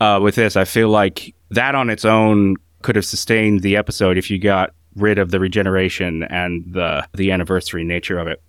uh, 0.00 0.20
with 0.22 0.34
this. 0.34 0.56
I 0.56 0.64
feel 0.64 0.88
like 0.88 1.34
that 1.50 1.74
on 1.74 1.90
its 1.90 2.04
own 2.04 2.56
could 2.82 2.96
have 2.96 3.04
sustained 3.04 3.60
the 3.60 3.76
episode 3.76 4.16
if 4.16 4.30
you 4.30 4.38
got 4.38 4.72
rid 4.96 5.18
of 5.18 5.30
the 5.30 5.40
regeneration 5.40 6.24
and 6.24 6.64
the 6.72 7.06
the 7.14 7.30
anniversary 7.30 7.84
nature 7.84 8.18
of 8.18 8.26
it. 8.26 8.42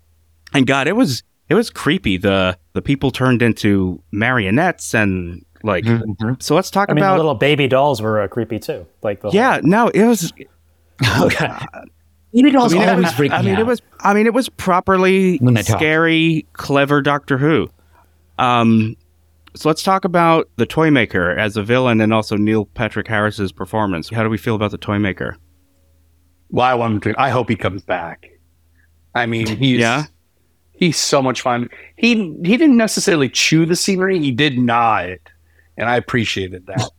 And 0.53 0.66
God, 0.66 0.88
it 0.88 0.95
was 0.95 1.24
it 1.49 1.55
was 1.55 1.70
creepy. 1.70 2.18
The 2.18 2.57
the 2.74 2.82
people 2.82 3.12
turned 3.12 3.41
into 3.41 4.01
marionettes 4.12 4.93
and 4.93 5.43
like. 5.64 5.84
Mm-hmm. 5.86 6.34
So 6.39 6.55
let's 6.55 6.70
talk 6.72 6.89
I 6.89 6.93
mean, 6.93 7.03
about 7.03 7.14
the 7.14 7.18
little 7.24 7.36
baby 7.36 7.68
dolls 7.68 8.01
were 8.01 8.22
uh, 8.22 8.28
creepy 8.28 8.59
too. 8.59 8.86
Like 9.03 9.22
the 9.22 9.30
yeah. 9.30 9.59
No, 9.64 9.88
it 9.89 10.05
was. 10.05 10.32
Okay. 11.20 11.49
Baby 12.32 12.51
dolls 12.51 12.74
I 12.74 12.78
mean, 12.78 12.84
it 12.84 12.89
always 12.89 13.05
was, 13.05 13.14
freak 13.16 13.32
I 13.32 13.41
me 13.41 13.49
mean, 13.51 13.59
it 13.59 13.66
was. 13.66 13.82
I 14.01 14.14
mean, 14.14 14.28
it 14.28 14.34
was 14.36 14.49
properly 14.49 15.38
When 15.39 15.55
they 15.55 15.64
talk. 15.64 15.80
scary, 15.80 16.45
clever 16.53 17.01
Doctor 17.01 17.38
Who. 17.39 17.70
Um, 18.38 18.95
so 19.55 19.68
let's 19.68 19.82
talk 19.84 20.05
about 20.05 20.47
the 20.57 20.66
Toymaker 20.68 21.32
as 21.32 21.57
a 21.57 21.64
villain, 21.64 21.99
and 22.01 22.14
also 22.14 22.38
Neil 22.38 22.66
Patrick 22.66 23.07
Harris's 23.07 23.51
performance. 23.51 24.09
How 24.09 24.24
do 24.24 24.30
we 24.30 24.38
feel 24.38 24.55
about 24.55 24.72
the 24.72 24.78
Toymaker? 24.78 25.38
Well, 26.51 26.66
I 26.66 26.74
want 26.76 26.93
him 27.05 27.14
to. 27.14 27.20
I 27.22 27.30
hope 27.30 27.49
he 27.49 27.55
comes 27.55 27.82
back. 27.82 28.30
I 29.16 29.26
mean, 29.26 29.47
he's 29.57 29.80
Yeah? 29.80 30.05
he's 30.72 30.97
so 30.97 31.22
much 31.22 31.41
fun. 31.41 31.70
He 31.97 32.14
he 32.43 32.57
didn't 32.57 32.78
necessarily 32.78 33.28
chew 33.28 33.66
the 33.66 33.76
scenery. 33.76 34.20
He 34.20 34.32
did 34.32 34.57
nod, 34.57 35.18
and 35.78 35.89
I 35.89 35.97
appreciated 35.97 36.67
that. 36.67 36.89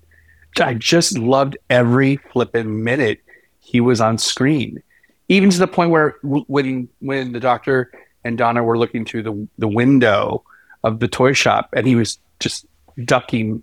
I 0.61 0.75
just 0.75 1.16
loved 1.18 1.57
every 1.70 2.16
flipping 2.33 2.85
minute 2.85 3.20
he 3.61 3.81
was 3.81 4.01
on 4.01 4.18
screen, 4.18 4.83
even 5.29 5.51
to 5.51 5.59
the 5.59 5.66
point 5.66 5.91
where 5.91 6.16
when 6.23 6.89
when 7.01 7.33
the 7.33 7.41
doctor 7.41 7.91
and 8.25 8.37
Donna 8.37 8.62
were 8.62 8.79
looking 8.79 9.05
through 9.05 9.23
the 9.23 9.49
the 9.59 9.68
window 9.68 10.45
of 10.85 11.01
the 11.01 11.09
toy 11.09 11.33
shop, 11.33 11.70
and 11.75 11.87
he 11.87 11.95
was 11.95 12.18
just 12.41 12.66
ducking 13.05 13.62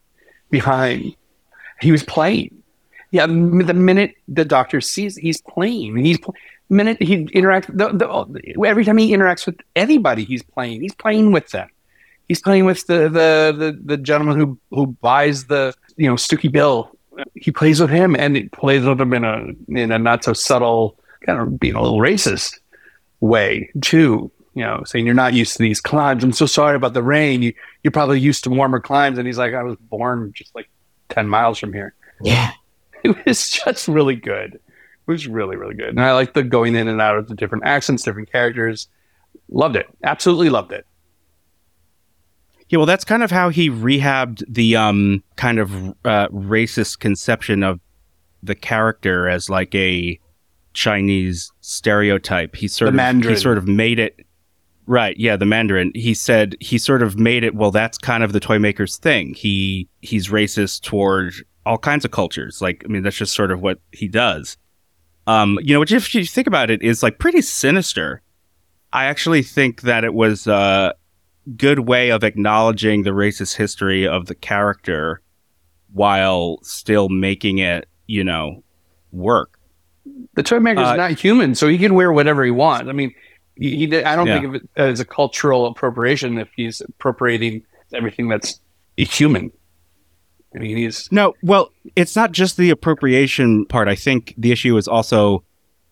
behind. 0.49 1.15
He 1.81 1.91
was 1.91 2.03
playing. 2.03 2.55
Yeah, 3.11 3.25
the 3.25 3.33
minute 3.73 4.15
the 4.27 4.45
doctor 4.45 4.81
sees, 4.81 5.15
he's 5.15 5.41
playing. 5.41 5.97
He's 5.97 6.19
pl- 6.19 6.35
minute 6.69 7.01
he 7.01 7.25
interacts. 7.25 7.67
The, 7.67 7.89
the, 7.91 8.65
every 8.65 8.85
time 8.85 8.97
he 8.97 9.11
interacts 9.11 9.45
with 9.45 9.59
anybody, 9.75 10.23
he's 10.23 10.43
playing. 10.43 10.81
He's 10.81 10.93
playing 10.93 11.31
with 11.31 11.49
them. 11.49 11.69
He's 12.29 12.41
playing 12.41 12.63
with 12.63 12.87
the 12.87 13.09
the 13.09 13.53
the, 13.57 13.79
the 13.83 13.97
gentleman 13.97 14.37
who 14.37 14.57
who 14.69 14.87
buys 14.87 15.45
the 15.45 15.73
you 15.97 16.07
know 16.07 16.15
Stooky 16.15 16.49
Bill. 16.51 16.89
He 17.35 17.51
plays 17.51 17.81
with 17.81 17.89
him, 17.89 18.15
and 18.15 18.37
he 18.37 18.43
plays 18.43 18.85
with 18.85 19.01
him 19.01 19.13
in 19.13 19.25
a 19.25 19.47
in 19.67 19.91
a 19.91 19.99
not 19.99 20.23
so 20.23 20.31
subtle 20.31 20.97
kind 21.25 21.39
of 21.39 21.59
being 21.59 21.75
a 21.75 21.81
little 21.81 21.99
racist 21.99 22.59
way 23.19 23.69
too. 23.81 24.31
You 24.55 24.63
know, 24.63 24.83
saying 24.85 25.05
you're 25.05 25.15
not 25.15 25.33
used 25.33 25.57
to 25.57 25.59
these 25.59 25.81
climes. 25.81 26.23
I'm 26.23 26.31
so 26.31 26.45
sorry 26.45 26.77
about 26.77 26.93
the 26.93 27.03
rain. 27.03 27.41
You 27.41 27.53
you're 27.83 27.91
probably 27.91 28.21
used 28.21 28.45
to 28.45 28.49
warmer 28.49 28.79
climes. 28.79 29.17
And 29.17 29.27
he's 29.27 29.37
like, 29.37 29.53
I 29.53 29.63
was 29.63 29.75
born 29.77 30.31
just 30.33 30.55
like 30.55 30.69
ten 31.09 31.27
miles 31.27 31.59
from 31.59 31.73
here 31.73 31.93
yeah. 32.21 32.51
it 33.03 33.25
was 33.25 33.49
just 33.49 33.87
really 33.87 34.15
good. 34.15 34.55
It 34.55 34.61
was 35.07 35.27
really, 35.27 35.55
really 35.55 35.75
good. 35.75 35.89
And 35.89 36.01
I 36.01 36.13
like 36.13 36.33
the 36.33 36.43
going 36.43 36.75
in 36.75 36.87
and 36.87 37.01
out 37.01 37.17
of 37.17 37.27
the 37.27 37.35
different 37.35 37.65
accents, 37.65 38.03
different 38.03 38.31
characters. 38.31 38.87
Loved 39.49 39.75
it. 39.75 39.87
Absolutely 40.03 40.49
loved 40.49 40.71
it. 40.71 40.85
Yeah, 42.69 42.77
well, 42.77 42.85
that's 42.85 43.03
kind 43.03 43.23
of 43.23 43.31
how 43.31 43.49
he 43.49 43.69
rehabbed 43.69 44.43
the 44.47 44.75
um 44.75 45.23
kind 45.35 45.59
of 45.59 45.73
uh, 46.05 46.27
racist 46.29 46.99
conception 46.99 47.63
of 47.63 47.79
the 48.43 48.55
character 48.55 49.27
as 49.27 49.49
like 49.49 49.73
a 49.75 50.19
Chinese 50.73 51.51
stereotype. 51.61 52.55
He 52.55 52.67
sort 52.67 52.87
The 52.87 52.89
of 52.89 52.95
Mandarin. 52.95 53.35
he 53.35 53.41
sort 53.41 53.57
of 53.57 53.67
made 53.67 53.99
it 53.99 54.19
right. 54.85 55.17
Yeah, 55.17 55.35
the 55.35 55.45
Mandarin. 55.45 55.91
He 55.95 56.13
said 56.13 56.55
he 56.59 56.77
sort 56.77 57.01
of 57.01 57.17
made 57.17 57.43
it. 57.43 57.55
Well, 57.55 57.71
that's 57.71 57.97
kind 57.97 58.23
of 58.23 58.33
the 58.33 58.39
toy 58.39 58.59
maker's 58.59 58.97
thing. 58.97 59.33
He 59.33 59.89
he's 60.01 60.29
racist 60.29 60.83
toward 60.83 61.33
all 61.65 61.77
kinds 61.77 62.05
of 62.05 62.11
cultures. 62.11 62.61
Like, 62.61 62.83
I 62.85 62.87
mean, 62.87 63.03
that's 63.03 63.17
just 63.17 63.33
sort 63.33 63.51
of 63.51 63.61
what 63.61 63.79
he 63.91 64.07
does. 64.07 64.57
Um, 65.27 65.59
you 65.61 65.73
know, 65.73 65.79
which 65.79 65.91
if 65.91 66.15
you 66.15 66.23
think 66.25 66.47
about 66.47 66.69
it, 66.71 66.81
is 66.81 67.03
like 67.03 67.19
pretty 67.19 67.41
sinister. 67.41 68.21
I 68.93 69.05
actually 69.05 69.43
think 69.43 69.81
that 69.81 70.03
it 70.03 70.13
was 70.13 70.47
uh, 70.47 70.93
good 71.57 71.79
way 71.79 72.09
of 72.09 72.23
acknowledging 72.23 73.03
the 73.03 73.09
racist 73.11 73.55
history 73.55 74.07
of 74.07 74.25
the 74.27 74.35
character 74.35 75.21
while 75.93 76.59
still 76.61 77.09
making 77.09 77.57
it, 77.57 77.87
you 78.07 78.23
know, 78.23 78.63
work. 79.11 79.59
The 80.35 80.43
toy 80.43 80.59
maker's 80.59 80.87
Uh, 80.87 80.95
not 80.95 81.19
human, 81.19 81.55
so 81.55 81.67
he 81.67 81.77
can 81.77 81.93
wear 81.93 82.11
whatever 82.11 82.43
he 82.43 82.51
wants. 82.51 82.87
I 82.89 82.91
mean, 82.93 83.13
he, 83.55 83.87
he 83.87 84.03
I 84.03 84.15
don't 84.15 84.27
Yeah. 84.27 84.33
think 84.41 84.45
of 84.47 84.55
it 84.55 84.69
as 84.75 84.99
a 84.99 85.05
cultural 85.05 85.65
appropriation 85.65 86.37
if 86.37 86.49
he's 86.55 86.81
appropriating 86.81 87.63
everything 87.93 88.27
that's 88.27 88.59
human. 88.97 89.51
I 90.55 90.59
mean, 90.59 90.77
he's 90.77 91.11
No, 91.11 91.33
well, 91.43 91.71
it's 91.95 92.15
not 92.15 92.31
just 92.31 92.57
the 92.57 92.69
appropriation 92.69 93.65
part. 93.65 93.87
I 93.87 93.95
think 93.95 94.33
the 94.37 94.51
issue 94.51 94.77
is 94.77 94.87
also 94.87 95.43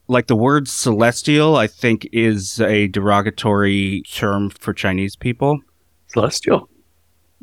like 0.08 0.28
the 0.28 0.36
word 0.36 0.68
celestial, 0.68 1.58
I 1.58 1.68
think 1.68 2.08
is 2.12 2.60
a 2.62 2.88
derogatory 2.88 4.04
term 4.12 4.50
for 4.50 4.74
Chinese 4.74 5.16
people. 5.16 5.60
celestial. 6.08 6.70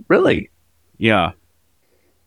Really? 0.08 0.50
Yeah. 0.98 1.32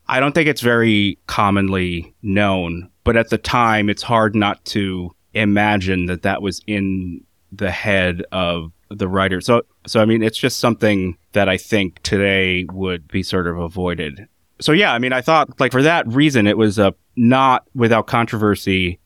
I 0.06 0.20
don't 0.20 0.34
think 0.34 0.48
it's 0.48 0.62
very 0.62 1.18
commonly 1.26 2.14
known, 2.22 2.90
but 3.04 3.16
at 3.16 3.30
the 3.30 3.38
time, 3.38 3.90
it's 3.90 4.02
hard 4.02 4.34
not 4.34 4.64
to 4.66 5.14
imagine 5.34 6.06
that 6.06 6.22
that 6.22 6.40
was 6.40 6.62
in 6.66 7.22
the 7.52 7.70
head 7.70 8.22
of 8.32 8.72
the 8.90 9.08
writer. 9.08 9.40
So, 9.40 9.62
so 9.86 10.00
I 10.00 10.06
mean, 10.06 10.22
it's 10.22 10.38
just 10.38 10.60
something 10.60 11.16
that 11.32 11.48
I 11.48 11.58
think 11.58 12.02
today 12.02 12.64
would 12.72 13.06
be 13.08 13.22
sort 13.22 13.46
of 13.46 13.58
avoided. 13.58 14.26
So, 14.60 14.72
yeah, 14.72 14.94
I 14.94 14.98
mean, 14.98 15.12
I 15.12 15.20
thought 15.20 15.60
like 15.60 15.72
for 15.72 15.82
that 15.82 16.06
reason, 16.08 16.46
it 16.46 16.56
was 16.56 16.78
a 16.78 16.94
not 17.16 17.66
without 17.74 18.06
controversy 18.06 18.98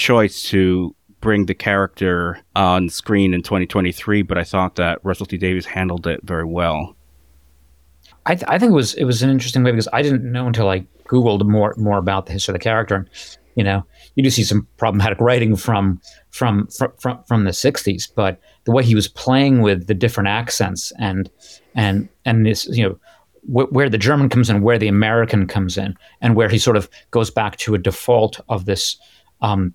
choice 0.00 0.42
to 0.48 0.96
bring 1.20 1.46
the 1.46 1.54
character 1.54 2.40
on 2.56 2.88
screen 2.88 3.34
in 3.34 3.42
2023, 3.42 4.22
but 4.22 4.38
I 4.38 4.44
thought 4.44 4.76
that 4.76 4.98
Russell 5.04 5.26
T 5.26 5.36
Davies 5.36 5.66
handled 5.66 6.06
it 6.06 6.20
very 6.24 6.46
well. 6.46 6.96
I, 8.26 8.34
th- 8.34 8.48
I 8.48 8.58
think 8.58 8.70
it 8.70 8.74
was 8.74 8.94
it 8.94 9.04
was 9.04 9.22
an 9.22 9.30
interesting 9.30 9.62
way 9.62 9.70
because 9.70 9.88
I 9.92 10.02
didn't 10.02 10.30
know 10.30 10.46
until 10.46 10.68
I 10.68 10.86
googled 11.04 11.46
more 11.46 11.74
more 11.76 11.98
about 11.98 12.26
the 12.26 12.32
history 12.32 12.52
of 12.52 12.58
the 12.58 12.64
character. 12.64 12.94
And, 12.94 13.08
you 13.54 13.64
know, 13.64 13.84
you 14.14 14.22
do 14.22 14.30
see 14.30 14.42
some 14.42 14.66
problematic 14.78 15.20
writing 15.20 15.56
from 15.56 16.00
from 16.30 16.66
from 16.68 16.92
from, 16.98 17.22
from 17.24 17.44
the 17.44 17.50
'60s, 17.50 18.10
but 18.14 18.40
the 18.64 18.72
way 18.72 18.82
he 18.82 18.94
was 18.94 19.08
playing 19.08 19.60
with 19.60 19.86
the 19.86 19.94
different 19.94 20.28
accents 20.28 20.92
and 20.98 21.30
and 21.74 22.08
and 22.24 22.46
this 22.46 22.66
you 22.66 22.84
know 22.84 22.98
wh- 23.42 23.72
where 23.72 23.90
the 23.90 23.98
German 23.98 24.28
comes 24.28 24.48
in, 24.48 24.62
where 24.62 24.78
the 24.78 24.88
American 24.88 25.46
comes 25.46 25.76
in, 25.76 25.94
and 26.20 26.36
where 26.36 26.48
he 26.48 26.58
sort 26.58 26.76
of 26.76 26.88
goes 27.10 27.30
back 27.30 27.56
to 27.58 27.74
a 27.74 27.78
default 27.78 28.40
of 28.48 28.64
this 28.64 28.96
um, 29.42 29.74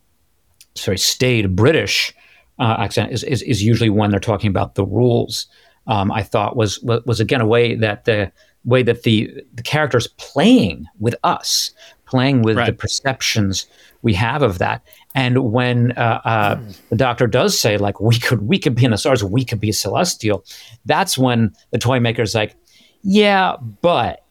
sorry 0.76 0.98
staid 0.98 1.56
British 1.56 2.14
uh, 2.60 2.76
accent 2.80 3.12
is, 3.12 3.24
is 3.24 3.42
is 3.42 3.64
usually 3.64 3.90
when 3.90 4.12
they're 4.12 4.20
talking 4.20 4.50
about 4.50 4.76
the 4.76 4.86
rules. 4.86 5.48
Um, 5.88 6.12
I 6.12 6.24
thought 6.24 6.56
was, 6.56 6.82
was 6.82 7.04
was 7.06 7.20
again 7.20 7.42
a 7.42 7.46
way 7.46 7.76
that 7.76 8.06
the 8.06 8.32
way 8.64 8.84
that 8.84 9.04
the 9.04 9.44
the 9.54 9.64
characters 9.64 10.08
playing 10.18 10.86
with 11.00 11.16
us, 11.24 11.72
playing 12.06 12.42
with 12.42 12.58
the 12.58 12.74
perceptions 12.74 13.68
we 14.02 14.14
have 14.14 14.42
of 14.44 14.60
that. 14.60 14.84
And 15.16 15.52
when 15.52 15.92
uh, 15.94 16.22
uh, 16.26 16.60
the 16.90 16.96
doctor 16.96 17.28
does 17.28 17.60
say 17.60 17.78
like 17.78 18.00
we 18.00 18.20
could 18.20 18.48
we 18.48 18.60
could 18.60 18.76
be 18.76 18.86
in 18.86 18.92
the 18.92 18.98
stars, 18.98 19.24
we 19.24 19.44
could 19.44 19.60
be 19.60 19.72
celestial, 19.72 20.46
that's 20.86 21.18
when 21.18 21.54
the 21.72 21.78
toy 21.78 22.00
maker's 22.00 22.36
like, 22.36 22.56
yeah, 23.02 23.56
but 23.82 24.24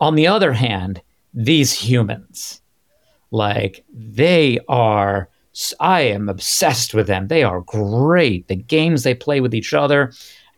on 0.00 0.14
the 0.14 0.26
other 0.26 0.52
hand, 0.52 1.02
these 1.34 1.72
humans, 1.72 2.60
like 3.30 3.84
they 3.92 4.58
are. 4.68 5.28
I 5.80 6.02
am 6.02 6.28
obsessed 6.28 6.94
with 6.94 7.06
them. 7.06 7.28
They 7.28 7.42
are 7.42 7.62
great. 7.62 8.48
The 8.48 8.56
games 8.56 9.02
they 9.02 9.14
play 9.14 9.40
with 9.40 9.54
each 9.54 9.74
other. 9.74 10.12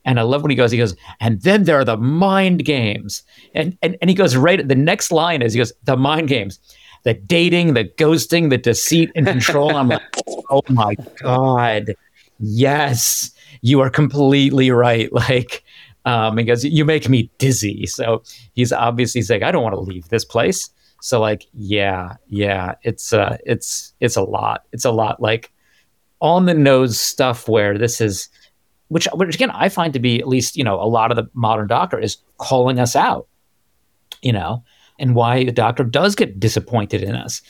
And 0.05 0.19
I 0.19 0.23
love 0.23 0.43
when 0.43 0.51
he 0.51 0.57
goes, 0.57 0.71
he 0.71 0.79
goes, 0.79 0.97
and 1.21 1.43
then 1.43 1.65
there 1.65 1.79
are 1.79 1.85
the 1.85 1.97
mind 1.97 2.65
games. 2.65 3.23
And, 3.55 3.77
and, 3.83 3.97
and 4.01 4.09
he 4.09 4.17
goes 4.17 4.37
right, 4.37 4.67
the 4.67 4.75
next 4.75 5.13
line 5.13 5.43
is, 5.43 5.53
he 5.53 5.59
goes, 5.59 5.73
the 5.85 5.97
mind 5.97 6.29
games, 6.29 6.59
the 7.05 7.15
dating, 7.15 7.75
the 7.75 7.85
ghosting, 7.85 8.51
the 8.51 8.59
deceit 8.59 9.11
and 9.15 9.27
control. 9.27 9.77
I'm 9.77 9.89
like, 9.89 10.03
oh 10.51 10.63
my 10.69 10.95
God. 11.23 11.95
Yes, 12.39 13.31
you 13.61 13.81
are 13.81 13.91
completely 13.91 14.71
right. 14.71 15.11
Like, 15.21 15.63
um, 16.07 16.39
he 16.39 16.45
goes, 16.45 16.65
you 16.65 16.87
make 16.87 17.11
me 17.11 17.31
dizzy. 17.37 17.85
So 17.87 18.23
he's 18.55 18.73
obviously 18.73 19.21
saying, 19.21 19.43
I 19.43 19.53
don't 19.53 19.63
want 19.63 19.75
to 19.75 19.81
leave 19.81 20.09
this 20.09 20.25
place. 20.25 20.71
So 21.01 21.21
like, 21.21 21.47
yeah, 21.55 22.17
yeah, 22.29 22.75
it's 22.83 23.13
uh, 23.13 23.39
it's 23.45 23.95
it's 24.01 24.17
a 24.17 24.23
lot. 24.23 24.65
It's 24.73 24.85
a 24.85 24.91
lot 24.91 25.21
like 25.21 25.53
on 26.21 26.47
the 26.47 26.55
nose 26.55 27.01
stuff 27.01 27.49
where 27.49 27.79
this 27.79 28.01
is, 28.01 28.29
which 28.89 29.09
which 29.15 29.35
again 29.35 29.51
I 29.51 29.69
find 29.69 29.93
to 29.95 29.99
be 29.99 30.21
at 30.21 30.29
least 30.29 30.57
you 30.57 30.65
know 30.65 30.81
a 30.81 30.85
lot 30.85 31.11
of 31.11 31.17
the 31.17 31.29
modern 31.33 31.67
doctor 31.69 31.99
is 31.99 32.19
calling 32.37 32.79
us 32.79 32.95
out, 32.95 33.27
you 34.23 34.33
know, 34.33 34.63
and 34.99 35.15
why 35.15 35.45
the 35.45 35.53
doctor 35.53 35.85
does 35.85 36.15
get 36.15 36.39
disappointed 36.39 37.03
in 37.03 37.15
us. 37.15 37.41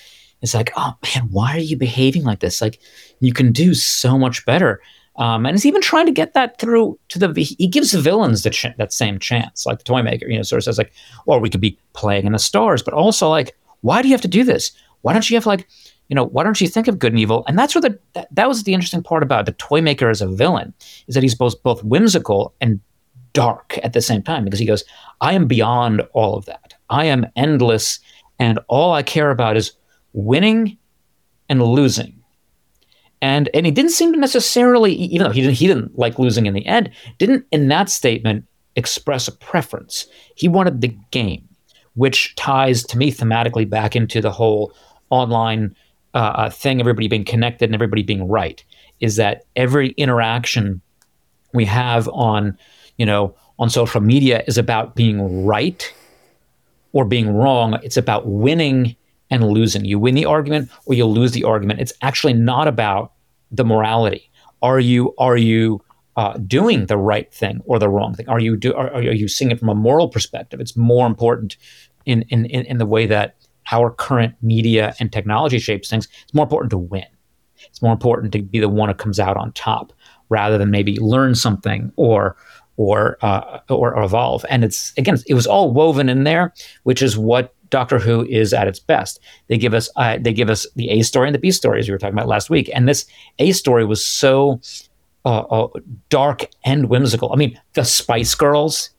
It's 0.42 0.54
like, 0.54 0.72
oh 0.76 0.94
man, 1.02 1.28
why 1.30 1.54
are 1.56 1.58
you 1.58 1.76
behaving 1.76 2.22
like 2.22 2.40
this? 2.40 2.62
Like, 2.62 2.80
you 3.20 3.32
can 3.32 3.52
do 3.52 3.74
so 3.74 4.16
much 4.18 4.46
better. 4.46 4.80
Um, 5.20 5.46
and 5.46 5.54
he's 5.54 5.66
even 5.66 5.82
trying 5.82 6.06
to 6.06 6.12
get 6.12 6.32
that 6.34 6.58
through 6.58 6.98
to 7.10 7.18
the. 7.18 7.42
He 7.42 7.68
gives 7.68 7.92
the 7.92 8.00
villains 8.00 8.42
the 8.42 8.50
ch- 8.50 8.76
that 8.78 8.92
same 8.92 9.18
chance, 9.18 9.66
like 9.66 9.78
the 9.78 9.84
toy 9.84 10.02
maker. 10.02 10.26
You 10.26 10.38
know, 10.38 10.42
sort 10.42 10.58
of 10.58 10.64
says 10.64 10.78
like, 10.78 10.92
"Well, 11.26 11.40
we 11.40 11.50
could 11.50 11.60
be 11.60 11.78
playing 11.92 12.26
in 12.26 12.32
the 12.32 12.38
stars," 12.38 12.82
but 12.82 12.94
also 12.94 13.28
like, 13.28 13.54
why 13.82 14.02
do 14.02 14.08
you 14.08 14.14
have 14.14 14.22
to 14.22 14.28
do 14.28 14.44
this? 14.44 14.72
Why 15.02 15.12
don't 15.12 15.28
you 15.28 15.36
have 15.36 15.46
like, 15.46 15.68
you 16.08 16.14
know, 16.14 16.24
why 16.24 16.42
don't 16.42 16.60
you 16.60 16.68
think 16.68 16.88
of 16.88 16.98
good 16.98 17.12
and 17.12 17.20
evil? 17.20 17.44
And 17.46 17.58
that's 17.58 17.74
where 17.74 17.82
the 17.82 17.98
that, 18.14 18.28
that 18.34 18.48
was 18.48 18.64
the 18.64 18.74
interesting 18.74 19.02
part 19.02 19.22
about 19.22 19.46
the 19.46 19.52
toy 19.52 19.80
maker 19.80 20.08
as 20.08 20.20
a 20.20 20.28
villain 20.28 20.74
is 21.06 21.14
that 21.14 21.22
he's 21.22 21.34
both 21.34 21.62
both 21.62 21.82
whimsical 21.84 22.54
and 22.60 22.80
dark 23.32 23.78
at 23.82 23.92
the 23.92 24.02
same 24.02 24.22
time 24.22 24.44
because 24.44 24.58
he 24.58 24.66
goes, 24.66 24.84
I 25.20 25.34
am 25.34 25.46
beyond 25.46 26.02
all 26.12 26.36
of 26.36 26.46
that. 26.46 26.74
I 26.88 27.04
am 27.04 27.26
endless, 27.36 28.00
and 28.38 28.58
all 28.68 28.92
I 28.92 29.02
care 29.02 29.30
about 29.30 29.56
is 29.56 29.72
winning 30.12 30.76
and 31.48 31.62
losing. 31.62 32.19
And 33.22 33.50
and 33.52 33.66
he 33.66 33.72
didn't 33.72 33.90
seem 33.90 34.12
to 34.12 34.18
necessarily, 34.18 34.92
even 34.94 35.26
though 35.26 35.32
he 35.32 35.42
didn't 35.42 35.56
he 35.56 35.66
didn't 35.66 35.98
like 35.98 36.18
losing 36.18 36.46
in 36.46 36.54
the 36.54 36.66
end, 36.66 36.90
didn't 37.18 37.46
in 37.52 37.68
that 37.68 37.90
statement 37.90 38.46
express 38.76 39.28
a 39.28 39.32
preference. 39.32 40.06
He 40.36 40.48
wanted 40.48 40.80
the 40.80 40.96
game, 41.10 41.46
which 41.94 42.34
ties 42.36 42.82
to 42.84 42.96
me 42.96 43.12
thematically 43.12 43.68
back 43.68 43.94
into 43.94 44.20
the 44.20 44.30
whole 44.30 44.72
online 45.10 45.76
uh, 46.14 46.32
uh 46.36 46.50
thing, 46.50 46.80
everybody 46.80 47.08
being 47.08 47.24
connected 47.24 47.66
and 47.66 47.74
everybody 47.74 48.02
being 48.02 48.26
right. 48.26 48.64
Is 49.00 49.16
that 49.16 49.44
every 49.56 49.90
interaction 49.90 50.80
we 51.52 51.64
have 51.64 52.08
on 52.08 52.56
you 53.00 53.06
know, 53.06 53.34
on 53.58 53.70
social 53.70 54.02
media 54.02 54.44
is 54.46 54.58
about 54.58 54.94
being 54.94 55.46
right 55.46 55.90
or 56.92 57.06
being 57.06 57.34
wrong. 57.34 57.80
It's 57.82 57.96
about 57.96 58.26
winning 58.26 58.94
and 59.30 59.48
losing. 59.48 59.84
You 59.84 59.98
win 59.98 60.14
the 60.14 60.24
argument 60.24 60.70
or 60.86 60.94
you 60.94 61.06
lose 61.06 61.32
the 61.32 61.44
argument. 61.44 61.80
It's 61.80 61.92
actually 62.02 62.32
not 62.32 62.68
about 62.68 63.12
the 63.50 63.64
morality. 63.64 64.30
Are 64.62 64.80
you 64.80 65.14
are 65.18 65.36
you 65.36 65.82
uh, 66.16 66.36
doing 66.38 66.86
the 66.86 66.98
right 66.98 67.32
thing 67.32 67.60
or 67.64 67.78
the 67.78 67.88
wrong 67.88 68.14
thing? 68.14 68.28
Are 68.28 68.40
you 68.40 68.56
do 68.56 68.74
are, 68.74 68.92
are 68.92 69.02
you 69.02 69.28
seeing 69.28 69.50
it 69.50 69.58
from 69.58 69.68
a 69.68 69.74
moral 69.74 70.08
perspective? 70.08 70.60
It's 70.60 70.76
more 70.76 71.06
important 71.06 71.56
in 72.04 72.22
in 72.28 72.46
in, 72.46 72.78
the 72.78 72.86
way 72.86 73.06
that 73.06 73.36
our 73.72 73.90
current 73.90 74.34
media 74.42 74.94
and 74.98 75.12
technology 75.12 75.58
shapes 75.58 75.88
things. 75.88 76.08
It's 76.22 76.34
more 76.34 76.44
important 76.44 76.70
to 76.70 76.78
win. 76.78 77.06
It's 77.68 77.82
more 77.82 77.92
important 77.92 78.32
to 78.32 78.42
be 78.42 78.58
the 78.58 78.68
one 78.68 78.88
who 78.88 78.94
comes 78.94 79.20
out 79.20 79.36
on 79.36 79.52
top 79.52 79.92
rather 80.28 80.58
than 80.58 80.70
maybe 80.70 80.98
learn 80.98 81.34
something 81.34 81.92
or 81.96 82.36
or, 82.76 83.18
uh, 83.20 83.60
or 83.68 84.02
evolve. 84.02 84.42
And 84.48 84.64
it's 84.64 84.94
again, 84.96 85.18
it 85.26 85.34
was 85.34 85.46
all 85.46 85.70
woven 85.70 86.08
in 86.08 86.24
there, 86.24 86.54
which 86.84 87.02
is 87.02 87.18
what 87.18 87.54
Doctor 87.70 87.98
Who 87.98 88.26
is 88.26 88.52
at 88.52 88.68
its 88.68 88.78
best. 88.78 89.20
They 89.48 89.58
give 89.58 89.74
us 89.74 89.88
uh, 89.96 90.18
they 90.20 90.32
give 90.32 90.50
us 90.50 90.66
the 90.76 90.90
A 90.90 91.02
story 91.02 91.28
and 91.28 91.34
the 91.34 91.38
B 91.38 91.50
story, 91.50 91.80
as 91.80 91.88
we 91.88 91.92
were 91.92 91.98
talking 91.98 92.14
about 92.14 92.28
last 92.28 92.50
week. 92.50 92.70
And 92.74 92.88
this 92.88 93.06
A 93.38 93.52
story 93.52 93.84
was 93.84 94.04
so 94.04 94.60
uh, 95.24 95.40
uh, 95.40 95.68
dark 96.08 96.46
and 96.64 96.88
whimsical. 96.88 97.32
I 97.32 97.36
mean, 97.36 97.58
the 97.74 97.84
Spice 97.84 98.34
Girls. 98.34 98.90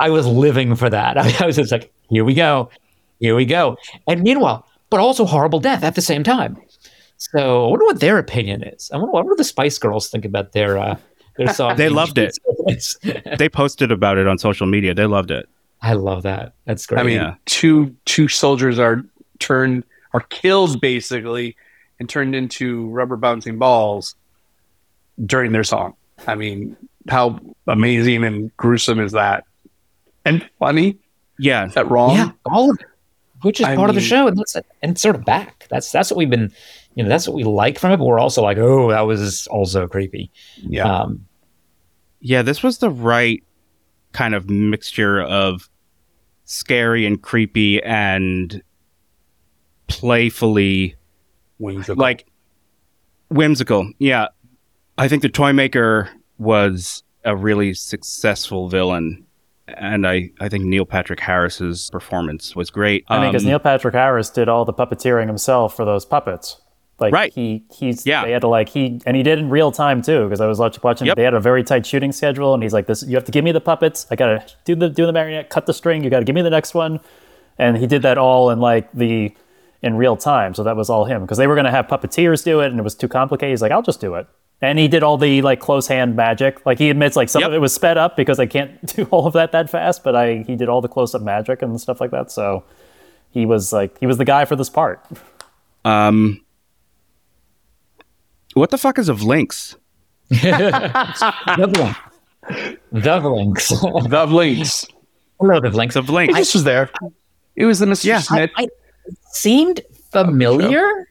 I 0.00 0.10
was 0.10 0.26
living 0.26 0.76
for 0.76 0.88
that. 0.88 1.18
I, 1.18 1.34
I 1.40 1.46
was 1.46 1.56
just 1.56 1.72
like, 1.72 1.92
here 2.08 2.24
we 2.24 2.34
go, 2.34 2.70
here 3.18 3.34
we 3.34 3.44
go. 3.44 3.76
And 4.06 4.22
meanwhile, 4.22 4.66
but 4.90 5.00
also 5.00 5.24
horrible 5.24 5.60
death 5.60 5.82
at 5.82 5.94
the 5.94 6.02
same 6.02 6.22
time. 6.22 6.56
So 7.16 7.66
I 7.66 7.70
wonder 7.70 7.84
what 7.84 8.00
their 8.00 8.18
opinion 8.18 8.62
is. 8.62 8.90
I 8.92 8.96
wonder, 8.96 9.12
what 9.12 9.26
do 9.26 9.34
the 9.34 9.44
Spice 9.44 9.76
Girls 9.78 10.08
think 10.08 10.24
about 10.24 10.52
their 10.52 10.78
uh, 10.78 10.96
their 11.36 11.48
song. 11.54 11.76
they 11.76 11.88
loved 11.88 12.18
it. 12.18 12.38
they 13.38 13.48
posted 13.48 13.90
about 13.90 14.18
it 14.18 14.26
on 14.28 14.38
social 14.38 14.66
media. 14.66 14.94
They 14.94 15.06
loved 15.06 15.30
it. 15.30 15.48
I 15.80 15.92
love 15.92 16.22
that. 16.24 16.54
That's 16.64 16.86
great. 16.86 17.00
I 17.00 17.04
mean, 17.04 17.16
yeah. 17.16 17.34
two 17.46 17.94
two 18.04 18.28
soldiers 18.28 18.78
are 18.78 19.04
turned 19.38 19.84
are 20.12 20.20
killed 20.20 20.80
basically 20.80 21.56
and 22.00 22.08
turned 22.08 22.34
into 22.34 22.88
rubber 22.88 23.16
bouncing 23.16 23.58
balls 23.58 24.14
during 25.24 25.52
their 25.52 25.64
song. 25.64 25.94
I 26.26 26.34
mean, 26.34 26.76
how 27.08 27.38
amazing 27.66 28.24
and 28.24 28.56
gruesome 28.56 29.00
is 29.00 29.12
that? 29.12 29.44
And 30.24 30.48
funny? 30.58 30.98
Yeah. 31.38 31.66
Is 31.66 31.74
that 31.74 31.90
wrong? 31.90 32.16
Yeah, 32.16 32.30
all 32.44 32.70
of 32.70 32.78
it. 32.80 32.86
Which 33.42 33.60
is 33.60 33.66
I 33.66 33.76
part 33.76 33.86
mean, 33.86 33.90
of 33.90 33.94
the 33.94 34.00
show, 34.00 34.26
and 34.26 34.36
that's 34.36 34.56
and 34.82 34.98
sort 34.98 35.14
of 35.14 35.24
back. 35.24 35.66
That's 35.70 35.92
that's 35.92 36.10
what 36.10 36.16
we've 36.16 36.28
been, 36.28 36.52
you 36.96 37.04
know, 37.04 37.08
that's 37.08 37.28
what 37.28 37.36
we 37.36 37.44
like 37.44 37.78
from 37.78 37.92
it. 37.92 37.98
But 37.98 38.06
we're 38.06 38.18
also 38.18 38.42
like, 38.42 38.58
oh, 38.58 38.90
that 38.90 39.02
was 39.02 39.46
also 39.46 39.86
creepy. 39.86 40.32
Yeah. 40.56 41.02
Um, 41.02 41.24
yeah, 42.20 42.42
this 42.42 42.64
was 42.64 42.78
the 42.78 42.90
right 42.90 43.44
kind 44.18 44.34
of 44.34 44.50
mixture 44.50 45.22
of 45.22 45.70
scary 46.42 47.06
and 47.06 47.22
creepy 47.22 47.80
and 47.84 48.60
playfully 49.86 50.96
whimsical. 51.58 51.94
like 51.94 52.26
whimsical. 53.28 53.92
Yeah. 54.00 54.26
I 54.98 55.06
think 55.06 55.22
the 55.22 55.28
toy 55.28 55.52
maker 55.52 56.10
was 56.36 57.04
a 57.24 57.36
really 57.36 57.74
successful 57.74 58.68
villain 58.68 59.24
and 59.68 60.04
I, 60.04 60.32
I 60.40 60.48
think 60.48 60.64
Neil 60.64 60.84
Patrick 60.84 61.20
Harris's 61.20 61.88
performance 61.90 62.56
was 62.56 62.70
great. 62.70 63.04
I 63.06 63.20
mean, 63.20 63.30
because 63.30 63.44
um, 63.44 63.50
Neil 63.50 63.60
Patrick 63.60 63.94
Harris 63.94 64.30
did 64.30 64.48
all 64.48 64.64
the 64.64 64.72
puppeteering 64.72 65.28
himself 65.28 65.76
for 65.76 65.84
those 65.84 66.04
puppets. 66.04 66.60
Like 67.00 67.12
right. 67.12 67.32
he 67.32 67.64
he's 67.72 68.04
yeah. 68.04 68.24
they 68.24 68.32
had 68.32 68.40
to 68.40 68.48
like 68.48 68.68
he 68.68 69.00
and 69.06 69.16
he 69.16 69.22
did 69.22 69.38
in 69.38 69.50
real 69.50 69.70
time 69.70 70.02
too 70.02 70.24
because 70.24 70.40
I 70.40 70.46
was 70.46 70.58
watching. 70.58 71.06
Yep. 71.06 71.16
They 71.16 71.22
had 71.22 71.34
a 71.34 71.40
very 71.40 71.62
tight 71.62 71.86
shooting 71.86 72.10
schedule, 72.10 72.54
and 72.54 72.62
he's 72.62 72.72
like, 72.72 72.86
"This 72.86 73.04
you 73.04 73.14
have 73.14 73.24
to 73.24 73.32
give 73.32 73.44
me 73.44 73.52
the 73.52 73.60
puppets. 73.60 74.06
I 74.10 74.16
gotta 74.16 74.44
do 74.64 74.74
the 74.74 74.88
do 74.88 75.06
the 75.06 75.12
marionette, 75.12 75.48
cut 75.48 75.66
the 75.66 75.74
string. 75.74 76.02
You 76.02 76.10
gotta 76.10 76.24
give 76.24 76.34
me 76.34 76.42
the 76.42 76.50
next 76.50 76.74
one." 76.74 76.98
And 77.56 77.76
he 77.76 77.86
did 77.86 78.02
that 78.02 78.18
all 78.18 78.50
in 78.50 78.58
like 78.58 78.90
the 78.92 79.32
in 79.80 79.96
real 79.96 80.16
time. 80.16 80.54
So 80.54 80.64
that 80.64 80.76
was 80.76 80.90
all 80.90 81.04
him 81.04 81.22
because 81.22 81.38
they 81.38 81.46
were 81.46 81.54
gonna 81.54 81.70
have 81.70 81.86
puppeteers 81.86 82.42
do 82.44 82.60
it, 82.60 82.70
and 82.70 82.80
it 82.80 82.82
was 82.82 82.96
too 82.96 83.08
complicated. 83.08 83.52
He's 83.52 83.62
like, 83.62 83.72
"I'll 83.72 83.82
just 83.82 84.00
do 84.00 84.16
it." 84.16 84.26
And 84.60 84.76
he 84.76 84.88
did 84.88 85.04
all 85.04 85.16
the 85.16 85.40
like 85.42 85.60
close 85.60 85.86
hand 85.86 86.16
magic. 86.16 86.66
Like 86.66 86.78
he 86.78 86.90
admits, 86.90 87.14
like 87.14 87.28
some 87.28 87.42
yep. 87.42 87.50
of 87.50 87.54
it 87.54 87.60
was 87.60 87.72
sped 87.72 87.96
up 87.96 88.16
because 88.16 88.40
I 88.40 88.46
can't 88.46 88.84
do 88.96 89.04
all 89.12 89.26
of 89.26 89.34
that 89.34 89.52
that 89.52 89.70
fast. 89.70 90.02
But 90.02 90.16
I 90.16 90.38
he 90.38 90.56
did 90.56 90.68
all 90.68 90.80
the 90.80 90.88
close 90.88 91.14
up 91.14 91.22
magic 91.22 91.62
and 91.62 91.80
stuff 91.80 92.00
like 92.00 92.10
that. 92.10 92.32
So 92.32 92.64
he 93.30 93.46
was 93.46 93.72
like 93.72 93.96
he 93.98 94.06
was 94.06 94.18
the 94.18 94.24
guy 94.24 94.44
for 94.44 94.56
this 94.56 94.68
part. 94.68 95.04
Um, 95.84 96.40
what 98.58 98.70
the 98.70 98.78
fuck 98.78 98.98
is 98.98 99.08
of 99.08 99.22
links? 99.22 99.76
Vlinx. 100.30 101.96
Vlinx. 102.92 104.86
Hello, 105.40 105.60
Vlinx 105.60 105.96
of 105.96 106.08
links. 106.08 106.34
This 106.34 106.54
was 106.54 106.64
there. 106.64 106.90
It 107.56 107.64
was 107.64 107.78
the 107.78 107.86
Mr. 107.86 108.04
Yeah. 108.04 108.20
Smith. 108.20 108.50
I, 108.56 108.64
I, 108.64 108.68
seemed 109.32 109.80
familiar, 110.10 111.08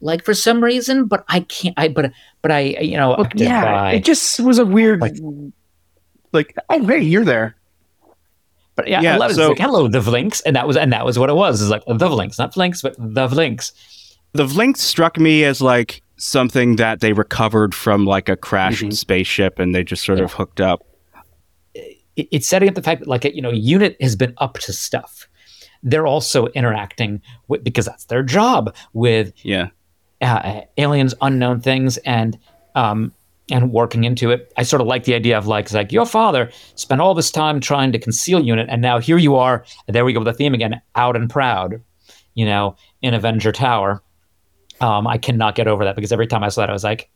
like 0.00 0.24
for 0.24 0.34
some 0.34 0.62
reason, 0.62 1.06
but 1.06 1.24
I 1.28 1.40
can't. 1.40 1.74
I 1.78 1.88
but 1.88 2.12
but 2.40 2.50
I 2.50 2.60
you 2.60 2.96
know 2.96 3.14
well, 3.16 3.28
yeah, 3.34 3.90
it 3.90 4.04
just 4.04 4.40
was 4.40 4.58
a 4.58 4.66
weird 4.66 5.00
like, 5.00 5.14
like 6.32 6.56
oh 6.68 6.84
hey 6.86 7.00
you're 7.00 7.24
there. 7.24 7.56
But 8.74 8.88
yeah, 8.88 9.02
yeah 9.02 9.14
I 9.14 9.18
love 9.18 9.32
so, 9.32 9.46
it. 9.46 9.48
Like, 9.50 9.58
hello, 9.58 9.88
Vlinx, 9.88 10.42
and 10.46 10.56
that 10.56 10.66
was 10.66 10.76
and 10.76 10.92
that 10.92 11.04
was 11.04 11.18
what 11.18 11.30
it 11.30 11.34
was. 11.34 11.60
It's 11.60 11.70
like 11.70 11.84
Vlinx, 11.84 12.38
not 12.38 12.56
links, 12.56 12.82
but 12.82 12.96
the 12.98 13.28
links. 13.28 13.72
Vlinx 14.34 14.78
struck 14.78 15.18
me 15.18 15.44
as 15.44 15.60
like 15.60 16.02
something 16.22 16.76
that 16.76 17.00
they 17.00 17.12
recovered 17.12 17.74
from 17.74 18.04
like 18.04 18.28
a 18.28 18.36
crashed 18.36 18.82
mm-hmm. 18.82 18.90
spaceship 18.92 19.58
and 19.58 19.74
they 19.74 19.82
just 19.82 20.04
sort 20.04 20.18
yeah. 20.18 20.24
of 20.24 20.32
hooked 20.32 20.60
up. 20.60 20.86
It's 22.14 22.46
setting 22.46 22.68
up 22.68 22.74
the 22.74 22.82
fact 22.82 23.00
that 23.00 23.08
like 23.08 23.24
you 23.24 23.42
know, 23.42 23.50
unit 23.50 23.96
has 24.00 24.14
been 24.14 24.34
up 24.38 24.58
to 24.60 24.72
stuff. 24.72 25.28
They're 25.82 26.06
also 26.06 26.46
interacting 26.48 27.20
with 27.48 27.64
because 27.64 27.86
that's 27.86 28.04
their 28.04 28.22
job 28.22 28.74
with 28.92 29.32
yeah 29.44 29.68
uh, 30.20 30.60
aliens, 30.78 31.14
unknown 31.20 31.60
things, 31.60 31.96
and 31.98 32.38
um, 32.76 33.12
and 33.50 33.72
working 33.72 34.04
into 34.04 34.30
it. 34.30 34.52
I 34.56 34.62
sort 34.62 34.80
of 34.80 34.86
like 34.86 35.04
the 35.04 35.14
idea 35.14 35.36
of 35.36 35.46
like, 35.48 35.72
like 35.72 35.90
your 35.90 36.06
father 36.06 36.50
spent 36.76 37.00
all 37.00 37.14
this 37.14 37.32
time 37.32 37.58
trying 37.58 37.90
to 37.92 37.98
conceal 37.98 38.40
unit, 38.40 38.68
and 38.70 38.80
now 38.80 39.00
here 39.00 39.18
you 39.18 39.34
are. 39.34 39.64
there 39.88 40.04
we 40.04 40.12
go 40.12 40.20
with 40.20 40.26
the 40.26 40.34
theme 40.34 40.54
again, 40.54 40.80
out 40.94 41.16
and 41.16 41.28
proud, 41.28 41.82
you 42.34 42.44
know, 42.44 42.76
in 43.00 43.14
Avenger 43.14 43.50
Tower. 43.50 44.02
Um, 44.82 45.06
I 45.06 45.16
cannot 45.16 45.54
get 45.54 45.68
over 45.68 45.84
that 45.84 45.94
because 45.94 46.12
every 46.12 46.26
time 46.26 46.42
I 46.42 46.48
saw 46.48 46.62
that, 46.62 46.70
I 46.70 46.72
was 46.72 46.84
like, 46.84 47.08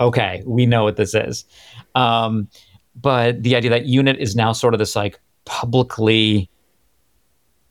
okay, 0.00 0.42
we 0.46 0.64
know 0.64 0.84
what 0.84 0.96
this 0.96 1.14
is. 1.14 1.44
Um, 1.94 2.48
but 2.96 3.42
the 3.42 3.54
idea 3.56 3.70
that 3.70 3.84
Unit 3.84 4.16
is 4.18 4.34
now 4.34 4.52
sort 4.52 4.74
of 4.74 4.78
this 4.78 4.96
like 4.96 5.20
publicly 5.44 6.48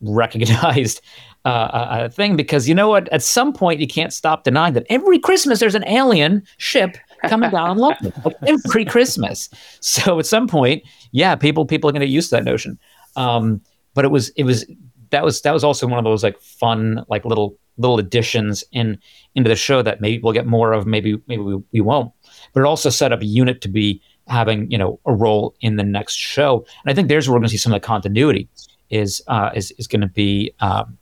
recognized 0.01 1.01
uh, 1.45 1.47
uh, 1.47 1.87
uh, 1.89 2.09
thing 2.09 2.35
because 2.35 2.69
you 2.69 2.75
know 2.75 2.87
what? 2.87 3.09
At 3.09 3.23
some 3.23 3.53
point, 3.53 3.79
you 3.79 3.87
can't 3.87 4.13
stop 4.13 4.43
denying 4.43 4.73
that 4.75 4.85
every 4.89 5.19
Christmas 5.19 5.59
there's 5.59 5.75
an 5.75 5.87
alien 5.87 6.43
ship 6.57 6.95
coming 7.27 7.49
down 7.49 7.71
on 7.71 7.77
London 7.77 8.13
every 8.47 8.85
Christmas. 8.85 9.49
So 9.79 10.19
at 10.19 10.25
some 10.25 10.47
point, 10.47 10.83
yeah, 11.11 11.35
people 11.35 11.65
people 11.65 11.89
are 11.89 11.93
going 11.93 12.01
to 12.01 12.07
get 12.07 12.13
used 12.13 12.29
to 12.29 12.35
that 12.35 12.43
notion. 12.43 12.77
Um, 13.15 13.61
but 13.93 14.05
it 14.05 14.09
was 14.09 14.29
it 14.29 14.43
was 14.43 14.65
that 15.09 15.23
was 15.23 15.41
that 15.41 15.53
was 15.53 15.63
also 15.63 15.87
one 15.87 15.99
of 15.99 16.05
those 16.05 16.23
like 16.23 16.39
fun 16.39 17.03
like 17.09 17.25
little 17.25 17.57
little 17.77 17.99
additions 17.99 18.63
in 18.71 18.97
into 19.35 19.49
the 19.49 19.55
show 19.55 19.81
that 19.81 20.01
maybe 20.01 20.21
we'll 20.21 20.33
get 20.33 20.45
more 20.45 20.73
of, 20.73 20.85
maybe 20.85 21.21
maybe 21.27 21.41
we, 21.41 21.61
we 21.71 21.81
won't. 21.81 22.11
But 22.53 22.61
it 22.61 22.65
also 22.65 22.89
set 22.89 23.11
up 23.11 23.21
a 23.21 23.25
unit 23.25 23.61
to 23.61 23.67
be 23.67 24.01
having 24.27 24.69
you 24.69 24.77
know 24.77 24.99
a 25.05 25.13
role 25.13 25.55
in 25.61 25.75
the 25.75 25.83
next 25.83 26.15
show, 26.15 26.65
and 26.83 26.91
I 26.91 26.93
think 26.93 27.07
there's 27.07 27.27
where 27.27 27.33
we're 27.33 27.39
going 27.39 27.49
to 27.49 27.51
see 27.51 27.57
some 27.57 27.73
of 27.73 27.81
the 27.81 27.85
continuity 27.85 28.47
is 28.89 29.21
uh, 29.27 29.51
is 29.55 29.71
is 29.77 29.87
going 29.87 30.01
to 30.01 30.07
be 30.07 30.53
um, 30.59 30.97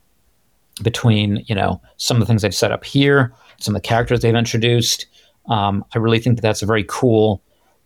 between 0.84 1.43
you 1.47 1.55
know 1.55 1.82
some 1.97 2.17
of 2.17 2.22
the 2.22 2.26
things 2.26 2.41
they've 2.41 2.55
set 2.55 2.72
up 2.72 2.84
here, 2.84 3.34
some 3.59 3.76
of 3.76 3.82
the 3.82 3.88
characters 3.88 4.22
they've 4.22 4.36
introduced. 4.36 5.07
Um, 5.47 5.84
I 5.93 5.97
really 5.97 6.19
think 6.19 6.38
that 6.38 6.41
that's 6.41 6.61
a 6.61 6.67
very 6.67 6.86
cool 6.88 7.41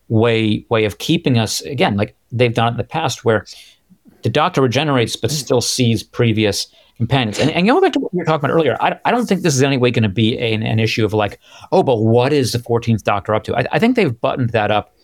way 0.08 0.66
way 0.70 0.86
of 0.86 1.00
keeping 1.00 1.40
us 1.40 1.62
again 1.62 1.98
like 1.98 2.16
they've 2.32 2.54
done 2.54 2.68
it 2.68 2.72
in 2.72 2.78
the 2.78 2.84
past 2.84 3.26
where 3.26 3.46
the 4.22 4.30
doctor 4.30 4.62
regenerates 4.62 5.16
but 5.16 5.32
still 5.32 5.62
sees 5.62 6.04
previous 6.04 6.68
companions. 6.98 7.40
And, 7.40 7.52
and 7.52 7.68
going 7.68 7.82
back 7.82 7.94
to 7.94 8.00
what 8.00 8.14
you 8.14 8.20
were 8.20 8.26
talking 8.26 8.50
about 8.50 8.56
earlier 8.56 8.78
I, 8.80 9.00
I 9.06 9.12
don't 9.12 9.26
think 9.26 9.42
this 9.42 9.56
is 9.56 9.64
any 9.64 9.78
way 9.78 9.92
going 9.92 10.04
to 10.04 10.10
be 10.10 10.38
an, 10.38 10.64
an 10.64 10.80
issue 10.80 11.06
of 11.06 11.14
like 11.14 11.40
oh 11.72 11.84
but 11.84 11.98
what 11.98 12.34
is 12.34 12.52
the 12.52 12.60
14th 12.60 13.04
doctor 13.04 13.36
up 13.36 13.44
to? 13.46 13.56
I, 13.56 13.66
I 13.72 13.80
think 13.80 13.96
they've 13.96 14.20
buttoned 14.20 14.52
that 14.52 14.72
up. 14.72 14.96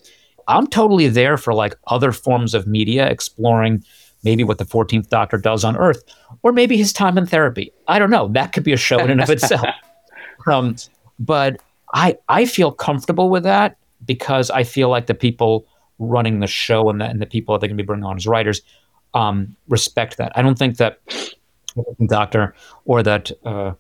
I'm 0.47 0.67
totally 0.67 1.07
there 1.07 1.37
for 1.37 1.53
like 1.53 1.75
other 1.87 2.11
forms 2.11 2.53
of 2.53 2.67
media 2.67 3.09
exploring 3.09 3.83
maybe 4.23 4.43
what 4.43 4.57
the 4.57 4.65
14th 4.65 5.09
doctor 5.09 5.37
does 5.37 5.63
on 5.63 5.75
earth 5.77 6.03
or 6.43 6.51
maybe 6.51 6.77
his 6.77 6.93
time 6.93 7.17
in 7.17 7.25
therapy. 7.25 7.71
I 7.87 7.99
don't 7.99 8.11
know. 8.11 8.27
That 8.29 8.53
could 8.53 8.63
be 8.63 8.73
a 8.73 8.77
show 8.77 8.99
in 8.99 9.09
and 9.09 9.21
of 9.21 9.29
itself. 9.29 9.65
Um, 10.47 10.75
but 11.19 11.61
i 11.93 12.17
i 12.29 12.45
feel 12.45 12.71
comfortable 12.71 13.29
with 13.29 13.43
that 13.43 13.77
because 14.05 14.49
I 14.49 14.63
feel 14.63 14.89
like 14.89 15.07
the 15.07 15.13
people 15.13 15.67
running 15.99 16.39
the 16.39 16.47
show 16.47 16.89
and 16.89 16.99
the, 16.99 17.05
and 17.05 17.21
the 17.21 17.25
people 17.25 17.53
that 17.53 17.59
they're 17.59 17.69
going 17.69 17.77
to 17.77 17.83
be 17.83 17.85
bringing 17.85 18.05
on 18.05 18.17
as 18.17 18.27
writers 18.27 18.61
um, 19.13 19.55
respect 19.67 20.17
that. 20.17 20.31
I 20.35 20.41
don't 20.41 20.57
think 20.57 20.77
that 20.77 20.99
Doctor 22.07 22.53
or 22.85 23.03
that 23.03 23.31
uh, 23.45 23.73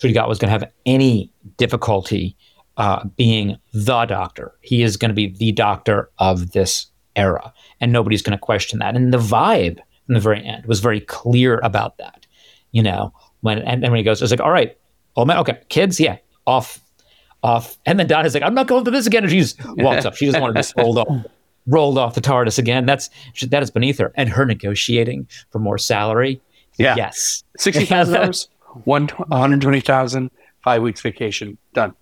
Ncuti 0.00 0.14
Gatwa 0.14 0.28
was 0.28 0.38
going 0.38 0.52
to 0.52 0.58
have 0.58 0.70
any 0.86 1.32
difficulty 1.56 2.36
uh, 2.76 3.04
being 3.16 3.58
the 3.72 4.06
Doctor. 4.06 4.52
He 4.62 4.82
is 4.82 4.96
going 4.96 5.10
to 5.10 5.14
be 5.14 5.28
the 5.28 5.52
Doctor 5.52 6.10
of 6.18 6.52
this 6.52 6.86
era, 7.16 7.52
and 7.80 7.92
nobody's 7.92 8.22
going 8.22 8.36
to 8.36 8.38
question 8.38 8.78
that. 8.78 8.96
And 8.96 9.12
the 9.12 9.18
vibe 9.18 9.78
in 10.08 10.14
the 10.14 10.20
very 10.20 10.44
end 10.44 10.66
was 10.66 10.80
very 10.80 11.00
clear 11.00 11.60
about 11.62 11.98
that. 11.98 12.26
You 12.72 12.82
know, 12.82 13.12
when 13.40 13.58
and, 13.58 13.82
and 13.84 13.92
when 13.92 13.98
he 13.98 14.02
goes, 14.02 14.22
it's 14.22 14.30
like, 14.30 14.40
all 14.40 14.50
right, 14.50 14.76
oh 15.16 15.24
man, 15.24 15.38
okay, 15.38 15.58
kids, 15.68 16.00
yeah, 16.00 16.18
off 16.46 16.80
off. 17.42 17.78
And 17.86 17.98
then 17.98 18.06
Donna's 18.06 18.34
like, 18.34 18.42
I'm 18.42 18.54
not 18.54 18.66
going 18.66 18.84
through 18.84 18.92
this 18.92 19.06
again. 19.06 19.24
And 19.24 19.32
she 19.32 19.40
just 19.40 19.58
walks 19.76 20.04
up. 20.04 20.14
She 20.14 20.26
doesn't 20.26 20.40
want 20.40 20.54
to 20.54 20.58
just 20.58 20.74
rolled 20.76 20.98
off, 20.98 21.26
rolled 21.66 21.98
off 21.98 22.14
the 22.14 22.20
TARDIS 22.20 22.58
again. 22.58 22.86
That's 22.86 23.10
that 23.48 23.62
is 23.62 23.70
beneath 23.70 23.98
her. 23.98 24.12
And 24.16 24.28
her 24.28 24.44
negotiating 24.44 25.28
for 25.50 25.58
more 25.58 25.78
salary. 25.78 26.40
Yeah. 26.80 26.96
Yes. 26.96 27.44
Sixty 27.56 27.84
thousand 27.84 28.14
dollars, 28.20 28.48
one 28.84 29.08
hundred 29.30 29.60
twenty 29.60 29.80
thousand, 29.80 30.30
five 30.62 30.82
weeks 30.82 31.00
vacation, 31.00 31.58
done. 31.74 31.94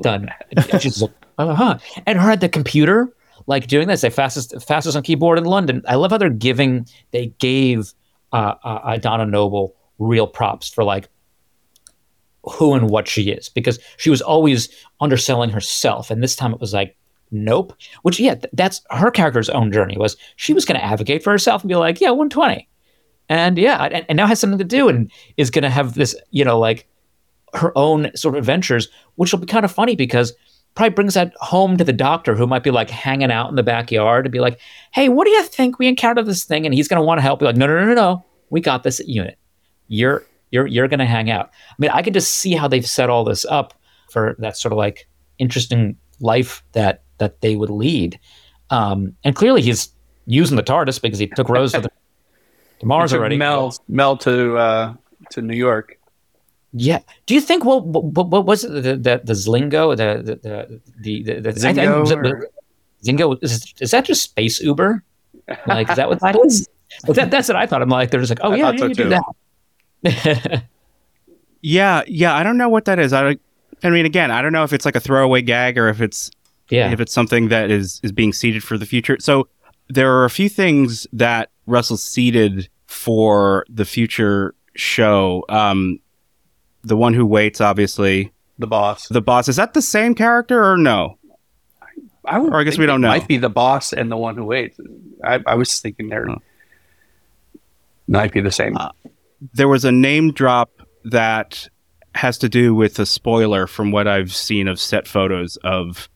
Done. 0.00 0.30
She's 0.80 1.02
like, 1.02 1.12
uh 1.38 1.54
huh. 1.54 1.78
And 2.06 2.18
her 2.18 2.30
at 2.30 2.40
the 2.40 2.48
computer, 2.48 3.12
like 3.46 3.66
doing 3.66 3.88
this, 3.88 4.00
they 4.00 4.10
fastest 4.10 4.54
fastest 4.66 4.96
on 4.96 5.02
keyboard 5.02 5.38
in 5.38 5.44
London. 5.44 5.82
I 5.86 5.96
love 5.96 6.10
how 6.10 6.18
they're 6.18 6.30
giving. 6.30 6.86
They 7.10 7.26
gave 7.38 7.92
uh, 8.32 8.54
uh, 8.64 8.96
Donna 8.98 9.26
Noble 9.26 9.74
real 9.98 10.26
props 10.26 10.68
for 10.68 10.84
like 10.84 11.08
who 12.42 12.74
and 12.74 12.90
what 12.90 13.08
she 13.08 13.30
is 13.30 13.48
because 13.48 13.78
she 13.96 14.10
was 14.10 14.20
always 14.20 14.68
underselling 15.00 15.50
herself 15.50 16.10
and 16.10 16.22
this 16.22 16.36
time 16.36 16.52
it 16.52 16.60
was 16.60 16.74
like 16.74 16.96
nope 17.30 17.72
which 18.02 18.20
yeah 18.20 18.34
th- 18.34 18.52
that's 18.52 18.82
her 18.90 19.10
character's 19.10 19.48
own 19.48 19.72
journey 19.72 19.96
was 19.96 20.16
she 20.36 20.52
was 20.52 20.64
going 20.64 20.78
to 20.78 20.84
advocate 20.84 21.22
for 21.22 21.30
herself 21.30 21.62
and 21.62 21.68
be 21.68 21.74
like 21.76 22.00
yeah 22.00 22.10
120 22.10 22.68
and 23.28 23.58
yeah 23.58 23.84
and, 23.84 24.06
and 24.08 24.16
now 24.16 24.26
has 24.26 24.40
something 24.40 24.58
to 24.58 24.64
do 24.64 24.88
and 24.88 25.10
is 25.36 25.50
going 25.50 25.62
to 25.62 25.70
have 25.70 25.94
this 25.94 26.16
you 26.30 26.44
know 26.44 26.58
like 26.58 26.86
her 27.54 27.76
own 27.76 28.10
sort 28.16 28.34
of 28.34 28.38
adventures 28.38 28.88
which 29.16 29.32
will 29.32 29.40
be 29.40 29.46
kind 29.46 29.64
of 29.64 29.72
funny 29.72 29.96
because 29.96 30.32
probably 30.74 30.90
brings 30.90 31.14
that 31.14 31.32
home 31.36 31.76
to 31.76 31.84
the 31.84 31.92
doctor 31.92 32.34
who 32.34 32.46
might 32.46 32.64
be 32.64 32.70
like 32.72 32.90
hanging 32.90 33.30
out 33.30 33.48
in 33.48 33.54
the 33.54 33.62
backyard 33.62 34.26
and 34.26 34.32
be 34.32 34.40
like 34.40 34.58
hey 34.92 35.08
what 35.08 35.24
do 35.24 35.30
you 35.30 35.42
think 35.44 35.78
we 35.78 35.86
encountered 35.86 36.26
this 36.26 36.44
thing 36.44 36.66
and 36.66 36.74
he's 36.74 36.88
going 36.88 37.00
to 37.00 37.04
want 37.04 37.18
to 37.18 37.22
help 37.22 37.38
be 37.38 37.44
like 37.44 37.56
no 37.56 37.66
no 37.66 37.78
no 37.80 37.86
no 37.86 37.94
no 37.94 38.24
we 38.50 38.60
got 38.60 38.82
this 38.82 39.00
unit 39.06 39.38
you're 39.88 40.24
you're 40.54 40.68
you're 40.68 40.88
going 40.88 41.00
to 41.00 41.04
hang 41.04 41.30
out. 41.30 41.50
I 41.70 41.74
mean, 41.78 41.90
I 41.90 42.00
can 42.00 42.12
just 42.12 42.34
see 42.34 42.54
how 42.54 42.68
they've 42.68 42.86
set 42.86 43.10
all 43.10 43.24
this 43.24 43.44
up 43.44 43.74
for 44.10 44.36
that 44.38 44.56
sort 44.56 44.72
of 44.72 44.78
like 44.78 45.08
interesting 45.38 45.96
life 46.20 46.62
that 46.72 47.02
that 47.18 47.40
they 47.40 47.56
would 47.56 47.70
lead. 47.70 48.20
Um, 48.70 49.14
and 49.24 49.34
clearly, 49.34 49.62
he's 49.62 49.92
using 50.26 50.56
the 50.56 50.62
TARDIS 50.62 51.02
because 51.02 51.18
he 51.18 51.26
took 51.26 51.48
Rose 51.48 51.72
to, 51.72 51.80
the, 51.80 51.90
to 52.80 52.86
Mars 52.86 53.10
Took 53.10 53.20
already. 53.20 53.36
Mel, 53.36 53.74
Mel 53.88 54.16
to 54.18 54.56
uh, 54.56 54.94
to 55.30 55.42
New 55.42 55.56
York. 55.56 55.98
Yeah. 56.72 57.00
Do 57.26 57.34
you 57.34 57.40
think? 57.40 57.64
Well, 57.64 57.80
what, 57.82 58.28
what 58.28 58.46
was 58.46 58.64
it? 58.64 58.70
The 58.70 58.96
the, 58.96 59.20
the 59.24 59.32
Zlingo, 59.32 59.96
the 59.96 60.22
the 60.22 60.80
the 61.00 61.22
the, 61.22 61.40
the 61.40 61.50
Zingo 61.52 61.78
I, 61.78 62.14
I, 62.14 62.30
or- 62.30 62.50
Zingo 63.04 63.42
is, 63.42 63.72
is 63.80 63.90
that 63.90 64.04
just 64.04 64.22
space 64.22 64.60
Uber? 64.60 65.02
Like 65.66 65.90
is 65.90 65.96
that 65.96 66.08
what 66.08 66.20
that 66.20 66.36
is? 66.44 66.68
But 67.06 67.16
that, 67.16 67.30
that's 67.30 67.48
what 67.48 67.56
I 67.56 67.66
thought. 67.66 67.82
I'm 67.82 67.88
like, 67.88 68.10
they're 68.10 68.20
just 68.20 68.30
like, 68.30 68.40
oh 68.42 68.52
I 68.52 68.56
yeah, 68.56 68.70
yeah, 68.70 68.78
so 68.78 68.86
you 68.86 68.94
do 68.94 69.08
that. 70.02 70.64
Yeah, 71.66 72.02
yeah. 72.06 72.36
I 72.36 72.42
don't 72.42 72.58
know 72.58 72.68
what 72.68 72.84
that 72.84 72.98
is. 72.98 73.14
I, 73.14 73.38
I 73.82 73.88
mean, 73.88 74.04
again, 74.04 74.30
I 74.30 74.42
don't 74.42 74.52
know 74.52 74.64
if 74.64 74.74
it's 74.74 74.84
like 74.84 74.96
a 74.96 75.00
throwaway 75.00 75.40
gag 75.40 75.78
or 75.78 75.88
if 75.88 76.02
it's 76.02 76.30
yeah. 76.68 76.92
if 76.92 77.00
it's 77.00 77.10
something 77.10 77.48
that 77.48 77.70
is 77.70 78.00
is 78.02 78.12
being 78.12 78.34
seeded 78.34 78.62
for 78.62 78.76
the 78.76 78.84
future. 78.84 79.16
So 79.18 79.48
there 79.88 80.12
are 80.16 80.24
a 80.24 80.30
few 80.30 80.48
things 80.48 81.06
that 81.12 81.50
Russell 81.66 81.96
seeded 81.96 82.68
for 82.86 83.64
the 83.68 83.84
future 83.84 84.54
show. 84.76 85.44
Um, 85.48 86.00
the 86.82 86.96
one 86.96 87.14
who 87.14 87.24
waits, 87.26 87.60
obviously, 87.60 88.32
The 88.58 88.66
boss. 88.66 89.08
the 89.08 89.20
boss. 89.22 89.48
Is 89.48 89.56
that 89.56 89.74
the 89.74 89.82
same 89.82 90.14
character 90.14 90.62
or 90.62 90.76
no? 90.76 91.18
I 92.26 92.38
would 92.38 92.52
Or 92.52 92.60
I 92.60 92.64
guess 92.64 92.78
we 92.78 92.86
don't 92.86 93.00
know. 93.00 93.08
Might 93.08 93.28
be 93.28 93.36
the 93.36 93.48
boss 93.50 93.92
and 93.92 94.10
the 94.10 94.16
one 94.16 94.36
who 94.36 94.44
waits. 94.44 94.78
I, 95.22 95.40
I 95.46 95.54
was 95.56 95.78
thinking 95.80 96.08
there 96.08 96.28
Oh. 96.30 96.40
might 98.08 98.32
be 98.32 98.40
the 98.40 98.50
same. 98.52 98.76
Uh, 98.76 98.90
There 99.52 99.68
was 99.68 99.84
a 99.84 99.92
name 99.92 100.32
drop 100.32 100.70
that 101.04 101.68
has 102.14 102.38
to 102.38 102.48
do 102.48 102.74
with 102.74 102.98
a 102.98 103.06
spoiler 103.06 103.66
from 103.66 103.90
what 103.90 104.06
I've 104.06 104.34
seen 104.34 104.68
of 104.68 104.78
set 104.80 105.06
photos 105.08 105.56
of 105.64 106.08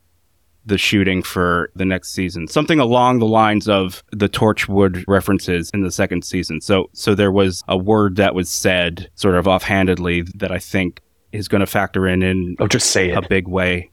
the 0.68 0.78
shooting 0.78 1.22
for 1.22 1.70
the 1.74 1.84
next 1.84 2.10
season. 2.10 2.46
Something 2.46 2.78
along 2.78 3.18
the 3.18 3.26
lines 3.26 3.68
of 3.68 4.04
the 4.12 4.28
Torchwood 4.28 5.04
references 5.08 5.70
in 5.74 5.82
the 5.82 5.90
second 5.90 6.24
season. 6.24 6.60
So 6.60 6.90
so 6.92 7.14
there 7.14 7.32
was 7.32 7.62
a 7.68 7.76
word 7.76 8.16
that 8.16 8.34
was 8.34 8.48
said 8.48 9.10
sort 9.14 9.34
of 9.34 9.48
offhandedly 9.48 10.22
that 10.36 10.52
I 10.52 10.58
think 10.58 11.00
is 11.32 11.48
going 11.48 11.60
to 11.60 11.66
factor 11.66 12.06
in 12.06 12.22
in 12.22 12.56
oh, 12.60 12.68
just 12.68 12.90
say 12.90 13.10
a 13.10 13.18
it. 13.18 13.28
big 13.28 13.48
way. 13.48 13.90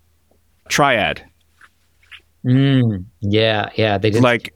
Triad. 0.70 1.24
Mm, 2.46 3.06
yeah, 3.22 3.70
yeah. 3.76 3.98
They 3.98 4.12
did. 4.12 4.22
Like 4.22 4.54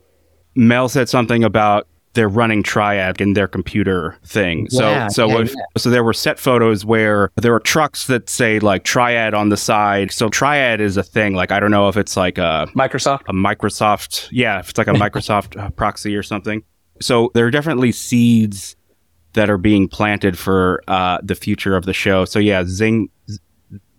Mel 0.56 0.90
said 0.90 1.10
something 1.10 1.44
about 1.44 1.88
they're 2.20 2.28
running 2.28 2.62
Triad 2.64 3.22
in 3.22 3.32
their 3.32 3.48
computer 3.48 4.18
thing. 4.26 4.68
Yeah, 4.72 5.08
so 5.08 5.10
so 5.20 5.28
yeah, 5.30 5.40
if, 5.44 5.56
so 5.78 5.90
there 5.90 6.04
were 6.04 6.12
set 6.12 6.38
photos 6.38 6.84
where 6.84 7.32
there 7.38 7.54
were 7.54 7.62
trucks 7.62 8.08
that 8.08 8.30
say 8.30 8.60
like 8.60 8.84
Triad 8.84 9.34
on 9.34 9.48
the 9.48 9.56
side. 9.56 10.12
So 10.12 10.28
Triad 10.28 10.82
is 10.82 10.98
a 10.98 11.04
thing. 11.04 11.34
Like 11.34 11.54
I 11.54 11.62
don't 11.62 11.72
know 11.72 11.88
if 11.88 11.96
it's 11.96 12.18
like 12.18 12.38
a 12.38 12.68
Microsoft. 12.76 13.22
a 13.30 13.32
Microsoft, 13.32 14.28
yeah, 14.34 14.60
if 14.60 14.72
it's 14.72 14.78
like 14.78 14.88
a 14.88 14.92
Microsoft 14.92 15.58
uh, 15.58 15.70
proxy 15.70 16.14
or 16.14 16.22
something. 16.22 16.62
So 17.00 17.32
there 17.36 17.46
are 17.46 17.52
definitely 17.52 17.94
seeds 17.94 18.76
that 19.32 19.50
are 19.50 19.58
being 19.58 19.88
planted 19.88 20.38
for 20.38 20.84
uh, 20.90 21.20
the 21.24 21.36
future 21.36 21.78
of 21.78 21.86
the 21.86 21.94
show. 21.94 22.26
So 22.26 22.40
yeah, 22.40 22.66
Zing 22.66 23.08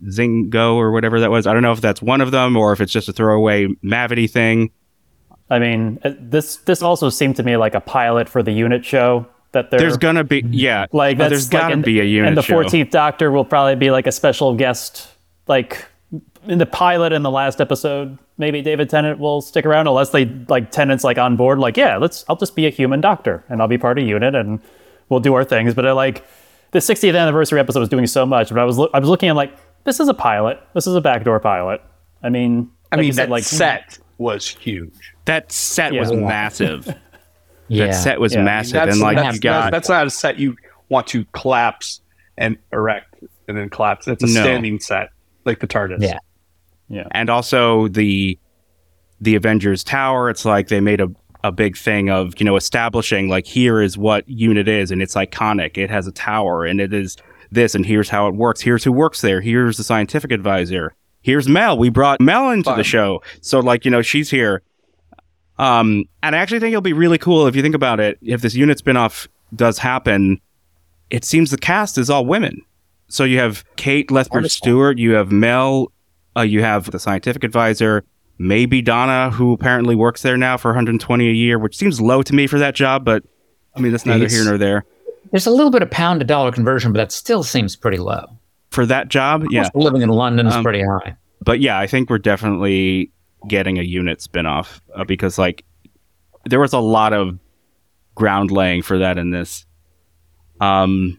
Zingo 0.04 0.74
or 0.74 0.92
whatever 0.92 1.20
that 1.20 1.30
was. 1.30 1.46
I 1.46 1.54
don't 1.54 1.62
know 1.62 1.72
if 1.72 1.80
that's 1.80 2.02
one 2.02 2.20
of 2.20 2.32
them 2.32 2.54
or 2.54 2.74
if 2.74 2.82
it's 2.82 2.92
just 2.92 3.08
a 3.08 3.14
throwaway 3.14 3.68
Mavity 3.82 4.30
thing. 4.30 4.72
I 5.50 5.58
mean, 5.58 5.98
uh, 6.04 6.12
this 6.18 6.56
this 6.58 6.82
also 6.82 7.08
seemed 7.10 7.36
to 7.36 7.42
me 7.42 7.56
like 7.56 7.74
a 7.74 7.80
pilot 7.80 8.28
for 8.28 8.42
the 8.42 8.52
unit 8.52 8.84
show 8.84 9.26
that 9.52 9.70
they're 9.70 9.80
There's 9.80 9.96
gonna 9.96 10.22
be 10.24 10.44
yeah, 10.50 10.86
like 10.92 11.18
that's 11.18 11.30
there's 11.30 11.52
like, 11.52 11.62
gotta 11.62 11.74
and- 11.74 11.84
be 11.84 12.00
a 12.00 12.04
unit 12.04 12.24
show. 12.24 12.28
and 12.28 12.36
the 12.38 12.42
show. 12.42 12.62
14th 12.84 12.90
Doctor 12.90 13.30
will 13.32 13.44
probably 13.44 13.74
be 13.74 13.90
like 13.90 14.06
a 14.06 14.12
special 14.12 14.54
guest, 14.54 15.08
like 15.48 15.84
in 16.46 16.58
the 16.58 16.66
pilot 16.66 17.12
in 17.12 17.22
the 17.22 17.30
last 17.30 17.60
episode. 17.60 18.16
Maybe 18.38 18.62
David 18.62 18.88
Tennant 18.88 19.18
will 19.18 19.40
stick 19.42 19.66
around 19.66 19.86
unless 19.88 20.10
they 20.10 20.24
like 20.48 20.70
Tennant's 20.70 21.04
like 21.04 21.18
on 21.18 21.36
board. 21.36 21.58
Like, 21.58 21.76
yeah, 21.76 21.96
let's 21.98 22.24
I'll 22.28 22.36
just 22.36 22.54
be 22.54 22.66
a 22.66 22.70
human 22.70 23.00
doctor 23.00 23.44
and 23.48 23.60
I'll 23.60 23.68
be 23.68 23.76
part 23.76 23.98
of 23.98 24.06
unit 24.06 24.34
and 24.34 24.60
we'll 25.08 25.20
do 25.20 25.34
our 25.34 25.44
things. 25.44 25.74
But 25.74 25.84
I 25.86 25.92
like 25.92 26.24
the 26.70 26.78
60th 26.78 27.18
anniversary 27.18 27.58
episode 27.58 27.80
was 27.80 27.88
doing 27.88 28.06
so 28.06 28.24
much, 28.24 28.48
but 28.50 28.58
I 28.58 28.64
was 28.64 28.78
loo- 28.78 28.88
I 28.94 29.00
was 29.00 29.08
looking 29.08 29.28
at 29.28 29.36
like 29.36 29.52
this 29.84 29.98
is 29.98 30.08
a 30.08 30.14
pilot. 30.14 30.60
This 30.74 30.86
is 30.86 30.94
a 30.94 31.00
backdoor 31.00 31.40
pilot. 31.40 31.82
I 32.22 32.28
mean, 32.28 32.70
I 32.92 32.96
like 32.96 33.00
mean, 33.00 33.06
you 33.08 33.12
said, 33.14 33.24
that 33.24 33.30
like 33.30 33.42
set 33.44 33.98
was 34.20 34.46
huge. 34.46 35.14
That 35.24 35.50
set 35.50 35.92
was 35.92 36.10
Yeah. 36.10 36.18
massive. 36.18 36.86
yeah. 37.68 37.86
That 37.86 37.92
set 37.94 38.20
was 38.20 38.34
Yeah. 38.34 38.42
massive, 38.42 38.74
That's, 38.74 38.92
and 38.92 39.00
like 39.00 39.16
that's, 39.16 39.34
you 39.36 39.40
got 39.40 39.72
that's 39.72 39.88
not 39.88 40.06
a 40.06 40.10
set 40.10 40.38
you 40.38 40.56
want 40.88 41.06
to 41.08 41.24
collapse 41.32 42.00
and 42.38 42.56
erect 42.72 43.14
and 43.48 43.56
then 43.56 43.68
collapse. 43.70 44.06
It's 44.06 44.22
a 44.22 44.26
No. 44.26 44.32
standing 44.42 44.78
set, 44.80 45.10
like 45.44 45.60
the 45.60 45.66
TARDIS. 45.66 46.02
Yeah. 46.02 46.18
yeah. 46.88 47.04
and 47.12 47.30
also 47.30 47.88
the 47.88 48.38
the 49.20 49.34
Avengers 49.34 49.82
Tower. 49.84 50.30
It's 50.30 50.44
like 50.44 50.68
they 50.68 50.80
made 50.80 51.00
a 51.00 51.08
a 51.42 51.50
big 51.50 51.74
thing 51.76 52.10
of 52.10 52.38
you 52.38 52.44
know 52.44 52.56
establishing 52.56 53.28
like 53.28 53.46
here 53.46 53.80
is 53.80 53.96
what 53.96 54.28
unit 54.28 54.68
is, 54.68 54.90
and 54.90 55.00
it's 55.00 55.14
iconic. 55.14 55.78
It 55.78 55.88
has 55.90 56.06
a 56.06 56.12
tower, 56.12 56.64
and 56.66 56.80
it 56.80 56.92
is 56.92 57.16
this, 57.50 57.74
and 57.74 57.84
here's 57.86 58.08
how 58.10 58.28
it 58.28 58.34
works. 58.34 58.60
Here's 58.60 58.84
who 58.84 58.92
works 58.92 59.22
there. 59.22 59.40
Here's 59.40 59.76
the 59.78 59.84
scientific 59.84 60.30
advisor. 60.32 60.94
Here's 61.22 61.48
Mel. 61.48 61.76
We 61.78 61.88
brought 61.90 62.20
Mel 62.20 62.50
into 62.50 62.70
Fun. 62.70 62.78
the 62.78 62.84
show, 62.84 63.22
so 63.40 63.60
like 63.60 63.84
you 63.84 63.90
know 63.90 64.02
she's 64.02 64.30
here. 64.30 64.62
Um, 65.58 66.04
and 66.22 66.34
I 66.34 66.38
actually 66.38 66.60
think 66.60 66.72
it'll 66.72 66.80
be 66.80 66.94
really 66.94 67.18
cool 67.18 67.46
if 67.46 67.54
you 67.54 67.60
think 67.62 67.74
about 67.74 68.00
it. 68.00 68.18
If 68.22 68.40
this 68.40 68.54
unit 68.54 68.82
spinoff 68.82 69.28
does 69.54 69.78
happen, 69.78 70.40
it 71.10 71.24
seems 71.24 71.50
the 71.50 71.58
cast 71.58 71.98
is 71.98 72.08
all 72.08 72.24
women. 72.24 72.62
So 73.08 73.24
you 73.24 73.38
have 73.40 73.64
Kate 73.76 74.10
Lethbridge 74.10 74.52
Stewart, 74.52 74.98
you 74.98 75.12
have 75.12 75.30
Mel, 75.30 75.92
uh, 76.36 76.42
you 76.42 76.62
have 76.62 76.90
the 76.92 76.98
scientific 76.98 77.44
advisor, 77.44 78.04
maybe 78.38 78.80
Donna, 78.80 79.30
who 79.30 79.52
apparently 79.52 79.94
works 79.96 80.22
there 80.22 80.36
now 80.38 80.56
for 80.56 80.68
120 80.68 81.28
a 81.28 81.32
year, 81.32 81.58
which 81.58 81.76
seems 81.76 82.00
low 82.00 82.22
to 82.22 82.32
me 82.34 82.46
for 82.46 82.58
that 82.58 82.74
job, 82.74 83.04
but 83.04 83.24
I 83.76 83.80
mean 83.80 83.92
that's 83.92 84.06
neither 84.06 84.24
It's- 84.24 84.32
here 84.40 84.48
nor 84.48 84.56
there. 84.56 84.84
There's 85.32 85.46
a 85.46 85.50
little 85.50 85.70
bit 85.70 85.82
of 85.82 85.90
pound 85.90 86.20
to 86.20 86.26
dollar 86.26 86.50
conversion, 86.50 86.92
but 86.92 86.98
that 86.98 87.12
still 87.12 87.42
seems 87.42 87.76
pretty 87.76 87.98
low. 87.98 88.24
For 88.70 88.86
that 88.86 89.08
job, 89.08 89.44
yeah. 89.50 89.68
Living 89.74 90.02
in 90.02 90.08
London 90.10 90.46
is 90.46 90.54
Um, 90.54 90.62
pretty 90.62 90.82
high. 90.82 91.16
but 91.42 91.60
yeah, 91.60 91.78
I 91.78 91.86
think 91.86 92.08
we're 92.08 92.18
definitely 92.18 93.10
getting 93.48 93.78
a 93.78 93.82
unit 93.82 94.18
spinoff 94.20 94.80
uh, 94.94 95.02
because 95.04 95.38
like 95.38 95.64
there 96.48 96.60
was 96.60 96.72
a 96.72 96.78
lot 96.78 97.12
of 97.12 97.38
ground 98.14 98.50
laying 98.50 98.82
for 98.82 98.98
that 98.98 99.18
in 99.18 99.30
this. 99.30 99.66
Um, 100.60 101.18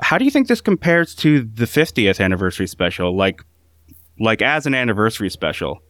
how 0.00 0.16
do 0.18 0.24
you 0.24 0.30
think 0.30 0.48
this 0.48 0.60
compares 0.60 1.14
to 1.16 1.42
the 1.42 1.64
50th 1.66 2.20
anniversary 2.24 2.66
special? 2.66 3.16
Like, 3.16 3.42
like 4.18 4.40
as 4.42 4.64
an 4.66 4.74
anniversary 4.74 5.28
special, 5.30 5.82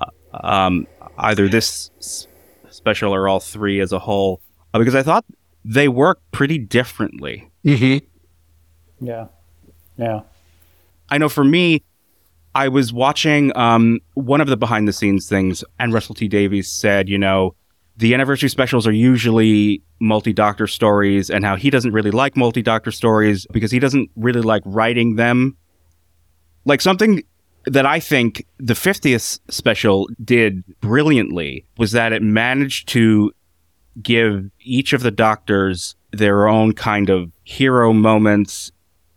uh, 0.00 0.06
um, 0.46 0.86
either 1.18 1.48
this 1.48 1.90
s- 1.98 2.26
special 2.70 3.14
or 3.14 3.28
all 3.28 3.40
three 3.40 3.80
as 3.80 3.92
a 3.92 3.98
whole, 3.98 4.40
uh, 4.74 4.78
because 4.78 4.94
I 4.94 5.02
thought 5.02 5.24
they 5.64 5.88
work 5.88 6.20
pretty 6.32 6.58
differently. 6.58 7.50
Mm-hmm. 7.64 8.04
Yeah. 9.06 9.26
Yeah. 9.96 10.20
I 11.08 11.18
know 11.18 11.28
for 11.28 11.44
me, 11.44 11.82
I 12.54 12.68
was 12.68 12.92
watching 12.92 13.54
um, 13.56 14.00
one 14.14 14.40
of 14.40 14.48
the 14.48 14.56
behind 14.56 14.88
the 14.88 14.92
scenes 14.92 15.28
things, 15.28 15.62
and 15.78 15.92
Russell 15.92 16.14
T 16.14 16.26
Davies 16.26 16.68
said, 16.70 17.08
you 17.08 17.18
know, 17.18 17.54
the 17.98 18.14
anniversary 18.14 18.48
specials 18.48 18.86
are 18.86 18.92
usually 18.92 19.82
multi 20.00 20.32
doctor 20.32 20.66
stories, 20.66 21.30
and 21.30 21.44
how 21.44 21.56
he 21.56 21.70
doesn't 21.70 21.92
really 21.92 22.10
like 22.10 22.36
multi 22.36 22.62
doctor 22.62 22.90
stories 22.90 23.46
because 23.52 23.70
he 23.70 23.78
doesn't 23.78 24.10
really 24.16 24.40
like 24.40 24.62
writing 24.64 25.16
them. 25.16 25.56
Like 26.64 26.80
something 26.80 27.22
that 27.66 27.84
I 27.84 28.00
think 28.00 28.46
the 28.58 28.74
50th 28.74 29.40
special 29.50 30.08
did 30.24 30.64
brilliantly 30.80 31.66
was 31.76 31.92
that 31.92 32.12
it 32.12 32.22
managed 32.22 32.88
to 32.90 33.32
give 34.02 34.50
each 34.60 34.92
of 34.92 35.02
the 35.02 35.10
doctors 35.10 35.94
their 36.12 36.48
own 36.48 36.72
kind 36.72 37.10
of 37.10 37.32
hero 37.44 37.92
moments 37.92 38.72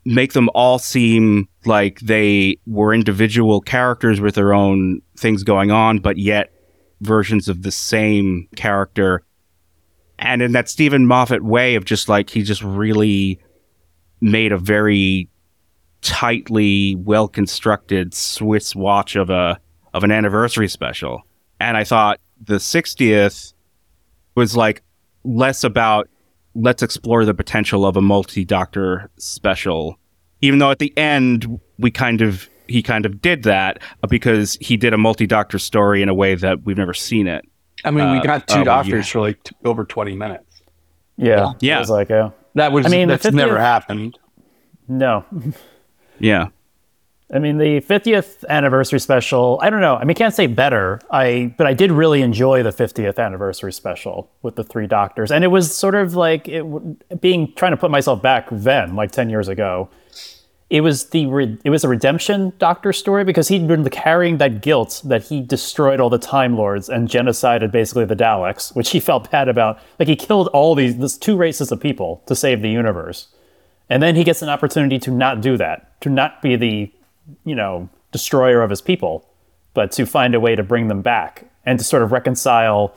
make 0.06 0.34
them 0.34 0.50
all 0.54 0.80
seem 0.80 1.48
like 1.66 2.00
they 2.00 2.58
were 2.66 2.94
individual 2.94 3.62
characters 3.62 4.22
with 4.22 4.36
their 4.36 4.54
own 4.54 5.02
things 5.18 5.44
going 5.44 5.72
on, 5.72 6.00
but 6.00 6.18
yet 6.18 6.52
versions 7.02 7.48
of 7.48 7.64
the 7.64 7.72
same 7.72 8.48
character. 8.56 9.24
And 10.18 10.42
in 10.42 10.52
that 10.54 10.70
Steven 10.70 11.06
Moffat 11.06 11.44
way 11.44 11.76
of 11.76 11.86
just 11.86 12.10
like, 12.10 12.30
he 12.30 12.44
just 12.44 12.64
really 12.64 13.40
made 14.22 14.52
a 14.52 14.58
very 14.58 15.30
tightly 16.02 16.96
well 16.96 17.28
constructed 17.28 18.14
Swiss 18.14 18.76
watch 18.76 19.16
of 19.16 19.30
a 19.30 19.60
of 19.94 20.04
an 20.04 20.12
anniversary 20.12 20.68
special. 20.68 21.24
And 21.60 21.76
I 21.76 21.84
thought 21.84 22.20
the 22.42 22.56
60th 22.56 23.54
was 24.36 24.56
like 24.56 24.84
less 25.24 25.64
about 25.64 26.08
let's 26.56 26.82
explore 26.84 27.26
the 27.26 27.34
potential 27.34 27.86
of 27.86 27.96
a 27.98 28.02
multi-doctor 28.02 29.10
special 29.18 29.98
even 30.42 30.60
though 30.60 30.72
at 30.72 30.80
the 30.80 30.96
end 30.98 31.60
we 31.78 31.92
kind 31.92 32.22
of 32.22 32.50
he 32.68 32.82
kind 32.84 33.06
of 33.06 33.22
did 33.22 33.44
that 33.44 33.82
uh, 34.04 34.08
because 34.08 34.58
he 34.62 34.78
did 34.78 34.94
a 34.94 34.98
multi-doctor 34.98 35.58
story 35.60 36.02
in 36.02 36.10
a 36.10 36.14
way 36.14 36.36
that 36.36 36.64
we've 36.64 36.78
never 36.78 36.94
seen 36.94 37.28
it 37.28 37.46
I 37.86 37.92
mean, 37.92 38.12
we 38.12 38.18
Uh, 38.18 38.24
got 38.24 38.42
uh, 38.42 38.46
two 38.46 38.56
well, 38.58 38.66
doctors 38.66 39.08
yeah. 39.08 39.12
for 39.14 39.20
like 39.22 39.42
t- 39.44 39.56
over 39.64 39.86
20 39.86 40.14
minutes. 40.16 40.62
Yeah. 41.16 41.54
Yeah. 41.62 41.78
It 41.78 41.80
was 41.80 41.90
like, 41.90 42.10
yeah. 42.10 42.32
That 42.56 42.74
was, 42.74 42.86
I 42.86 42.90
mean, 42.90 43.08
the 43.08 43.16
that's 43.16 43.34
never 43.34 43.58
happened. 43.58 44.20
No. 44.90 45.24
yeah 46.20 46.48
I 47.32 47.38
mean, 47.38 47.60
the 47.60 47.82
50th 47.82 48.44
anniversary 48.50 49.00
special, 49.00 49.60
I 49.62 49.70
don't 49.70 49.82
know. 49.82 49.96
I 49.96 50.00
mean, 50.00 50.12
I 50.12 50.14
can't 50.16 50.34
say 50.34 50.48
better. 50.48 51.00
I 51.12 51.54
but 51.58 51.68
I 51.68 51.74
did 51.74 51.92
really 51.92 52.22
enjoy 52.22 52.64
the 52.64 52.72
50th 52.72 53.20
anniversary 53.20 53.72
special 53.72 54.32
with 54.42 54.56
the 54.56 54.64
three 54.64 54.88
doctors. 54.88 55.32
And 55.32 55.44
it 55.44 55.50
was 55.50 55.76
sort 55.76 55.94
of 55.94 56.16
like 56.16 56.48
it 56.48 57.22
being 57.22 57.54
trying 57.54 57.72
to 57.72 57.78
put 57.78 57.92
myself 57.92 58.22
back 58.22 58.48
then, 58.52 58.96
like 58.96 59.12
10 59.12 59.30
years 59.30 59.48
ago. 59.48 59.90
It 60.72 60.82
was 60.82 61.10
the 61.10 61.24
it 61.64 61.70
was 61.70 61.84
a 61.84 61.88
redemption 61.88 62.54
doctor 62.60 62.94
story 62.94 63.24
because 63.24 63.48
he'd 63.48 63.68
been 63.68 63.88
carrying 63.90 64.38
that 64.38 64.62
guilt 64.62 65.02
that 65.06 65.24
he 65.24 65.42
destroyed 65.42 66.00
all 66.00 66.12
the 66.12 66.20
Time 66.20 66.56
Lords 66.56 66.90
and 66.90 67.08
genocided 67.08 67.72
basically 67.72 68.06
the 68.06 68.16
Daleks, 68.16 68.76
which 68.76 68.92
he 68.92 69.00
felt 69.10 69.30
bad 69.30 69.48
about. 69.50 69.80
Like 70.00 70.08
he 70.08 70.16
killed 70.16 70.48
all 70.48 70.74
these 70.74 70.98
this 70.98 71.18
two 71.18 71.38
races 71.38 71.72
of 71.72 71.80
people 71.80 72.24
to 72.26 72.36
save 72.36 72.62
the 72.64 72.70
universe. 72.70 73.28
And 73.90 74.04
then 74.04 74.16
he 74.16 74.24
gets 74.24 74.42
an 74.42 74.50
opportunity 74.50 75.00
to 75.00 75.12
not 75.12 75.42
do 75.42 75.58
that, 75.58 76.00
to 76.02 76.10
not 76.10 76.42
be 76.42 76.56
the, 76.56 76.92
you 77.46 77.56
know, 77.56 77.90
destroyer 78.12 78.62
of 78.62 78.70
his 78.70 78.82
people, 78.82 79.28
but 79.74 79.92
to 79.94 80.06
find 80.06 80.36
a 80.36 80.40
way 80.40 80.56
to 80.56 80.64
bring 80.64 80.88
them 80.88 81.02
back 81.02 81.50
and 81.66 81.78
to 81.80 81.86
sort 81.86 82.02
of 82.02 82.12
reconcile 82.12 82.94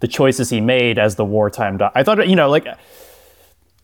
the 0.00 0.08
choices 0.08 0.50
he 0.50 0.60
made 0.60 0.98
as 0.98 1.16
the 1.16 1.24
wartime. 1.24 1.78
Do- 1.78 1.88
I 1.94 2.02
thought, 2.02 2.26
you 2.28 2.36
know, 2.36 2.50
like 2.50 2.66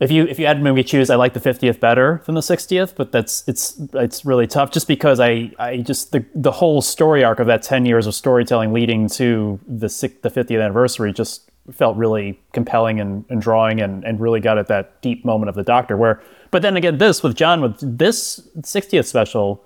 if 0.01 0.11
you 0.11 0.23
if 0.25 0.39
you 0.39 0.47
had 0.47 0.61
me 0.61 0.83
choose, 0.83 1.11
I 1.11 1.15
like 1.15 1.33
the 1.33 1.39
50th 1.39 1.79
better 1.79 2.23
than 2.25 2.33
the 2.33 2.41
60th, 2.41 2.95
but 2.95 3.11
that's 3.11 3.47
it's 3.47 3.79
it's 3.93 4.25
really 4.25 4.47
tough 4.47 4.71
just 4.71 4.87
because 4.87 5.19
I 5.19 5.51
I 5.59 5.77
just 5.77 6.11
the 6.11 6.25
the 6.33 6.51
whole 6.51 6.81
story 6.81 7.23
arc 7.23 7.39
of 7.39 7.45
that 7.47 7.61
10 7.61 7.85
years 7.85 8.07
of 8.07 8.15
storytelling 8.15 8.73
leading 8.73 9.07
to 9.09 9.59
the 9.67 9.89
six, 9.89 10.15
the 10.23 10.29
50th 10.29 10.61
anniversary 10.61 11.13
just 11.13 11.51
felt 11.71 11.95
really 11.95 12.41
compelling 12.51 12.99
and, 12.99 13.23
and 13.29 13.41
drawing 13.41 13.79
and, 13.79 14.03
and 14.03 14.19
really 14.19 14.39
got 14.39 14.57
at 14.57 14.67
that 14.67 14.99
deep 15.03 15.23
moment 15.23 15.47
of 15.47 15.55
the 15.55 15.63
doctor 15.63 15.95
where 15.95 16.19
but 16.49 16.63
then 16.63 16.75
again 16.75 16.97
this 16.97 17.21
with 17.21 17.35
John 17.35 17.61
with 17.61 17.77
this 17.99 18.41
60th 18.57 19.05
special 19.05 19.63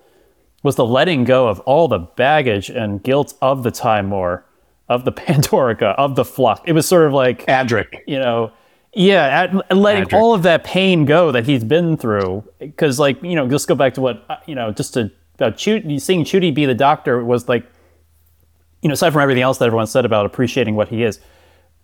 was 0.66 0.76
the 0.76 0.86
letting 0.86 1.24
go 1.24 1.48
of 1.48 1.60
all 1.62 1.88
the 1.88 2.00
baggage 2.00 2.72
and 2.72 3.04
guilt 3.04 3.36
of 3.40 3.62
the 3.62 3.70
Time 3.70 4.10
War, 4.10 4.44
of 4.90 5.06
the 5.06 5.12
Pandorica, 5.14 5.94
of 5.96 6.16
the 6.16 6.26
Flux. 6.26 6.60
It 6.66 6.74
was 6.74 6.88
sort 6.88 7.06
of 7.06 7.14
like 7.14 7.46
Adric. 7.46 8.02
you 8.08 8.18
know, 8.18 8.52
yeah, 8.92 9.44
at, 9.44 9.78
letting 9.78 10.06
Adric. 10.06 10.14
all 10.14 10.34
of 10.34 10.42
that 10.42 10.64
pain 10.64 11.06
go 11.06 11.32
that 11.32 11.46
he's 11.46 11.64
been 11.64 11.98
through. 11.98 12.44
Because, 12.58 12.98
like, 12.98 13.22
you 13.22 13.36
know, 13.36 13.48
just 13.48 13.68
go 13.68 13.76
back 13.76 13.94
to 13.94 14.02
what, 14.02 14.26
uh, 14.28 14.38
you 14.48 14.56
know, 14.56 14.72
just 14.72 14.96
to, 14.96 15.12
about 15.36 15.60
seeing 15.60 15.84
Ncuti 15.84 16.54
be 16.54 16.66
the 16.66 16.74
doctor 16.74 17.24
was 17.24 17.48
like, 17.48 17.64
you 18.82 18.90
know, 18.90 18.94
aside 18.94 19.14
from 19.14 19.22
everything 19.22 19.44
else 19.44 19.60
that 19.60 19.66
everyone 19.66 19.86
said 19.86 20.04
about 20.04 20.26
appreciating 20.26 20.76
what 20.76 20.88
he 20.88 21.04
is 21.04 21.20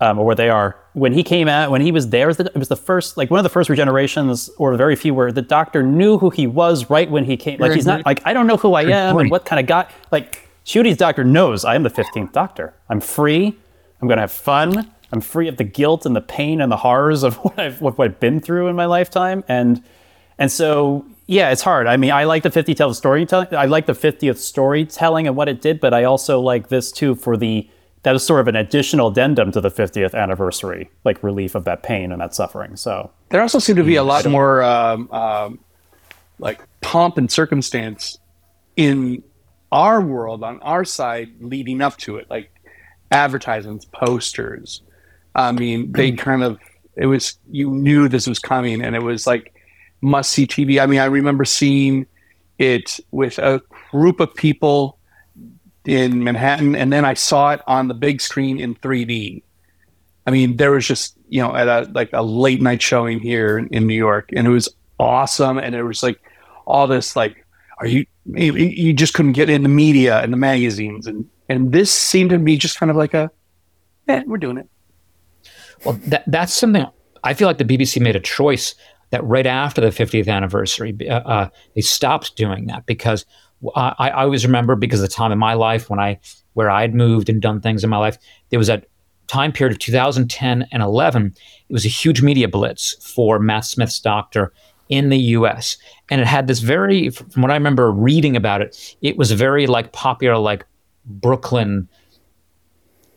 um, 0.02 0.20
or 0.20 0.26
where 0.26 0.36
they 0.36 0.50
are, 0.50 0.76
when 0.94 1.14
he 1.14 1.24
came 1.24 1.48
out, 1.48 1.72
when 1.72 1.80
he 1.82 1.92
was 1.94 2.10
there, 2.10 2.26
it 2.26 2.28
was 2.28 2.38
the- 2.38 2.46
it 2.48 2.58
was 2.58 2.68
the 2.68 2.76
first, 2.76 3.16
like, 3.18 3.30
one 3.32 3.40
of 3.40 3.44
the 3.44 3.50
first 3.50 3.70
regenerations, 3.70 4.50
or 4.58 4.76
very 4.76 4.96
few, 4.98 5.14
where 5.14 5.32
the 5.32 5.42
doctor 5.42 5.84
knew 5.84 6.18
who 6.18 6.30
he 6.32 6.48
was 6.48 6.90
right 6.90 7.10
when 7.10 7.24
he 7.24 7.38
came. 7.38 7.60
Like, 7.60 7.70
he's 7.76 7.86
not 7.86 8.06
like, 8.06 8.22
I 8.26 8.34
don't 8.34 8.48
know 8.48 8.58
who 8.58 8.74
I 8.74 8.82
am 8.84 9.16
and 9.22 9.32
what 9.32 9.46
kind 9.46 9.60
of 9.60 9.66
guy. 9.68 9.88
Like, 10.12 10.50
Ncuti's 10.66 10.98
doctor 10.98 11.24
knows 11.24 11.64
I 11.64 11.76
am 11.76 11.84
the 11.84 11.90
15th 11.90 12.32
doctor. 12.34 12.74
I'm 12.90 13.00
free. 13.00 13.56
I'm 14.02 14.08
going 14.08 14.18
to 14.18 14.22
have 14.22 14.32
fun. 14.32 14.92
I'm 15.14 15.22
free 15.22 15.48
of 15.48 15.58
the 15.58 15.64
guilt 15.64 16.06
and 16.06 16.16
the 16.16 16.22
pain 16.22 16.62
and 16.62 16.72
the 16.72 16.78
horrors 16.78 17.24
of 17.24 17.36
what 17.44 17.58
I've, 17.60 17.80
what 17.82 18.00
I've 18.00 18.20
been 18.20 18.40
through 18.40 18.68
in 18.68 18.76
my 18.76 18.86
lifetime. 18.86 19.44
And, 19.48 19.84
and 20.40 20.52
so, 20.52 21.06
yeah, 21.28 21.52
it's 21.52 21.62
hard. 21.62 21.86
I 21.88 21.98
mean, 21.98 22.12
I 22.12 22.24
like 22.24 22.44
the 22.44 22.52
50 22.52 22.74
tell 22.76 22.94
storytelling. 22.94 23.48
I 23.56 23.66
like 23.66 23.86
the 23.86 23.94
50th 23.94 24.38
storytelling 24.38 25.28
and 25.28 25.36
what 25.36 25.48
it 25.50 25.62
did, 25.62 25.80
but 25.80 25.94
I 25.94 26.04
also 26.06 26.40
like 26.40 26.70
this 26.70 26.92
too 26.92 27.14
for 27.16 27.38
the, 27.38 27.70
that 28.04 28.16
is 28.16 28.26
sort 28.26 28.42
of 28.42 28.48
an 28.48 28.56
additional 28.56 29.10
addendum 29.10 29.52
to 29.52 29.62
the 29.62 29.70
50th 29.70 30.16
anniversary, 30.16 30.90
like 31.04 31.22
relief 31.24 31.56
of 31.56 31.66
that 31.66 31.84
pain 31.84 32.12
and 32.12 32.22
that 32.22 32.34
suffering. 32.34 32.76
So, 32.76 33.12
There 33.30 33.42
also 33.42 33.60
seemed 33.60 33.78
to 33.78 33.84
be 33.84 33.96
a 33.96 34.04
lot 34.04 34.26
more 34.26 34.64
um, 34.64 35.12
um, 35.12 35.60
like 36.40 36.62
pomp 36.82 37.18
and 37.18 37.32
circumstance 37.32 38.18
in 38.76 39.24
our 39.72 40.02
world 40.02 40.44
on 40.44 40.60
our 40.62 40.84
side 40.84 41.30
leading 41.40 41.82
up 41.82 41.98
to 41.98 42.18
it, 42.18 42.30
like 42.30 42.52
advertisements, 43.12 43.86
posters. 43.86 44.82
I 45.36 45.52
mean, 45.52 45.92
they 45.92 46.12
kind 46.12 46.44
of 46.44 46.60
it 46.96 47.06
was 47.06 47.38
you 47.50 47.72
knew 47.72 48.10
this 48.10 48.28
was 48.28 48.40
coming, 48.40 48.82
and 48.82 48.96
it 48.96 49.04
was 49.04 49.26
like 49.26 49.54
must 50.02 50.32
see 50.32 50.48
TV. 50.48 50.82
I 50.82 50.88
mean, 50.88 51.00
I 51.00 51.06
remember 51.06 51.46
seeing 51.46 52.08
it 52.58 53.00
with 53.12 53.38
a 53.38 53.62
group 53.92 54.20
of 54.20 54.34
people 54.36 54.98
in 55.86 56.24
Manhattan, 56.24 56.76
and 56.76 56.92
then 56.92 57.06
I 57.06 57.14
saw 57.14 57.52
it 57.52 57.62
on 57.68 57.88
the 57.88 57.94
big 57.94 58.22
screen 58.22 58.60
in 58.60 58.76
3D. 58.76 59.44
I 60.28 60.32
mean, 60.32 60.58
there 60.58 60.72
was 60.72 60.86
just 60.86 61.18
you 61.30 61.42
know 61.42 61.56
at 61.56 61.68
a 61.68 61.90
like 61.94 62.10
a 62.14 62.22
late 62.22 62.62
night 62.62 62.82
showing 62.82 63.20
here 63.20 63.58
in, 63.58 63.68
in 63.68 63.88
New 63.88 63.96
York, 63.96 64.30
and 64.36 64.48
it 64.48 64.52
was 64.52 64.70
awesome. 65.00 65.58
And 65.58 65.74
it 65.74 65.84
was 65.84 66.04
like 66.04 66.22
all 66.66 66.88
this 66.88 67.16
like, 67.16 67.46
are 67.80 67.88
you? 67.88 68.06
You 68.26 68.94
just 68.94 69.16
couldn't 69.16 69.32
get 69.32 69.50
in 69.50 69.64
the 69.64 69.70
media 69.70 70.22
and 70.22 70.32
the 70.32 70.38
magazines, 70.38 71.08
and 71.08 71.28
and 71.50 71.72
this 71.72 71.92
seemed 71.92 72.30
to 72.30 72.38
be 72.38 72.58
just 72.58 72.80
kind 72.80 72.92
of 72.92 72.96
like 72.96 73.14
a, 73.14 73.32
eh, 74.08 74.24
we're 74.28 74.38
doing 74.38 74.58
it. 74.58 74.70
Well, 75.84 76.00
that, 76.08 76.24
that's 76.28 76.54
something 76.54 76.86
I 77.24 77.34
feel 77.34 77.48
like 77.48 77.58
the 77.58 77.66
BBC 77.66 78.02
made 78.02 78.16
a 78.16 78.20
choice 78.20 78.76
that 79.12 79.24
right 79.24 79.46
after 79.46 79.82
the 79.82 79.88
50th 79.88 80.28
anniversary, 80.28 80.96
uh, 81.10 81.20
uh, 81.20 81.50
they 81.76 81.82
stopped 81.82 82.36
doing 82.36 82.68
that 82.68 82.86
because 82.86 83.26
I, 83.76 83.96
I 83.98 84.24
always 84.24 84.46
remember 84.46 84.76
because 84.76 85.02
of 85.02 85.10
the 85.10 85.14
time 85.14 85.32
in 85.32 85.40
my 85.40 85.54
life 85.54 85.90
when 85.90 86.00
I 86.00 86.20
where 86.54 86.70
I'd 86.70 86.94
moved 86.94 87.30
and 87.30 87.42
done 87.42 87.62
things 87.62 87.84
in 87.84 87.90
my 87.90 87.98
life, 87.98 88.18
there 88.50 88.60
was 88.60 88.70
a 88.70 88.84
time 89.28 89.54
period 89.54 89.72
of 89.72 89.80
2010 89.80 90.68
and 90.72 90.84
11, 90.84 91.34
it 91.70 91.74
was 91.74 91.86
a 91.86 91.90
huge 91.90 92.22
media 92.22 92.50
blitz 92.50 92.96
for 93.14 93.40
Matt 93.40 93.64
Smith's 93.64 94.00
Doctor 94.00 94.52
in 94.90 95.08
the 95.08 95.18
US. 95.18 95.78
And 96.10 96.20
it 96.20 96.28
had 96.28 96.48
this 96.48 96.60
very, 96.60 97.10
from 97.10 97.42
what 97.42 97.50
I 97.50 97.54
remember 97.54 97.90
reading 97.92 98.36
about 98.36 98.62
it, 98.62 98.98
it 99.02 99.16
was 99.16 99.32
very 99.32 99.68
like 99.68 99.94
popular, 99.94 100.38
like 100.38 100.66
Brooklyn 101.06 101.88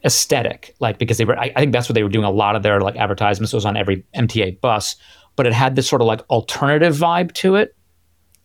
aesthetic, 0.04 0.76
like 0.78 0.98
because 0.98 1.18
they 1.18 1.24
were, 1.24 1.36
I, 1.36 1.50
I 1.56 1.60
think 1.60 1.72
that's 1.72 1.88
what 1.88 1.94
they 1.94 2.04
were 2.04 2.08
doing 2.08 2.24
a 2.24 2.30
lot 2.30 2.54
of 2.54 2.62
their 2.62 2.80
like 2.80 2.94
advertisements 2.94 3.52
was 3.52 3.64
on 3.64 3.76
every 3.76 4.04
MTA 4.14 4.60
bus, 4.60 4.94
but 5.34 5.46
it 5.46 5.52
had 5.52 5.74
this 5.74 5.88
sort 5.88 6.00
of 6.00 6.06
like 6.06 6.20
alternative 6.30 6.94
vibe 6.94 7.32
to 7.32 7.56
it 7.56 7.74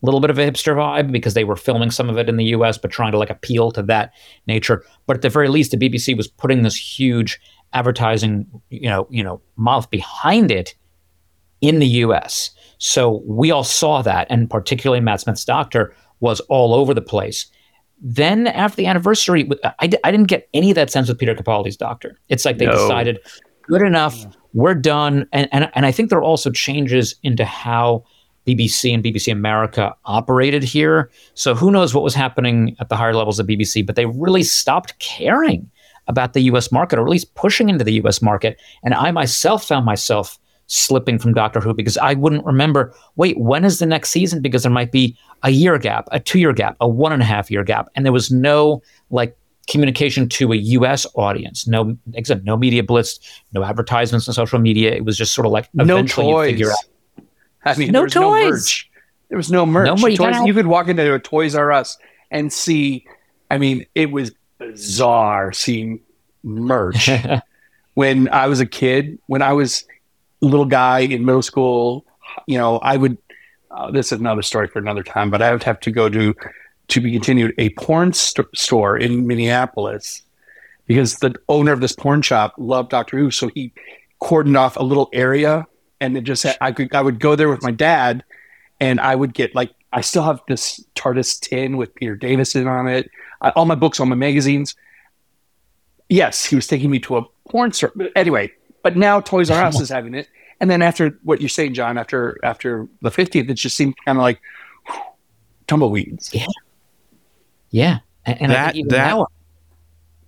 little 0.01 0.19
bit 0.19 0.29
of 0.29 0.39
a 0.39 0.49
hipster 0.49 0.75
vibe 0.75 1.11
because 1.11 1.33
they 1.33 1.43
were 1.43 1.55
filming 1.55 1.91
some 1.91 2.09
of 2.09 2.17
it 2.17 2.29
in 2.29 2.37
the 2.37 2.45
US, 2.45 2.77
but 2.77 2.91
trying 2.91 3.11
to 3.11 3.17
like 3.17 3.29
appeal 3.29 3.71
to 3.71 3.83
that 3.83 4.13
nature. 4.47 4.83
But 5.05 5.17
at 5.17 5.21
the 5.21 5.29
very 5.29 5.49
least, 5.49 5.71
the 5.71 5.77
BBC 5.77 6.15
was 6.15 6.27
putting 6.27 6.63
this 6.63 6.75
huge 6.75 7.39
advertising, 7.73 8.47
you 8.69 8.89
know, 8.89 9.07
you 9.09 9.23
know, 9.23 9.41
mouth 9.57 9.89
behind 9.89 10.51
it 10.51 10.75
in 11.61 11.79
the 11.79 11.87
US. 11.87 12.51
So 12.77 13.21
we 13.25 13.51
all 13.51 13.63
saw 13.63 14.01
that, 14.01 14.27
and 14.29 14.49
particularly 14.49 15.01
Matt 15.01 15.21
Smith's 15.21 15.45
Doctor 15.45 15.93
was 16.21 16.39
all 16.41 16.73
over 16.73 16.93
the 16.93 17.01
place. 17.01 17.45
Then 18.01 18.47
after 18.47 18.77
the 18.77 18.85
anniversary, 18.85 19.49
I, 19.63 19.89
I 20.03 20.11
didn't 20.11 20.27
get 20.27 20.47
any 20.53 20.71
of 20.71 20.75
that 20.75 20.89
sense 20.89 21.09
with 21.09 21.19
Peter 21.19 21.35
Capaldi's 21.35 21.75
Doctor. 21.75 22.17
It's 22.29 22.45
like 22.45 22.57
they 22.57 22.65
no. 22.65 22.71
decided, 22.71 23.19
good 23.63 23.81
enough, 23.81 24.25
we're 24.53 24.75
done. 24.75 25.27
And, 25.33 25.49
and, 25.51 25.69
and 25.75 25.85
I 25.85 25.91
think 25.91 26.09
there 26.09 26.19
are 26.19 26.23
also 26.23 26.49
changes 26.49 27.15
into 27.23 27.43
how 27.43 28.05
BBC 28.47 28.93
and 28.93 29.03
BBC 29.03 29.31
America 29.31 29.95
operated 30.05 30.63
here. 30.63 31.09
So 31.33 31.53
who 31.55 31.71
knows 31.71 31.93
what 31.93 32.03
was 32.03 32.15
happening 32.15 32.75
at 32.79 32.89
the 32.89 32.95
higher 32.95 33.13
levels 33.13 33.39
of 33.39 33.47
BBC, 33.47 33.85
but 33.85 33.95
they 33.95 34.05
really 34.05 34.43
stopped 34.43 34.97
caring 34.99 35.69
about 36.07 36.33
the 36.33 36.41
US 36.41 36.71
market, 36.71 36.97
or 36.99 37.03
at 37.03 37.09
least 37.09 37.33
pushing 37.35 37.69
into 37.69 37.83
the 37.83 37.93
US 38.03 38.21
market. 38.21 38.59
And 38.83 38.93
I 38.93 39.11
myself 39.11 39.65
found 39.65 39.85
myself 39.85 40.39
slipping 40.67 41.17
from 41.17 41.33
Doctor 41.33 41.59
Who 41.59 41.73
because 41.73 41.97
I 41.97 42.13
wouldn't 42.13 42.45
remember, 42.45 42.93
wait, 43.15 43.39
when 43.39 43.65
is 43.65 43.79
the 43.79 43.85
next 43.85 44.09
season? 44.09 44.41
Because 44.41 44.63
there 44.63 44.71
might 44.71 44.91
be 44.91 45.17
a 45.43 45.49
year 45.49 45.77
gap, 45.77 46.07
a 46.11 46.19
two 46.19 46.39
year 46.39 46.53
gap, 46.53 46.75
a 46.79 46.87
one 46.87 47.11
and 47.11 47.21
a 47.21 47.25
half 47.25 47.49
year 47.49 47.63
gap. 47.63 47.89
And 47.95 48.05
there 48.05 48.13
was 48.13 48.31
no 48.31 48.81
like 49.09 49.35
communication 49.67 50.27
to 50.29 50.51
a 50.51 50.55
US 50.55 51.05
audience. 51.15 51.67
No, 51.67 51.95
except 52.13 52.43
no 52.43 52.57
media 52.57 52.83
blitz, 52.83 53.19
no 53.53 53.63
advertisements 53.63 54.27
on 54.27 54.33
social 54.33 54.59
media. 54.59 54.91
It 54.91 55.05
was 55.05 55.17
just 55.17 55.33
sort 55.33 55.45
of 55.45 55.51
like 55.51 55.69
eventually 55.77 56.31
no 56.31 56.41
you 56.41 56.51
figure 56.51 56.71
out 56.71 56.85
I 57.63 57.75
mean, 57.75 57.91
no 57.91 57.99
there 57.99 58.03
was 58.03 58.13
toys. 58.13 58.21
no 58.21 58.49
merch. 58.49 58.89
There 59.29 59.37
was 59.37 59.51
no 59.51 59.65
merch. 59.65 60.01
No, 60.01 60.07
you, 60.07 60.17
toys, 60.17 60.35
you 60.45 60.53
could 60.53 60.67
walk 60.67 60.87
into 60.87 61.13
a 61.13 61.19
Toys 61.19 61.55
R 61.55 61.71
Us 61.71 61.97
and 62.31 62.51
see. 62.51 63.05
I 63.51 63.57
mean, 63.57 63.85
it 63.95 64.11
was 64.11 64.31
bizarre 64.57 65.51
seeing 65.51 66.01
merch. 66.43 67.09
when 67.93 68.29
I 68.29 68.47
was 68.47 68.59
a 68.59 68.65
kid, 68.65 69.19
when 69.27 69.41
I 69.41 69.53
was 69.53 69.85
a 70.41 70.45
little 70.45 70.65
guy 70.65 70.99
in 70.99 71.25
middle 71.25 71.41
school, 71.41 72.05
you 72.47 72.57
know, 72.57 72.77
I 72.79 72.97
would. 72.97 73.17
Uh, 73.71 73.91
this 73.91 74.11
is 74.11 74.19
another 74.19 74.41
story 74.41 74.67
for 74.67 74.79
another 74.79 75.03
time, 75.03 75.29
but 75.29 75.41
I 75.41 75.51
would 75.51 75.63
have 75.63 75.79
to 75.81 75.91
go 75.91 76.09
to 76.09 76.35
to 76.87 77.01
be 77.01 77.11
continued 77.11 77.53
a 77.59 77.69
porn 77.71 78.13
st- 78.13 78.47
store 78.55 78.97
in 78.97 79.27
Minneapolis 79.27 80.23
because 80.87 81.17
the 81.17 81.35
owner 81.47 81.71
of 81.71 81.81
this 81.81 81.93
porn 81.93 82.23
shop 82.23 82.55
loved 82.57 82.89
Doctor 82.89 83.17
Who, 83.17 83.29
so 83.29 83.49
he 83.53 83.71
cordoned 84.21 84.57
off 84.57 84.75
a 84.75 84.83
little 84.83 85.07
area 85.13 85.67
and 86.01 86.17
it 86.17 86.23
just 86.23 86.45
I 86.61 86.71
could 86.71 86.93
I 86.93 87.01
would 87.01 87.19
go 87.19 87.35
there 87.35 87.49
with 87.49 87.63
my 87.63 87.71
dad, 87.71 88.23
and 88.79 88.99
I 88.99 89.15
would 89.15 89.33
get 89.33 89.55
like 89.55 89.71
I 89.91 90.01
still 90.01 90.23
have 90.23 90.41
this 90.47 90.83
TARDIS 90.95 91.39
tin 91.39 91.77
with 91.77 91.93
Peter 91.95 92.15
Davison 92.15 92.67
on 92.67 92.87
it, 92.87 93.09
I, 93.41 93.49
all 93.51 93.65
my 93.65 93.75
books, 93.75 93.99
all 93.99 94.05
my 94.05 94.15
magazines. 94.15 94.75
Yes, 96.09 96.45
he 96.45 96.55
was 96.55 96.67
taking 96.67 96.89
me 96.89 96.99
to 96.99 97.17
a 97.17 97.23
porn 97.49 97.71
store. 97.71 97.91
But 97.95 98.11
anyway, 98.15 98.51
but 98.83 98.97
now 98.97 99.19
Toys 99.21 99.49
R 99.49 99.63
Us 99.63 99.79
is 99.79 99.89
having 99.89 100.15
it, 100.15 100.27
and 100.59 100.69
then 100.69 100.81
after 100.81 101.19
what 101.23 101.41
you're 101.41 101.49
saying, 101.49 101.73
John, 101.73 101.97
after 101.97 102.39
after 102.43 102.87
the 103.01 103.09
50th, 103.09 103.49
it 103.49 103.53
just 103.55 103.75
seemed 103.75 103.95
kind 104.05 104.17
of 104.17 104.21
like 104.21 104.41
whew, 104.87 105.01
tumbleweeds. 105.67 106.33
Yeah, 106.33 106.45
yeah, 107.69 107.99
and, 108.25 108.41
and 108.41 108.51
that 108.51 108.75
that. 108.89 108.89
Now, 108.89 109.27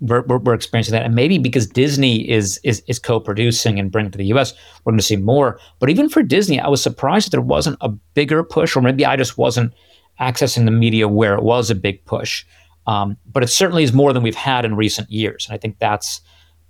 we're, 0.01 0.23
we're, 0.23 0.39
we're, 0.39 0.53
experiencing 0.53 0.93
that, 0.93 1.03
and 1.03 1.15
maybe 1.15 1.37
because 1.37 1.67
Disney 1.67 2.29
is 2.29 2.59
is, 2.63 2.83
is 2.87 2.99
co-producing 2.99 3.79
and 3.79 3.91
bringing 3.91 4.11
to 4.11 4.17
the 4.17 4.25
U.S., 4.25 4.53
we're 4.83 4.91
going 4.91 4.99
to 4.99 5.05
see 5.05 5.15
more. 5.15 5.59
But 5.79 5.89
even 5.89 6.09
for 6.09 6.23
Disney, 6.23 6.59
I 6.59 6.67
was 6.67 6.81
surprised 6.81 7.27
that 7.27 7.31
there 7.31 7.41
wasn't 7.41 7.77
a 7.81 7.89
bigger 7.89 8.43
push, 8.43 8.75
or 8.75 8.81
maybe 8.81 9.05
I 9.05 9.15
just 9.15 9.37
wasn't 9.37 9.73
accessing 10.19 10.65
the 10.65 10.71
media 10.71 11.07
where 11.07 11.35
it 11.35 11.43
was 11.43 11.69
a 11.69 11.75
big 11.75 12.03
push. 12.05 12.45
Um, 12.87 13.15
but 13.31 13.43
it 13.43 13.47
certainly 13.47 13.83
is 13.83 13.93
more 13.93 14.11
than 14.11 14.23
we've 14.23 14.35
had 14.35 14.65
in 14.65 14.75
recent 14.75 15.09
years, 15.09 15.45
and 15.47 15.53
I 15.53 15.57
think 15.57 15.77
that's 15.79 16.21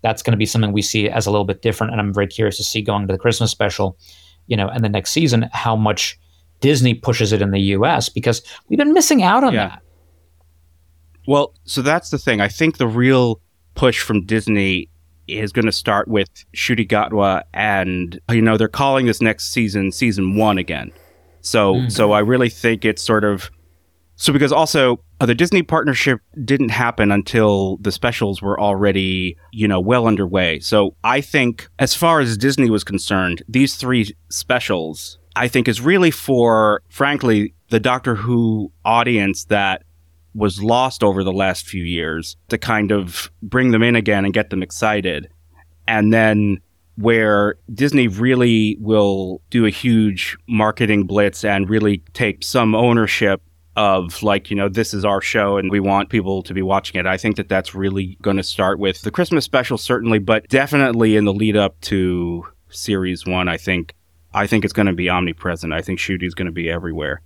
that's 0.01 0.21
going 0.21 0.31
to 0.31 0.37
be 0.37 0.45
something 0.45 0.73
we 0.73 0.81
see 0.81 1.09
as 1.09 1.25
a 1.25 1.31
little 1.31 1.45
bit 1.45 1.61
different. 1.61 1.93
And 1.93 2.01
I'm 2.01 2.13
very 2.13 2.27
curious 2.27 2.57
to 2.57 2.63
see 2.63 2.81
going 2.81 3.07
to 3.07 3.13
the 3.13 3.19
Christmas 3.19 3.51
special, 3.51 3.97
you 4.47 4.57
know, 4.57 4.67
and 4.67 4.83
the 4.83 4.89
next 4.89 5.11
season 5.11 5.49
how 5.53 5.75
much 5.75 6.19
Disney 6.59 6.93
pushes 6.93 7.31
it 7.31 7.41
in 7.41 7.51
the 7.51 7.61
U.S. 7.75 8.09
because 8.09 8.41
we've 8.67 8.79
been 8.79 8.93
missing 8.93 9.23
out 9.23 9.43
on 9.43 9.53
yeah. 9.53 9.69
that. 9.69 9.81
Well, 11.27 11.53
so 11.65 11.81
that's 11.81 12.09
the 12.09 12.17
thing. 12.17 12.41
I 12.41 12.47
think 12.47 12.77
the 12.77 12.87
real 12.87 13.41
push 13.75 14.01
from 14.01 14.25
Disney 14.25 14.89
is 15.27 15.51
going 15.51 15.65
to 15.65 15.71
start 15.71 16.07
with 16.07 16.29
Ncuti 16.55 16.87
Gatwa, 16.87 17.43
and 17.53 18.19
you 18.29 18.41
know 18.41 18.57
they're 18.57 18.67
calling 18.67 19.05
this 19.05 19.21
next 19.21 19.51
season 19.51 19.91
season 19.91 20.35
one 20.35 20.57
again. 20.57 20.91
So, 21.41 21.75
mm-hmm. 21.75 21.89
so 21.89 22.11
I 22.11 22.19
really 22.19 22.49
think 22.49 22.85
it's 22.85 23.01
sort 23.01 23.23
of 23.23 23.49
so 24.15 24.31
because 24.31 24.51
also 24.51 25.03
uh, 25.19 25.25
the 25.25 25.33
Disney 25.33 25.63
partnership 25.63 26.19
didn't 26.45 26.69
happen 26.69 27.11
until 27.11 27.77
the 27.77 27.91
specials 27.91 28.41
were 28.41 28.59
already 28.59 29.37
you 29.51 29.67
know 29.67 29.79
well 29.79 30.07
underway. 30.07 30.59
So 30.59 30.95
I 31.03 31.21
think 31.21 31.67
as 31.79 31.95
far 31.95 32.19
as 32.19 32.37
Disney 32.37 32.69
was 32.69 32.83
concerned, 32.83 33.43
these 33.47 33.75
three 33.75 34.13
specials 34.29 35.17
I 35.35 35.47
think 35.47 35.67
is 35.67 35.81
really 35.81 36.11
for 36.11 36.81
frankly 36.89 37.53
the 37.69 37.79
Doctor 37.79 38.15
Who 38.15 38.71
audience 38.83 39.45
that 39.45 39.83
was 40.33 40.61
lost 40.61 41.03
over 41.03 41.23
the 41.23 41.33
last 41.33 41.67
few 41.67 41.83
years 41.83 42.37
to 42.49 42.57
kind 42.57 42.91
of 42.91 43.31
bring 43.41 43.71
them 43.71 43.83
in 43.83 43.95
again 43.95 44.25
and 44.25 44.33
get 44.33 44.49
them 44.49 44.63
excited. 44.63 45.29
And 45.87 46.13
then 46.13 46.61
where 46.95 47.55
Disney 47.73 48.07
really 48.07 48.77
will 48.79 49.41
do 49.49 49.65
a 49.65 49.69
huge 49.69 50.37
marketing 50.47 51.03
blitz 51.05 51.43
and 51.43 51.69
really 51.69 51.99
take 52.13 52.43
some 52.43 52.75
ownership 52.75 53.41
of 53.77 54.21
like 54.21 54.49
you 54.49 54.55
know 54.55 54.67
this 54.67 54.93
is 54.93 55.05
our 55.05 55.21
show 55.21 55.55
and 55.55 55.71
we 55.71 55.79
want 55.79 56.09
people 56.09 56.43
to 56.43 56.53
be 56.53 56.61
watching 56.61 56.99
it 56.99 57.05
i 57.05 57.15
think 57.15 57.37
that 57.37 57.47
that's 57.47 57.73
really 57.73 58.17
going 58.21 58.35
to 58.35 58.43
start 58.43 58.79
with 58.79 59.01
the 59.03 59.11
christmas 59.11 59.45
special 59.45 59.77
certainly 59.77 60.19
but 60.19 60.45
definitely 60.49 61.15
in 61.15 61.23
the 61.23 61.33
lead 61.33 61.55
up 61.55 61.79
to 61.79 62.45
series 62.69 63.25
one 63.25 63.47
i 63.47 63.55
think 63.55 63.95
i 64.33 64.45
think 64.45 64.65
it's 64.65 64.73
going 64.73 64.87
to 64.87 64.93
be 64.93 65.09
omnipresent 65.09 65.71
i 65.71 65.81
think 65.81 65.99
Ncuti's 65.99 66.33
going 66.33 66.47
to 66.47 66.51
be 66.51 66.69
everywhere 66.69 67.21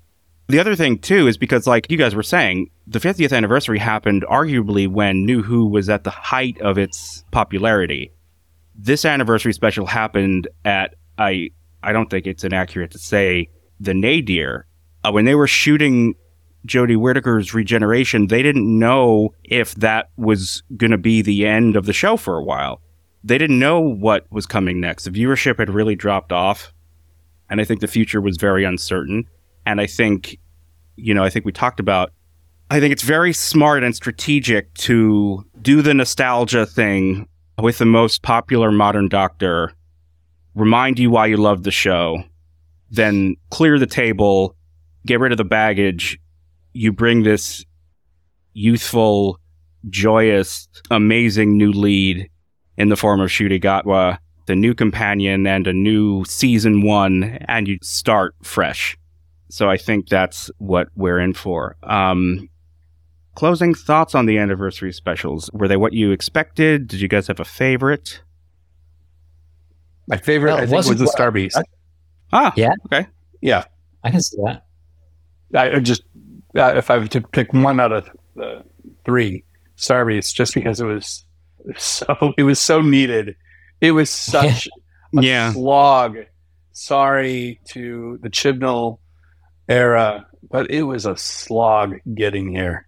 the 0.48 0.60
other 0.60 0.76
thing 0.76 1.00
too 1.00 1.28
is 1.28 1.38
because 1.38 1.66
like 1.66 1.90
you 1.90 1.98
guys 1.98 2.16
were 2.16 2.24
saying, 2.24 2.70
the 2.88 3.00
50th 3.00 3.36
anniversary 3.36 3.80
happened 3.80 4.24
arguably 4.30 4.88
when 4.88 5.26
New 5.26 5.42
Who 5.42 5.68
was 5.68 5.90
at 5.90 6.04
the 6.04 6.12
height 6.12 6.60
of 6.62 6.78
its 6.78 7.24
popularity. 7.32 8.12
This 8.76 9.06
anniversary 9.06 9.54
special 9.54 9.86
happened 9.86 10.48
at 10.64 10.96
I 11.18 11.50
I 11.82 11.94
don't 11.94 12.10
think 12.10 12.28
it's 12.28 12.44
inaccurate 12.44 12.92
to 12.92 13.00
say 13.00 13.50
the 13.80 13.94
nadir. 13.94 14.68
Uh, 15.04 15.12
when 15.12 15.26
they 15.26 15.36
were 15.36 15.48
shooting 15.48 16.16
Jodie 16.66 16.98
Whittaker's 16.98 17.54
regeneration, 17.54 18.28
they 18.28 18.42
didn't 18.42 18.80
know 18.80 19.34
if 19.44 19.76
that 19.76 20.10
was 20.18 20.64
going 20.78 20.92
to 20.92 20.98
be 20.98 21.22
the 21.22 21.46
end 21.46 21.76
of 21.76 21.86
the 21.86 21.94
show 21.94 22.18
for 22.18 22.38
a 22.38 22.44
while. 22.44 22.82
They 23.24 23.38
didn't 23.38 23.60
know 23.60 23.80
what 23.80 24.26
was 24.32 24.46
coming 24.46 24.80
next. 24.80 25.04
The 25.04 25.12
viewership 25.12 25.60
had 25.60 25.70
really 25.70 25.96
dropped 25.96 26.32
off, 26.32 26.74
and 27.50 27.62
I 27.62 27.66
think 27.66 27.82
the 27.82 27.88
future 27.88 28.22
was 28.22 28.38
very 28.38 28.64
uncertain. 28.64 29.28
And 29.66 29.82
I 29.82 29.88
think, 29.88 30.38
you 30.96 31.14
know, 31.14 31.24
I 31.24 31.30
think 31.30 31.46
we 31.46 31.52
talked 31.52 31.80
about, 31.80 32.12
I 32.70 32.80
think 32.80 32.92
it's 32.92 33.04
very 33.04 33.34
smart 33.34 33.84
and 33.84 33.96
strategic 33.96 34.74
to 34.76 35.46
do 35.62 35.82
the 35.82 35.94
nostalgia 35.94 36.66
thing 36.66 37.28
with 37.62 37.78
the 37.78 37.86
most 37.86 38.22
popular 38.22 38.72
modern 38.72 39.08
doctor, 39.08 39.74
remind 40.56 41.00
you 41.00 41.10
why 41.10 41.26
you 41.26 41.38
love 41.38 41.64
the 41.64 41.72
show, 41.72 42.24
then 42.92 43.36
clear 43.50 43.80
the 43.80 43.88
table, 43.88 44.56
get 45.06 45.20
rid 45.20 45.32
of 45.32 45.38
the 45.38 45.46
baggage. 45.46 46.20
You 46.74 46.92
bring 46.92 47.24
this 47.24 47.66
youthful, 48.54 49.40
joyous, 49.90 50.68
amazing 50.92 51.58
new 51.58 51.72
lead 51.72 52.30
in 52.78 52.90
the 52.90 52.98
form 52.98 53.22
of 53.22 53.30
Ncuti 53.30 53.62
Gatwa, 53.62 54.18
the 54.48 54.56
new 54.56 54.74
companion 54.74 55.48
and 55.48 55.68
a 55.68 55.74
new 55.74 56.26
season 56.26 56.82
one, 56.82 57.38
and 57.48 57.68
you 57.68 57.78
start 57.82 58.36
fresh. 58.44 58.98
So 59.56 59.70
I 59.70 59.78
think 59.78 60.10
that's 60.10 60.52
what 60.58 60.90
we're 60.98 61.18
in 61.18 61.34
for. 61.34 61.78
Um, 61.82 62.50
closing 63.36 63.74
thoughts 63.74 64.14
on 64.14 64.26
the 64.26 64.38
anniversary 64.38 64.92
specials. 64.92 65.50
Were 65.54 65.70
they 65.70 65.78
what 65.78 65.94
you 65.94 66.12
expected? 66.12 66.90
Did 66.90 67.00
you 67.00 67.08
guys 67.08 67.28
have 67.28 67.40
a 67.40 67.46
favorite? 67.46 68.22
My 70.08 70.18
favorite, 70.18 70.52
well, 70.56 70.62
I 70.62 70.66
think, 70.66 70.86
was 70.86 70.98
the 71.00 71.08
Star 71.08 71.32
Beast. 71.32 71.58
Ah, 72.34 72.52
yeah. 72.58 72.74
Okay. 72.88 73.08
Yeah. 73.40 73.64
I 74.04 74.12
can 74.12 74.20
see 74.22 74.36
that. 74.44 74.66
I 75.56 75.80
just, 75.80 76.04
uh, 76.58 76.74
if 76.76 76.92
I 76.92 76.98
were 76.98 77.08
to 77.08 77.22
pick 77.22 77.54
one 77.54 77.80
out 77.80 77.94
of 77.94 78.10
the 78.36 78.62
three, 79.06 79.46
Star 79.78 80.06
Beast, 80.06 80.36
just 80.36 80.54
because 80.54 80.82
it 80.82 80.86
was 80.86 81.26
so 81.78 82.34
it 82.38 82.44
was 82.44 82.60
so 82.60 82.82
needed. 82.82 83.38
It 83.80 83.94
was 83.94 84.10
such 84.10 84.68
a 85.18 85.22
Yeah. 85.22 85.54
slog. 85.54 86.18
Sorry 86.74 87.62
to 87.70 88.20
the 88.22 88.30
Chibnall 88.30 89.00
era, 89.68 90.26
but 90.50 90.70
it 90.70 90.84
was 90.84 91.06
a 91.06 91.18
slog 91.18 91.96
getting 92.14 92.50
here. 92.50 92.88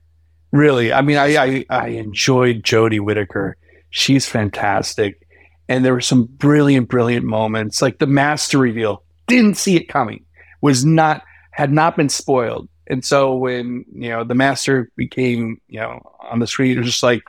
Really, 0.51 0.93
I 0.93 1.01
mean, 1.01 1.17
I 1.17 1.35
I, 1.37 1.65
I 1.69 1.87
enjoyed 1.89 2.63
Jodie 2.63 3.01
Whittaker. 3.01 3.57
She's 3.89 4.25
fantastic, 4.25 5.21
and 5.67 5.83
there 5.83 5.93
were 5.93 6.01
some 6.01 6.25
brilliant, 6.25 6.87
brilliant 6.87 7.25
moments, 7.25 7.81
like 7.81 7.99
the 7.99 8.07
master 8.07 8.57
reveal. 8.57 9.03
Didn't 9.27 9.57
see 9.57 9.75
it 9.75 9.89
coming. 9.89 10.25
Was 10.61 10.85
not 10.85 11.23
had 11.51 11.71
not 11.71 11.97
been 11.97 12.09
spoiled, 12.09 12.69
and 12.87 13.03
so 13.03 13.35
when 13.35 13.85
you 13.93 14.09
know 14.09 14.23
the 14.23 14.35
master 14.35 14.89
became 14.95 15.59
you 15.67 15.79
know 15.79 16.01
on 16.21 16.39
the 16.39 16.47
screen, 16.47 16.77
it 16.77 16.79
was 16.79 16.87
just 16.87 17.03
like. 17.03 17.23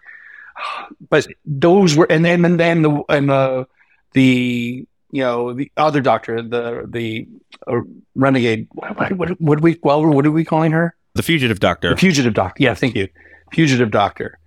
But 1.09 1.29
those 1.45 1.97
were, 1.97 2.11
and 2.11 2.25
then 2.25 2.45
and 2.45 2.59
then 2.59 2.83
the 2.83 3.03
and 3.09 3.29
the 3.29 3.67
the 4.13 4.88
you 5.11 5.23
know 5.23 5.53
the 5.53 5.71
other 5.77 6.01
doctor, 6.01 6.43
the 6.43 6.87
the 6.89 7.27
uh, 7.67 7.81
renegade. 8.15 8.69
What, 8.73 8.99
what, 8.99 9.13
what, 9.13 9.41
what 9.41 9.61
we 9.61 9.79
well, 9.83 10.05
what 10.05 10.27
are 10.27 10.31
we 10.31 10.45
calling 10.45 10.73
her? 10.73 10.95
The 11.15 11.23
fugitive 11.23 11.61
doctor. 11.61 11.91
The 11.91 11.97
fugitive 11.97 12.35
doctor. 12.35 12.63
Yeah, 12.63 12.75
thank 12.75 12.95
you. 12.95 13.09
Fugitive 13.53 13.91
doctor. 13.91 14.39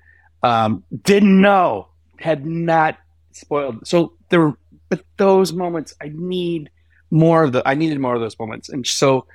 Um, 0.43 0.83
didn't 1.03 1.41
know. 1.41 1.87
Had 2.19 2.45
not 2.45 2.97
spoiled. 3.31 3.85
So 3.87 4.13
there 4.29 4.39
were, 4.39 4.57
but 4.89 5.03
those 5.17 5.53
moments, 5.53 5.95
I 6.01 6.11
need 6.13 6.69
more 7.09 7.43
of 7.43 7.51
the. 7.51 7.67
I 7.67 7.73
needed 7.73 7.99
more 7.99 8.15
of 8.15 8.21
those 8.21 8.37
moments, 8.39 8.69
and 8.69 8.85
so 8.85 9.25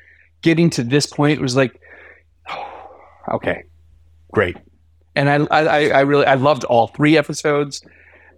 getting 0.43 0.71
to 0.71 0.85
this 0.85 1.07
point 1.07 1.41
was 1.41 1.57
like, 1.57 1.81
okay, 3.33 3.65
great. 4.33 4.57
And 5.17 5.31
I, 5.31 5.47
I, 5.51 5.89
I 5.89 6.01
really, 6.01 6.27
I 6.27 6.35
loved 6.35 6.65
all 6.65 6.89
three 6.89 7.17
episodes. 7.17 7.83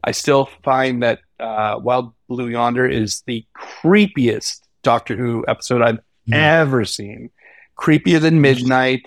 I 0.05 0.13
still 0.13 0.49
find 0.63 1.03
that 1.03 1.19
uh, 1.41 1.79
Wild 1.83 2.15
Blue 2.29 2.49
Yonder 2.49 2.87
is 2.87 3.23
the 3.27 3.45
creepiest 3.57 4.61
Doctor 4.83 5.17
Who 5.17 5.45
episode 5.49 5.83
I've 5.83 6.01
ever 6.33 6.85
seen. 6.85 7.31
Creepier 7.77 8.21
than 8.21 8.41
Midnight. 8.41 9.03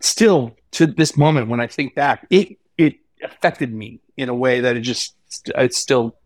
Still, 0.00 0.56
to 0.72 0.86
this 0.86 1.16
moment, 1.16 1.48
when 1.48 1.60
I 1.60 1.66
think 1.66 1.94
back, 1.94 2.26
it 2.30 2.56
it 2.78 2.94
affected 3.22 3.72
me 3.72 4.00
in 4.16 4.28
a 4.28 4.34
way 4.34 4.60
that 4.60 4.76
it 4.76 4.80
just 4.80 5.14
I 5.54 5.68
still 5.68 6.16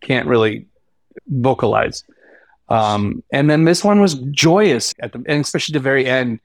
can't 0.00 0.28
really 0.28 0.66
vocalize. 1.26 2.04
Um, 2.68 3.22
and 3.32 3.50
then 3.50 3.64
this 3.64 3.84
one 3.84 4.00
was 4.00 4.14
joyous 4.14 4.94
at 5.00 5.12
the, 5.12 5.18
and 5.26 5.40
especially 5.40 5.74
the 5.74 5.80
very 5.80 6.06
end 6.06 6.40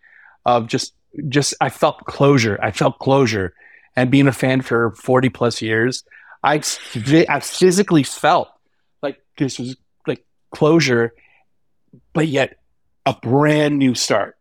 of 0.46 0.68
just 0.68 0.94
just 1.30 1.54
I 1.62 1.70
felt 1.70 2.04
closure. 2.06 2.60
I 2.62 2.72
felt 2.72 2.98
closure, 3.00 3.54
and 3.96 4.10
being 4.10 4.28
a 4.28 4.34
fan 4.34 4.62
for 4.62 4.92
forty 4.92 5.30
plus 5.30 5.62
years, 5.62 6.04
I 6.44 6.64
I 7.30 7.40
physically 7.40 8.04
felt 8.04 8.50
like 9.02 9.20
this 9.38 9.60
was 9.60 9.76
like 10.06 10.26
closure, 10.52 11.14
but 12.14 12.28
yet 12.28 12.58
a 13.06 13.16
brand 13.22 13.78
new 13.78 13.96
start. 13.96 14.38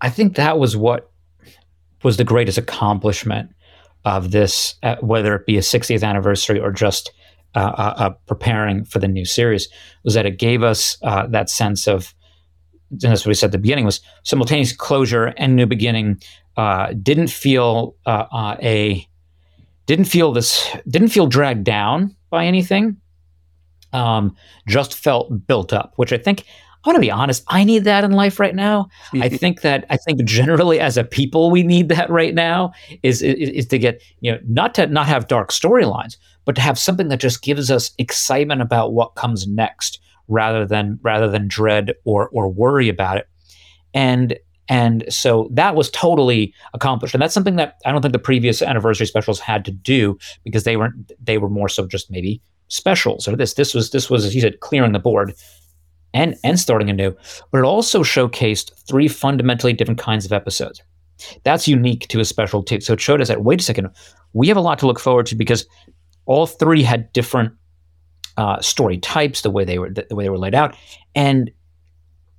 I 0.00 0.10
think 0.10 0.36
that 0.36 0.58
was 0.58 0.76
what 0.76 1.10
was 2.02 2.16
the 2.16 2.24
greatest 2.24 2.58
accomplishment 2.58 3.50
of 4.04 4.32
this, 4.32 4.74
uh, 4.82 4.96
whether 5.00 5.34
it 5.36 5.46
be 5.46 5.56
a 5.56 5.60
60th 5.60 6.02
anniversary 6.02 6.58
or 6.58 6.72
just 6.72 7.12
uh, 7.54 7.58
uh, 7.58 7.94
uh, 7.96 8.10
preparing 8.26 8.84
for 8.84 8.98
the 8.98 9.06
new 9.06 9.24
series, 9.24 9.68
was 10.04 10.14
that 10.14 10.26
it 10.26 10.38
gave 10.38 10.62
us 10.62 10.96
uh, 11.02 11.26
that 11.28 11.50
sense 11.50 11.86
of, 11.86 12.14
and 12.90 13.00
that's 13.02 13.24
what 13.24 13.28
we 13.30 13.34
said 13.34 13.46
at 13.46 13.52
the 13.52 13.58
beginning, 13.58 13.84
was 13.84 14.00
simultaneous 14.24 14.72
closure 14.72 15.26
and 15.36 15.54
new 15.54 15.66
beginning. 15.66 16.20
Didn't 17.02 17.30
feel 17.30 17.94
a, 18.06 19.06
didn't 19.86 20.06
feel 20.06 20.32
this, 20.32 20.68
didn't 20.88 21.08
feel 21.08 21.26
dragged 21.26 21.64
down 21.64 22.16
by 22.30 22.46
anything. 22.46 22.96
Um, 23.92 24.34
just 24.66 24.94
felt 24.94 25.46
built 25.46 25.72
up, 25.72 25.92
which 25.96 26.12
I 26.12 26.18
think 26.18 26.46
I 26.84 26.88
want 26.88 26.96
to 26.96 27.00
be 27.00 27.10
honest. 27.10 27.44
I 27.46 27.62
need 27.62 27.84
that 27.84 28.02
in 28.02 28.10
life 28.12 28.40
right 28.40 28.54
now. 28.54 28.88
I 29.14 29.28
think 29.38 29.60
that 29.60 29.84
I 29.88 29.96
think 29.96 30.24
generally 30.24 30.80
as 30.80 30.96
a 30.96 31.04
people 31.04 31.50
we 31.50 31.62
need 31.62 31.88
that 31.90 32.10
right 32.10 32.34
now 32.34 32.72
is, 33.02 33.22
is 33.22 33.50
is 33.50 33.66
to 33.66 33.78
get 33.78 34.02
you 34.20 34.32
know 34.32 34.38
not 34.48 34.74
to 34.76 34.86
not 34.86 35.06
have 35.06 35.28
dark 35.28 35.50
storylines, 35.50 36.16
but 36.44 36.56
to 36.56 36.60
have 36.60 36.78
something 36.78 37.08
that 37.08 37.20
just 37.20 37.42
gives 37.42 37.70
us 37.70 37.92
excitement 37.98 38.62
about 38.62 38.92
what 38.92 39.14
comes 39.14 39.46
next, 39.46 40.00
rather 40.26 40.66
than 40.66 40.98
rather 41.02 41.28
than 41.28 41.46
dread 41.46 41.92
or 42.04 42.28
or 42.30 42.48
worry 42.48 42.88
about 42.88 43.16
it. 43.16 43.28
And 43.94 44.36
and 44.68 45.04
so 45.08 45.48
that 45.52 45.76
was 45.76 45.88
totally 45.90 46.52
accomplished, 46.74 47.14
and 47.14 47.22
that's 47.22 47.34
something 47.34 47.56
that 47.56 47.76
I 47.84 47.92
don't 47.92 48.02
think 48.02 48.12
the 48.12 48.18
previous 48.18 48.60
anniversary 48.60 49.06
specials 49.06 49.38
had 49.38 49.64
to 49.66 49.70
do 49.70 50.18
because 50.42 50.64
they 50.64 50.76
weren't 50.76 51.12
they 51.22 51.38
were 51.38 51.50
more 51.50 51.68
so 51.68 51.86
just 51.86 52.10
maybe 52.10 52.42
specials 52.72 53.28
or 53.28 53.36
this 53.36 53.52
this 53.54 53.74
was 53.74 53.90
this 53.90 54.08
was 54.08 54.24
as 54.24 54.34
you 54.34 54.40
said 54.40 54.60
clearing 54.60 54.92
the 54.92 54.98
board 54.98 55.34
and 56.14 56.36
and 56.42 56.58
starting 56.58 56.88
anew, 56.88 57.14
but 57.50 57.58
it 57.58 57.64
also 57.64 58.02
showcased 58.02 58.72
three 58.88 59.08
fundamentally 59.08 59.72
different 59.74 60.00
kinds 60.00 60.24
of 60.24 60.32
episodes. 60.32 60.82
That's 61.44 61.68
unique 61.68 62.08
to 62.08 62.20
a 62.20 62.24
special 62.24 62.62
too. 62.62 62.80
So 62.80 62.94
it 62.94 63.00
showed 63.00 63.20
us 63.20 63.28
that 63.28 63.44
wait 63.44 63.60
a 63.60 63.64
second, 63.64 63.90
we 64.32 64.48
have 64.48 64.56
a 64.56 64.62
lot 64.62 64.78
to 64.78 64.86
look 64.86 64.98
forward 64.98 65.26
to 65.26 65.36
because 65.36 65.66
all 66.24 66.46
three 66.46 66.82
had 66.82 67.12
different 67.12 67.52
uh, 68.38 68.60
story 68.60 68.96
types, 68.98 69.42
the 69.42 69.50
way 69.50 69.64
they 69.64 69.78
were 69.78 69.90
the 69.90 70.14
way 70.14 70.24
they 70.24 70.30
were 70.30 70.38
laid 70.38 70.54
out, 70.54 70.74
and 71.14 71.50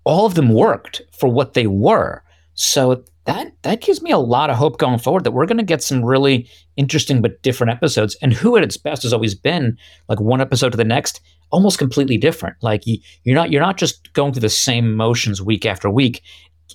all 0.04 0.26
of 0.26 0.34
them 0.34 0.50
worked 0.50 1.04
for 1.12 1.30
what 1.30 1.54
they 1.54 1.68
were. 1.68 2.23
So 2.56 3.04
that 3.26 3.54
that 3.62 3.82
gives 3.82 4.02
me 4.02 4.12
a 4.12 4.18
lot 4.18 4.50
of 4.50 4.58
hope 4.58 4.78
going 4.78 5.00
forward 5.00 5.24
that 5.24 5.32
we're 5.32 5.46
going 5.46 5.58
to 5.58 5.64
get 5.64 5.82
some 5.82 6.04
really 6.04 6.50
interesting 6.76 7.22
but 7.22 7.42
different 7.42 7.72
episodes. 7.72 8.18
And 8.22 8.34
who 8.34 8.58
at 8.58 8.64
its 8.64 8.78
best 8.78 9.04
has 9.04 9.14
always 9.14 9.36
been 9.36 9.78
like 10.10 10.20
one 10.20 10.42
episode 10.42 10.72
to 10.72 10.78
the 10.78 10.84
next, 10.84 11.22
almost 11.52 11.80
completely 11.80 12.18
different. 12.18 12.58
Like 12.62 12.86
you, 12.86 12.98
you're 13.24 13.36
not 13.36 13.52
you're 13.52 13.62
not 13.62 13.78
just 13.78 14.12
going 14.14 14.34
through 14.34 14.42
the 14.42 14.50
same 14.50 14.96
motions 14.96 15.42
week 15.42 15.66
after 15.66 15.90
week. 15.90 16.22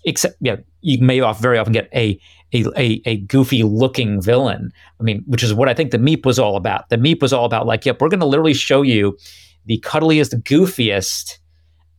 Except, 0.05 0.37
yeah, 0.41 0.57
you 0.81 1.03
may 1.03 1.21
off 1.21 1.41
very 1.41 1.59
often 1.59 1.73
get 1.73 1.89
a 1.95 2.19
a, 2.55 2.65
a, 2.77 3.03
a 3.05 3.17
goofy 3.19 3.63
looking 3.63 4.23
villain. 4.23 4.71
I 4.99 5.03
mean, 5.03 5.23
which 5.27 5.43
is 5.43 5.53
what 5.53 5.69
I 5.69 5.75
think 5.75 5.91
the 5.91 5.99
Meep 5.99 6.25
was 6.25 6.39
all 6.39 6.57
about. 6.57 6.89
The 6.89 6.97
Meep 6.97 7.21
was 7.21 7.33
all 7.33 7.45
about 7.45 7.67
like, 7.67 7.85
yep, 7.85 8.01
we're 8.01 8.09
going 8.09 8.21
to 8.21 8.27
literally 8.27 8.55
show 8.55 8.81
you 8.81 9.19
the 9.67 9.79
cuddliest, 9.81 10.33
goofiest 10.45 11.39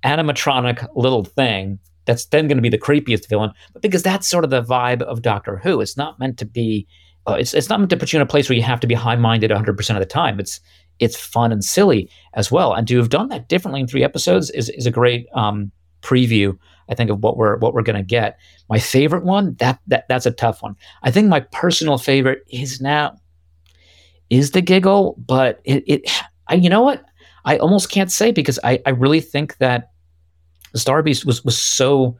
animatronic 0.04 0.88
little 0.96 1.24
thing 1.24 1.78
that's 2.10 2.26
then 2.26 2.48
going 2.48 2.58
to 2.58 2.62
be 2.62 2.70
the 2.70 2.78
creepiest 2.80 3.30
villain. 3.30 3.52
But 3.72 3.84
because 3.84 4.02
that's 4.02 4.28
sort 4.28 4.44
of 4.44 4.50
the 4.50 4.64
vibe 4.64 5.04
of 5.04 5.22
Doctor 5.22 5.58
Who. 5.58 5.80
It's 5.80 5.96
not 5.96 6.20
meant 6.20 6.40
to 6.40 6.46
be. 6.46 6.88
Uh, 7.28 7.34
it's 7.34 7.54
it's 7.54 7.70
not 7.70 7.80
meant 7.80 7.92
to 7.92 7.98
put 7.98 8.12
you 8.12 8.18
in 8.18 8.24
a 8.24 8.26
place 8.26 8.50
where 8.50 8.56
you 8.56 8.64
have 8.64 8.80
to 8.80 8.88
be 8.88 8.96
high 8.96 9.16
minded 9.16 9.52
100 9.52 9.78
percent 9.78 9.98
of 9.98 10.02
the 10.02 10.12
time. 10.12 10.40
It's 10.40 10.60
it's 10.98 11.16
fun 11.16 11.52
and 11.52 11.64
silly 11.64 12.10
as 12.34 12.52
well. 12.52 12.74
And 12.74 12.88
to 12.88 12.98
have 12.98 13.10
done 13.10 13.30
that 13.30 13.48
differently 13.48 13.82
in 13.82 13.88
three 13.88 14.04
episodes 14.04 14.50
is 14.50 14.70
is 14.70 14.88
a 14.88 14.92
great 14.92 15.28
um, 15.34 15.72
preview. 16.02 16.58
I 16.90 16.96
think 16.96 17.12
of 17.12 17.22
what 17.22 17.38
we're 17.38 17.58
what 17.58 17.76
we're 17.76 17.84
going 17.84 17.96
to 17.96 18.04
get. 18.04 18.40
My 18.70 18.80
favorite 18.80 19.24
one 19.24 19.56
that 19.60 19.80
that 19.86 20.08
that's 20.10 20.26
a 20.26 20.32
tough 20.32 20.64
one. 20.64 20.76
I 21.04 21.12
think 21.12 21.28
my 21.28 21.42
personal 21.42 22.00
favorite 22.00 22.44
is 22.50 22.82
now 22.82 23.18
is 24.32 24.52
the 24.52 24.62
giggle, 24.62 25.16
but 25.20 25.62
it 25.64 25.84
it 25.86 26.24
I, 26.48 26.56
you 26.56 26.70
know 26.70 26.82
what 26.82 27.06
I 27.46 27.58
almost 27.58 27.92
can't 27.92 28.12
say 28.12 28.32
because 28.32 28.58
I 28.64 28.82
I 28.88 28.90
really 28.90 29.22
think 29.22 29.58
that 29.58 29.92
Star 30.76 31.02
Beast 31.04 31.26
was 31.26 31.44
was 31.44 31.60
so 31.60 32.18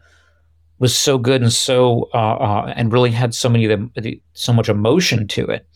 was 0.80 0.98
so 0.98 1.18
good 1.18 1.42
and 1.42 1.52
so 1.52 2.10
uh, 2.14 2.36
uh, 2.36 2.74
and 2.76 2.92
really 2.92 3.12
had 3.12 3.36
so 3.36 3.50
many 3.50 3.66
of 3.66 3.94
the, 3.94 4.02
the 4.02 4.22
so 4.34 4.54
much 4.54 4.70
emotion 4.70 5.28
to 5.28 5.46
it. 5.46 5.68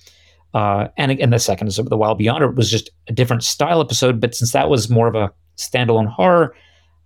Uh, 0.54 0.88
and 0.98 1.12
and 1.20 1.34
the 1.34 1.40
second 1.40 1.68
is 1.68 1.76
the 1.78 1.98
Wild 1.98 2.20
Beyonder 2.20 2.56
was 2.56 2.70
just 2.70 2.90
a 3.08 3.14
different 3.14 3.44
style 3.44 3.82
episode, 3.82 4.20
but 4.20 4.36
since 4.36 4.52
that 4.52 4.70
was 4.70 4.90
more 4.90 5.08
of 5.08 5.16
a 5.16 5.32
standalone 5.58 6.08
horror, 6.08 6.56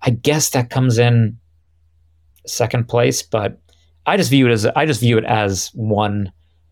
I 0.02 0.12
guess 0.12 0.50
that 0.52 0.70
comes 0.70 0.98
in 0.98 1.38
second 2.46 2.88
place. 2.88 3.24
But 3.24 3.60
I 4.06 4.18
just 4.18 4.30
view 4.30 4.48
it 4.48 4.52
as 4.52 4.66
I 4.66 4.86
just 4.86 5.02
view 5.02 5.18
it 5.18 5.26
as 5.26 5.72
one 5.74 6.32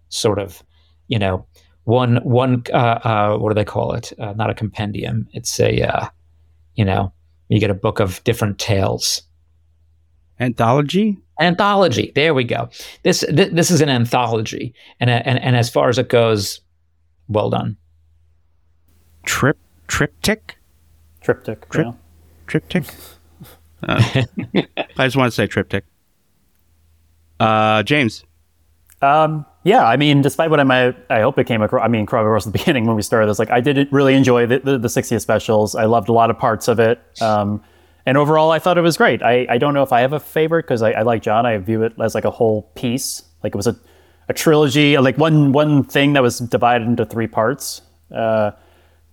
sort 0.10 0.38
of 0.38 0.64
you 1.08 1.18
know 1.18 1.46
one 1.86 2.18
one 2.18 2.64
uh, 2.74 3.00
uh, 3.04 3.38
what 3.38 3.50
do 3.50 3.56
they 3.56 3.66
call 3.66 3.94
it? 3.94 4.12
Uh, 4.20 4.34
not 4.34 4.50
a 4.50 4.54
compendium. 4.54 5.28
It's 5.32 5.60
a 5.60 5.82
uh, 5.82 6.08
you 6.76 6.86
know 6.86 7.14
you 7.50 7.60
get 7.60 7.70
a 7.70 7.76
book 7.76 8.00
of 8.00 8.24
different 8.24 8.60
tales. 8.60 9.22
Anthology? 10.40 11.18
Anthology. 11.40 12.12
There 12.16 12.34
we 12.34 12.44
go. 12.44 12.70
This 13.04 13.22
th- 13.22 13.52
this 13.52 13.72
is 13.72 13.82
an 13.82 13.90
anthology, 13.90 14.74
and, 15.00 15.10
and 15.10 15.40
and 15.40 15.56
as 15.56 15.70
far 15.70 15.90
as 15.90 15.98
it 15.98 16.10
goes, 16.10 16.62
well 17.28 17.50
done. 17.50 17.78
Trip 19.26 19.58
triptych? 19.88 20.58
Triptych. 21.22 21.70
Trip- 21.70 21.88
yeah. 21.88 21.94
Triptych? 22.48 22.86
Uh, 23.88 24.24
I 24.98 25.06
just 25.06 25.16
want 25.16 25.28
to 25.28 25.36
say 25.36 25.46
triptych. 25.46 25.84
Uh, 27.40 27.84
James. 27.84 28.24
Um, 29.02 29.46
yeah, 29.66 29.84
I 29.84 29.98
mean, 29.98 30.22
despite 30.22 30.52
what 30.52 30.60
I 30.60 30.64
might, 30.64 30.96
I 31.10 31.22
hope 31.22 31.40
it 31.40 31.46
came 31.46 31.64
across. 31.64 31.84
I 31.84 31.88
mean, 31.88 32.04
across 32.04 32.48
at 32.48 32.54
the 32.54 32.58
beginning 32.60 32.86
when 32.86 32.96
we 32.96 33.02
started 33.02 33.28
this, 33.28 33.40
like 33.40 33.50
I 33.50 33.60
did 33.60 33.92
really 33.92 34.14
enjoy 34.14 34.46
the, 34.46 34.60
the, 34.60 34.78
the 34.78 34.88
60th 34.88 35.22
specials. 35.22 35.76
I 35.76 35.86
loved 35.86 36.08
a 36.08 36.14
lot 36.14 36.30
of 36.30 36.38
parts 36.38 36.68
of 36.68 36.80
it. 36.80 37.02
Um, 37.20 37.64
and 38.06 38.16
overall, 38.16 38.52
I 38.52 38.60
thought 38.60 38.78
it 38.78 38.82
was 38.82 38.96
great. 38.96 39.24
I, 39.24 39.48
I 39.50 39.58
don't 39.58 39.74
know 39.74 39.82
if 39.82 39.92
I 39.92 40.02
have 40.02 40.14
a 40.14 40.20
favorite 40.20 40.64
because 40.64 40.84
I, 40.84 40.92
I 40.92 41.02
like 41.02 41.24
John. 41.24 41.48
I 41.48 41.58
view 41.58 41.82
it 41.82 41.94
as 42.00 42.14
like 42.14 42.26
a 42.26 42.32
whole 42.32 42.64
piece. 42.76 43.24
Like 43.44 43.56
it 43.56 43.58
was 43.58 43.66
a, 43.66 43.76
a 44.30 44.34
trilogy, 44.34 45.00
like 45.00 45.18
one 45.18 45.52
one 45.52 45.84
thing 45.84 46.14
that 46.14 46.22
was 46.22 46.38
divided 46.38 46.88
into 46.88 47.04
three 47.04 47.28
parts. 47.28 47.82
Uh, 48.14 48.52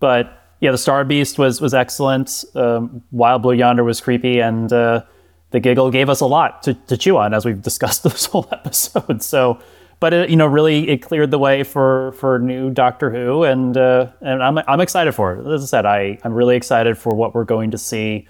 but 0.00 0.38
yeah, 0.60 0.70
the 0.70 0.78
Star 0.78 1.04
Beast 1.04 1.38
was 1.38 1.62
was 1.62 1.72
excellent. 1.72 2.44
Um, 2.54 3.02
Wild 3.10 3.40
Blue 3.40 3.54
Yonder 3.54 3.84
was 3.84 4.02
creepy, 4.02 4.40
and 4.40 4.70
uh, 4.70 5.02
the 5.50 5.60
Giggle 5.60 5.90
gave 5.90 6.10
us 6.10 6.20
a 6.20 6.26
lot 6.26 6.62
to, 6.64 6.74
to 6.74 6.96
chew 6.98 7.16
on 7.16 7.32
as 7.32 7.46
we've 7.46 7.62
discussed 7.62 8.02
this 8.04 8.26
whole 8.26 8.46
episode. 8.52 9.22
So, 9.22 9.58
but 10.02 10.12
it, 10.12 10.30
you 10.30 10.36
know, 10.36 10.48
really, 10.48 10.88
it 10.88 11.00
cleared 11.00 11.30
the 11.30 11.38
way 11.38 11.62
for 11.62 12.10
for 12.18 12.40
new 12.40 12.70
Doctor 12.70 13.08
Who, 13.08 13.44
and 13.44 13.76
uh, 13.76 14.08
and 14.20 14.42
I'm 14.42 14.58
I'm 14.58 14.80
excited 14.80 15.12
for 15.12 15.36
it. 15.36 15.46
As 15.46 15.62
I 15.62 15.66
said, 15.66 15.86
I 15.86 16.18
I'm 16.24 16.34
really 16.34 16.56
excited 16.56 16.98
for 16.98 17.14
what 17.14 17.36
we're 17.36 17.44
going 17.44 17.70
to 17.70 17.78
see. 17.78 18.26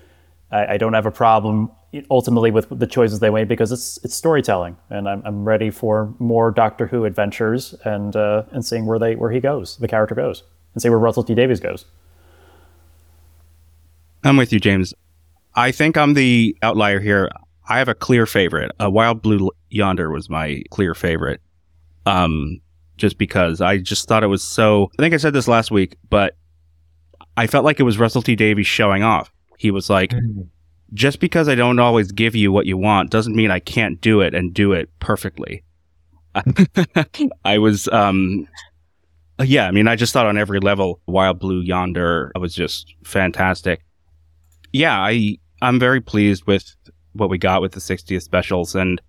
I, 0.51 0.75
I 0.75 0.77
don't 0.77 0.93
have 0.93 1.07
a 1.07 1.11
problem 1.11 1.71
ultimately 2.11 2.51
with 2.51 2.69
the 2.79 2.87
choices 2.87 3.21
they 3.21 3.31
made 3.31 3.49
because 3.49 3.73
it's 3.73 3.99
it's 4.05 4.15
storytelling, 4.15 4.77
and 4.91 5.09
I'm 5.09 5.23
I'm 5.25 5.47
ready 5.47 5.71
for 5.71 6.15
more 6.19 6.51
Doctor 6.51 6.87
Who 6.87 7.07
adventures 7.07 7.75
and 7.87 8.15
uh, 8.15 8.43
and 8.51 8.63
seeing 8.63 8.85
where 8.85 8.99
they 8.99 9.17
where 9.17 9.31
he 9.31 9.41
goes, 9.41 9.79
the 9.79 9.89
character 9.89 10.15
goes, 10.15 10.43
and 10.75 10.83
see 10.83 10.91
where 10.91 10.99
Russell 10.99 11.25
T 11.25 11.35
Davies 11.35 11.59
goes. 11.59 11.87
I'm 14.23 14.37
with 14.37 14.53
you, 14.53 14.61
James. 14.61 14.93
I 15.55 15.73
think 15.73 15.97
I'm 15.97 16.13
the 16.13 16.55
outlier 16.61 17.01
here. 17.01 17.31
I 17.67 17.79
have 17.79 17.89
a 17.89 17.95
clear 17.95 18.27
favorite. 18.27 18.73
A 18.79 18.91
Wild 18.91 19.23
Blue 19.23 19.51
Yonder 19.71 20.11
was 20.11 20.29
my 20.29 20.63
clear 20.71 20.95
favorite. 20.95 21.41
Um, 22.07 22.61
just 22.97 23.19
because 23.19 23.61
I 23.61 23.79
just 23.79 24.09
thought 24.09 24.23
it 24.23 24.29
was 24.29 24.43
so. 24.43 24.91
I 24.99 25.03
think 25.03 25.15
I 25.15 25.19
said 25.19 25.33
this 25.33 25.49
last 25.49 25.71
week, 25.71 25.97
but 26.09 26.37
I 27.37 27.47
felt 27.47 27.65
like 27.65 27.81
it 27.81 27.85
was 27.85 27.99
Russell 27.99 28.23
T 28.23 28.37
Davies 28.37 28.67
showing 28.67 29.03
off. 29.03 29.33
He 29.59 29.71
was 29.71 29.89
like, 29.89 30.11
mm-hmm. 30.11 30.43
just 30.95 31.21
because 31.21 31.49
I 31.49 31.55
don't 31.55 31.79
always 31.79 32.13
give 32.13 32.35
you 32.35 32.53
what 32.53 32.67
you 32.67 32.77
want 32.77 33.11
doesn't 33.11 33.35
mean 33.35 33.51
I 33.51 33.61
can't 33.61 34.01
do 34.01 34.21
it 34.21 34.35
and 34.35 34.53
do 34.53 34.73
it 34.73 34.91
perfectly. 35.01 35.65
I 37.45 37.59
was, 37.59 37.89
um, 37.89 38.49
yeah, 39.43 39.67
I 39.67 39.71
mean, 39.71 39.87
I 39.87 39.97
just 39.97 40.13
thought 40.13 40.27
on 40.27 40.39
every 40.39 40.61
level, 40.61 41.01
Wild 41.07 41.39
Blue 41.39 41.61
Yonder 41.61 42.33
was 42.39 42.55
just 42.55 42.95
fantastic. 43.05 43.85
Yeah, 44.73 44.99
I 44.99 45.39
I'm 45.61 45.79
very 45.79 46.01
pleased 46.01 46.45
with 46.47 46.75
what 47.13 47.31
we 47.31 47.39
got 47.39 47.63
with 47.63 47.73
the 47.73 47.81
60th 47.81 48.23
specials. 48.23 48.75
And 48.75 49.01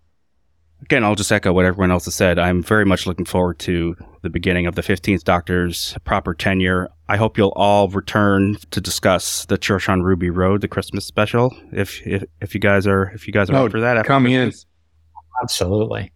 again, 0.84 1.04
I'll 1.04 1.16
just 1.16 1.32
echo 1.32 1.54
what 1.54 1.66
everyone 1.66 1.92
else 1.92 2.06
has 2.06 2.16
said. 2.16 2.38
I'm 2.38 2.62
very 2.62 2.86
much 2.86 3.08
looking 3.08 3.26
forward 3.26 3.58
to 3.60 3.96
the 4.22 4.30
beginning 4.30 4.66
of 4.66 4.76
the 4.76 4.82
15th 4.82 5.24
Doctor's 5.24 5.96
proper 6.04 6.34
tenure. 6.34 6.90
I 7.08 7.18
hope 7.18 7.38
you'll 7.38 7.54
all 7.56 7.88
return 7.88 8.58
to 8.72 8.82
discuss 8.82 9.46
the 9.46 9.58
Church 9.58 9.88
on 9.88 10.04
Ruby 10.04 10.30
Road, 10.30 10.62
the 10.62 10.68
Christmas 10.68 11.06
special. 11.06 11.56
If 11.72 12.06
if, 12.06 12.24
if 12.42 12.54
you 12.54 12.60
guys 12.60 12.86
are 12.86 13.12
if 13.12 13.28
you 13.28 13.34
guys 13.34 13.50
are 13.50 13.54
no, 13.54 13.66
up 13.66 13.72
for 13.72 13.80
that, 13.80 14.06
come 14.06 14.28
in. 14.28 14.52
Absolutely. 15.42 16.12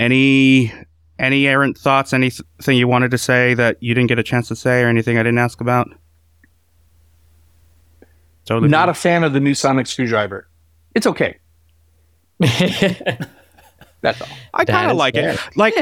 Any 0.00 0.72
any 1.18 1.46
errant 1.46 1.78
thoughts? 1.78 2.12
Anything 2.12 2.76
you 2.76 2.88
wanted 2.88 3.10
to 3.10 3.18
say 3.18 3.54
that 3.54 3.82
you 3.82 3.94
didn't 3.94 4.08
get 4.08 4.18
a 4.18 4.22
chance 4.22 4.48
to 4.48 4.56
say, 4.56 4.82
or 4.82 4.88
anything 4.88 5.18
I 5.18 5.22
didn't 5.22 5.38
ask 5.38 5.60
about? 5.60 5.88
Totally 8.44 8.68
Not 8.68 8.88
a 8.88 8.94
fan 8.94 9.24
of 9.24 9.32
the 9.32 9.40
new 9.40 9.54
sonic 9.54 9.86
screwdriver. 9.86 10.48
It's 10.94 11.06
okay. 11.06 11.38
That's 14.00 14.20
all. 14.20 14.28
I 14.54 14.64
kind 14.64 14.90
of 14.90 14.96
like 14.96 15.14
fair. 15.14 15.30
it. 15.30 15.40
Like, 15.56 15.74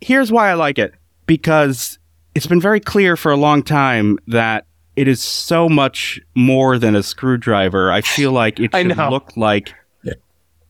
here's 0.00 0.30
why 0.30 0.50
I 0.50 0.54
like 0.54 0.78
it 0.78 0.94
because 1.26 1.98
it's 2.34 2.46
been 2.46 2.60
very 2.60 2.80
clear 2.80 3.16
for 3.16 3.32
a 3.32 3.36
long 3.36 3.62
time 3.62 4.18
that 4.26 4.66
it 4.96 5.08
is 5.08 5.22
so 5.22 5.68
much 5.68 6.20
more 6.34 6.78
than 6.78 6.94
a 6.94 7.02
screwdriver. 7.02 7.90
I 7.90 8.00
feel 8.00 8.32
like 8.32 8.60
it 8.60 8.72
should 8.74 8.96
look 8.96 9.36
like. 9.36 9.74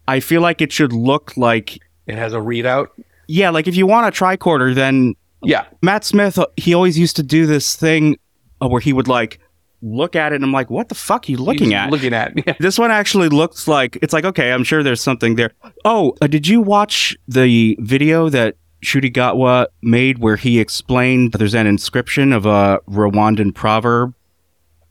I 0.06 0.20
feel 0.20 0.42
like 0.42 0.60
it 0.60 0.70
should 0.70 0.92
look 0.92 1.36
like 1.36 1.78
it 2.06 2.16
has 2.16 2.34
a 2.34 2.38
readout. 2.38 2.88
Yeah, 3.26 3.50
like 3.50 3.66
if 3.66 3.74
you 3.74 3.86
want 3.86 4.06
a 4.06 4.18
tricorder, 4.18 4.74
then 4.74 5.14
yeah, 5.42 5.66
Matt 5.82 6.04
Smith 6.04 6.38
uh, 6.38 6.46
he 6.56 6.74
always 6.74 6.98
used 6.98 7.16
to 7.16 7.22
do 7.22 7.46
this 7.46 7.74
thing 7.74 8.18
uh, 8.60 8.68
where 8.68 8.80
he 8.80 8.92
would 8.92 9.08
like 9.08 9.40
look 9.84 10.16
at 10.16 10.32
it 10.32 10.36
and 10.36 10.44
I'm 10.44 10.52
like, 10.52 10.70
what 10.70 10.88
the 10.88 10.94
fuck 10.94 11.28
are 11.28 11.30
you 11.30 11.36
looking 11.36 11.66
He's 11.66 11.74
at? 11.74 11.90
Looking 11.90 12.14
at. 12.14 12.32
Yeah. 12.46 12.54
This 12.58 12.78
one 12.78 12.90
actually 12.90 13.28
looks 13.28 13.68
like 13.68 13.98
it's 14.02 14.12
like 14.12 14.24
okay, 14.24 14.52
I'm 14.52 14.64
sure 14.64 14.82
there's 14.82 15.00
something 15.00 15.36
there. 15.36 15.52
Oh, 15.84 16.14
uh, 16.20 16.26
did 16.26 16.48
you 16.48 16.60
watch 16.60 17.16
the 17.28 17.76
video 17.80 18.28
that 18.28 18.56
Ncuti 18.84 19.12
Gatwa 19.12 19.66
made 19.82 20.18
where 20.18 20.36
he 20.36 20.58
explained 20.60 21.32
that 21.32 21.38
there's 21.38 21.54
an 21.54 21.66
inscription 21.66 22.32
of 22.32 22.44
a 22.46 22.80
Rwandan 22.88 23.54
proverb? 23.54 24.14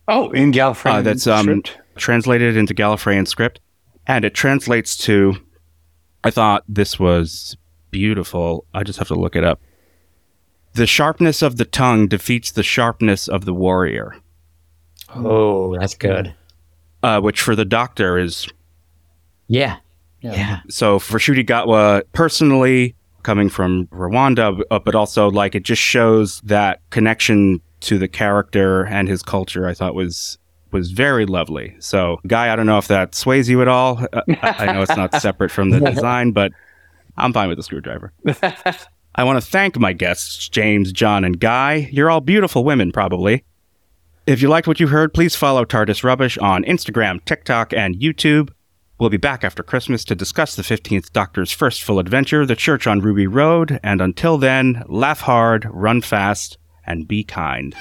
Oh, 0.08 0.32
in 0.32 0.52
Gallifreyan 0.52 0.96
uh, 0.96 1.02
that's 1.02 1.28
um, 1.28 1.44
script. 1.44 1.78
translated 1.96 2.58
into 2.58 2.74
Gallifreyan 2.74 3.28
script, 3.28 3.60
and 4.08 4.26
it 4.26 4.34
translates 4.34 4.98
to. 4.98 5.36
I 6.24 6.32
thought 6.32 6.64
this 6.68 7.00
was 7.00 7.58
beautiful. 7.92 8.66
I 8.74 8.84
just 8.84 9.00
have 9.00 9.10
to 9.10 9.16
look 9.16 9.36
it 9.36 9.44
up. 9.44 9.62
The 10.74 10.88
sharpness 10.88 11.42
of 11.42 11.58
the 11.58 11.66
tongue 11.66 12.08
defeats 12.08 12.52
the 12.52 12.64
sharpness 12.64 13.28
of 13.28 13.46
the 13.46 13.54
warrior. 13.54 14.16
Oh, 15.16 15.78
that's 15.78 15.96
good. 15.96 16.34
Uh, 17.02 17.20
which 17.20 17.42
for 17.42 17.56
the 17.56 17.66
doctor 17.66 18.18
is. 18.18 18.48
Yeah. 19.48 19.78
Yeah. 20.22 20.34
yeah. 20.34 20.60
So 20.70 21.00
for 21.00 21.20
Ncuti 21.20 21.46
Gatwa 21.46 22.04
personally, 22.14 22.96
coming 23.24 23.50
from 23.50 23.88
Rwanda, 23.88 24.62
uh, 24.70 24.80
but 24.80 24.96
also 24.96 25.32
like 25.32 25.56
it 25.56 25.64
just 25.64 25.82
shows 25.82 26.42
that 26.42 26.82
connection 26.92 27.62
to 27.82 27.98
the 27.98 28.08
character 28.08 28.86
and 28.86 29.08
his 29.08 29.24
culture. 29.24 29.68
I 29.68 29.74
thought 29.74 29.96
was 29.96 30.38
was 30.72 30.92
very 30.92 31.26
lovely. 31.26 31.76
So, 31.80 32.20
Guy, 32.26 32.52
I 32.52 32.56
don't 32.56 32.66
know 32.66 32.80
if 32.80 32.88
that 32.88 33.16
sways 33.16 33.48
you 33.48 33.62
at 33.62 33.68
all. 33.68 34.06
Uh, 34.12 34.22
I, 34.42 34.68
I 34.68 34.74
know 34.74 34.82
it's 34.82 34.98
not 34.98 35.14
separate 35.22 35.52
from 35.52 35.70
the 35.70 35.80
design, 35.80 36.32
but 36.32 36.52
I'm 37.18 37.32
fine 37.32 37.48
with 37.48 37.58
the 37.58 37.64
screwdriver. 37.64 38.12
I 39.16 39.24
want 39.24 39.42
to 39.42 39.48
thank 39.48 39.78
my 39.78 39.94
guests, 39.94 40.50
James, 40.50 40.92
John, 40.92 41.24
and 41.24 41.40
Guy. 41.40 41.88
You're 41.92 42.10
all 42.10 42.22
beautiful 42.22 42.64
women, 42.64 42.92
probably. 42.92 43.44
If 44.26 44.42
you 44.42 44.48
liked 44.48 44.70
what 44.70 44.80
you 44.80 44.88
heard, 44.88 45.14
please 45.14 45.36
follow 45.36 45.66
TARDIS 45.66 46.02
Rubbish 46.02 46.38
on 46.38 46.64
Instagram, 46.64 47.24
TikTok, 47.26 47.74
and 47.74 47.98
YouTube. 47.98 48.52
We'll 48.98 49.10
be 49.10 49.18
back 49.18 49.44
after 49.44 49.64
Christmas 49.64 50.06
to 50.06 50.16
discuss 50.16 50.56
the 50.56 50.62
15th 50.64 51.12
Doctor's 51.12 51.52
first 51.52 51.84
full 51.84 52.00
adventure, 52.00 52.46
The 52.46 52.56
Church 52.56 52.88
on 52.88 53.02
Ruby 53.02 53.28
Road, 53.28 53.82
and 53.84 54.00
until 54.00 54.38
then, 54.38 54.84
laugh 54.88 55.20
hard, 55.20 55.68
run 55.70 56.00
fast, 56.00 56.58
and 56.88 57.06
be 57.06 57.26
kind. 57.26 57.76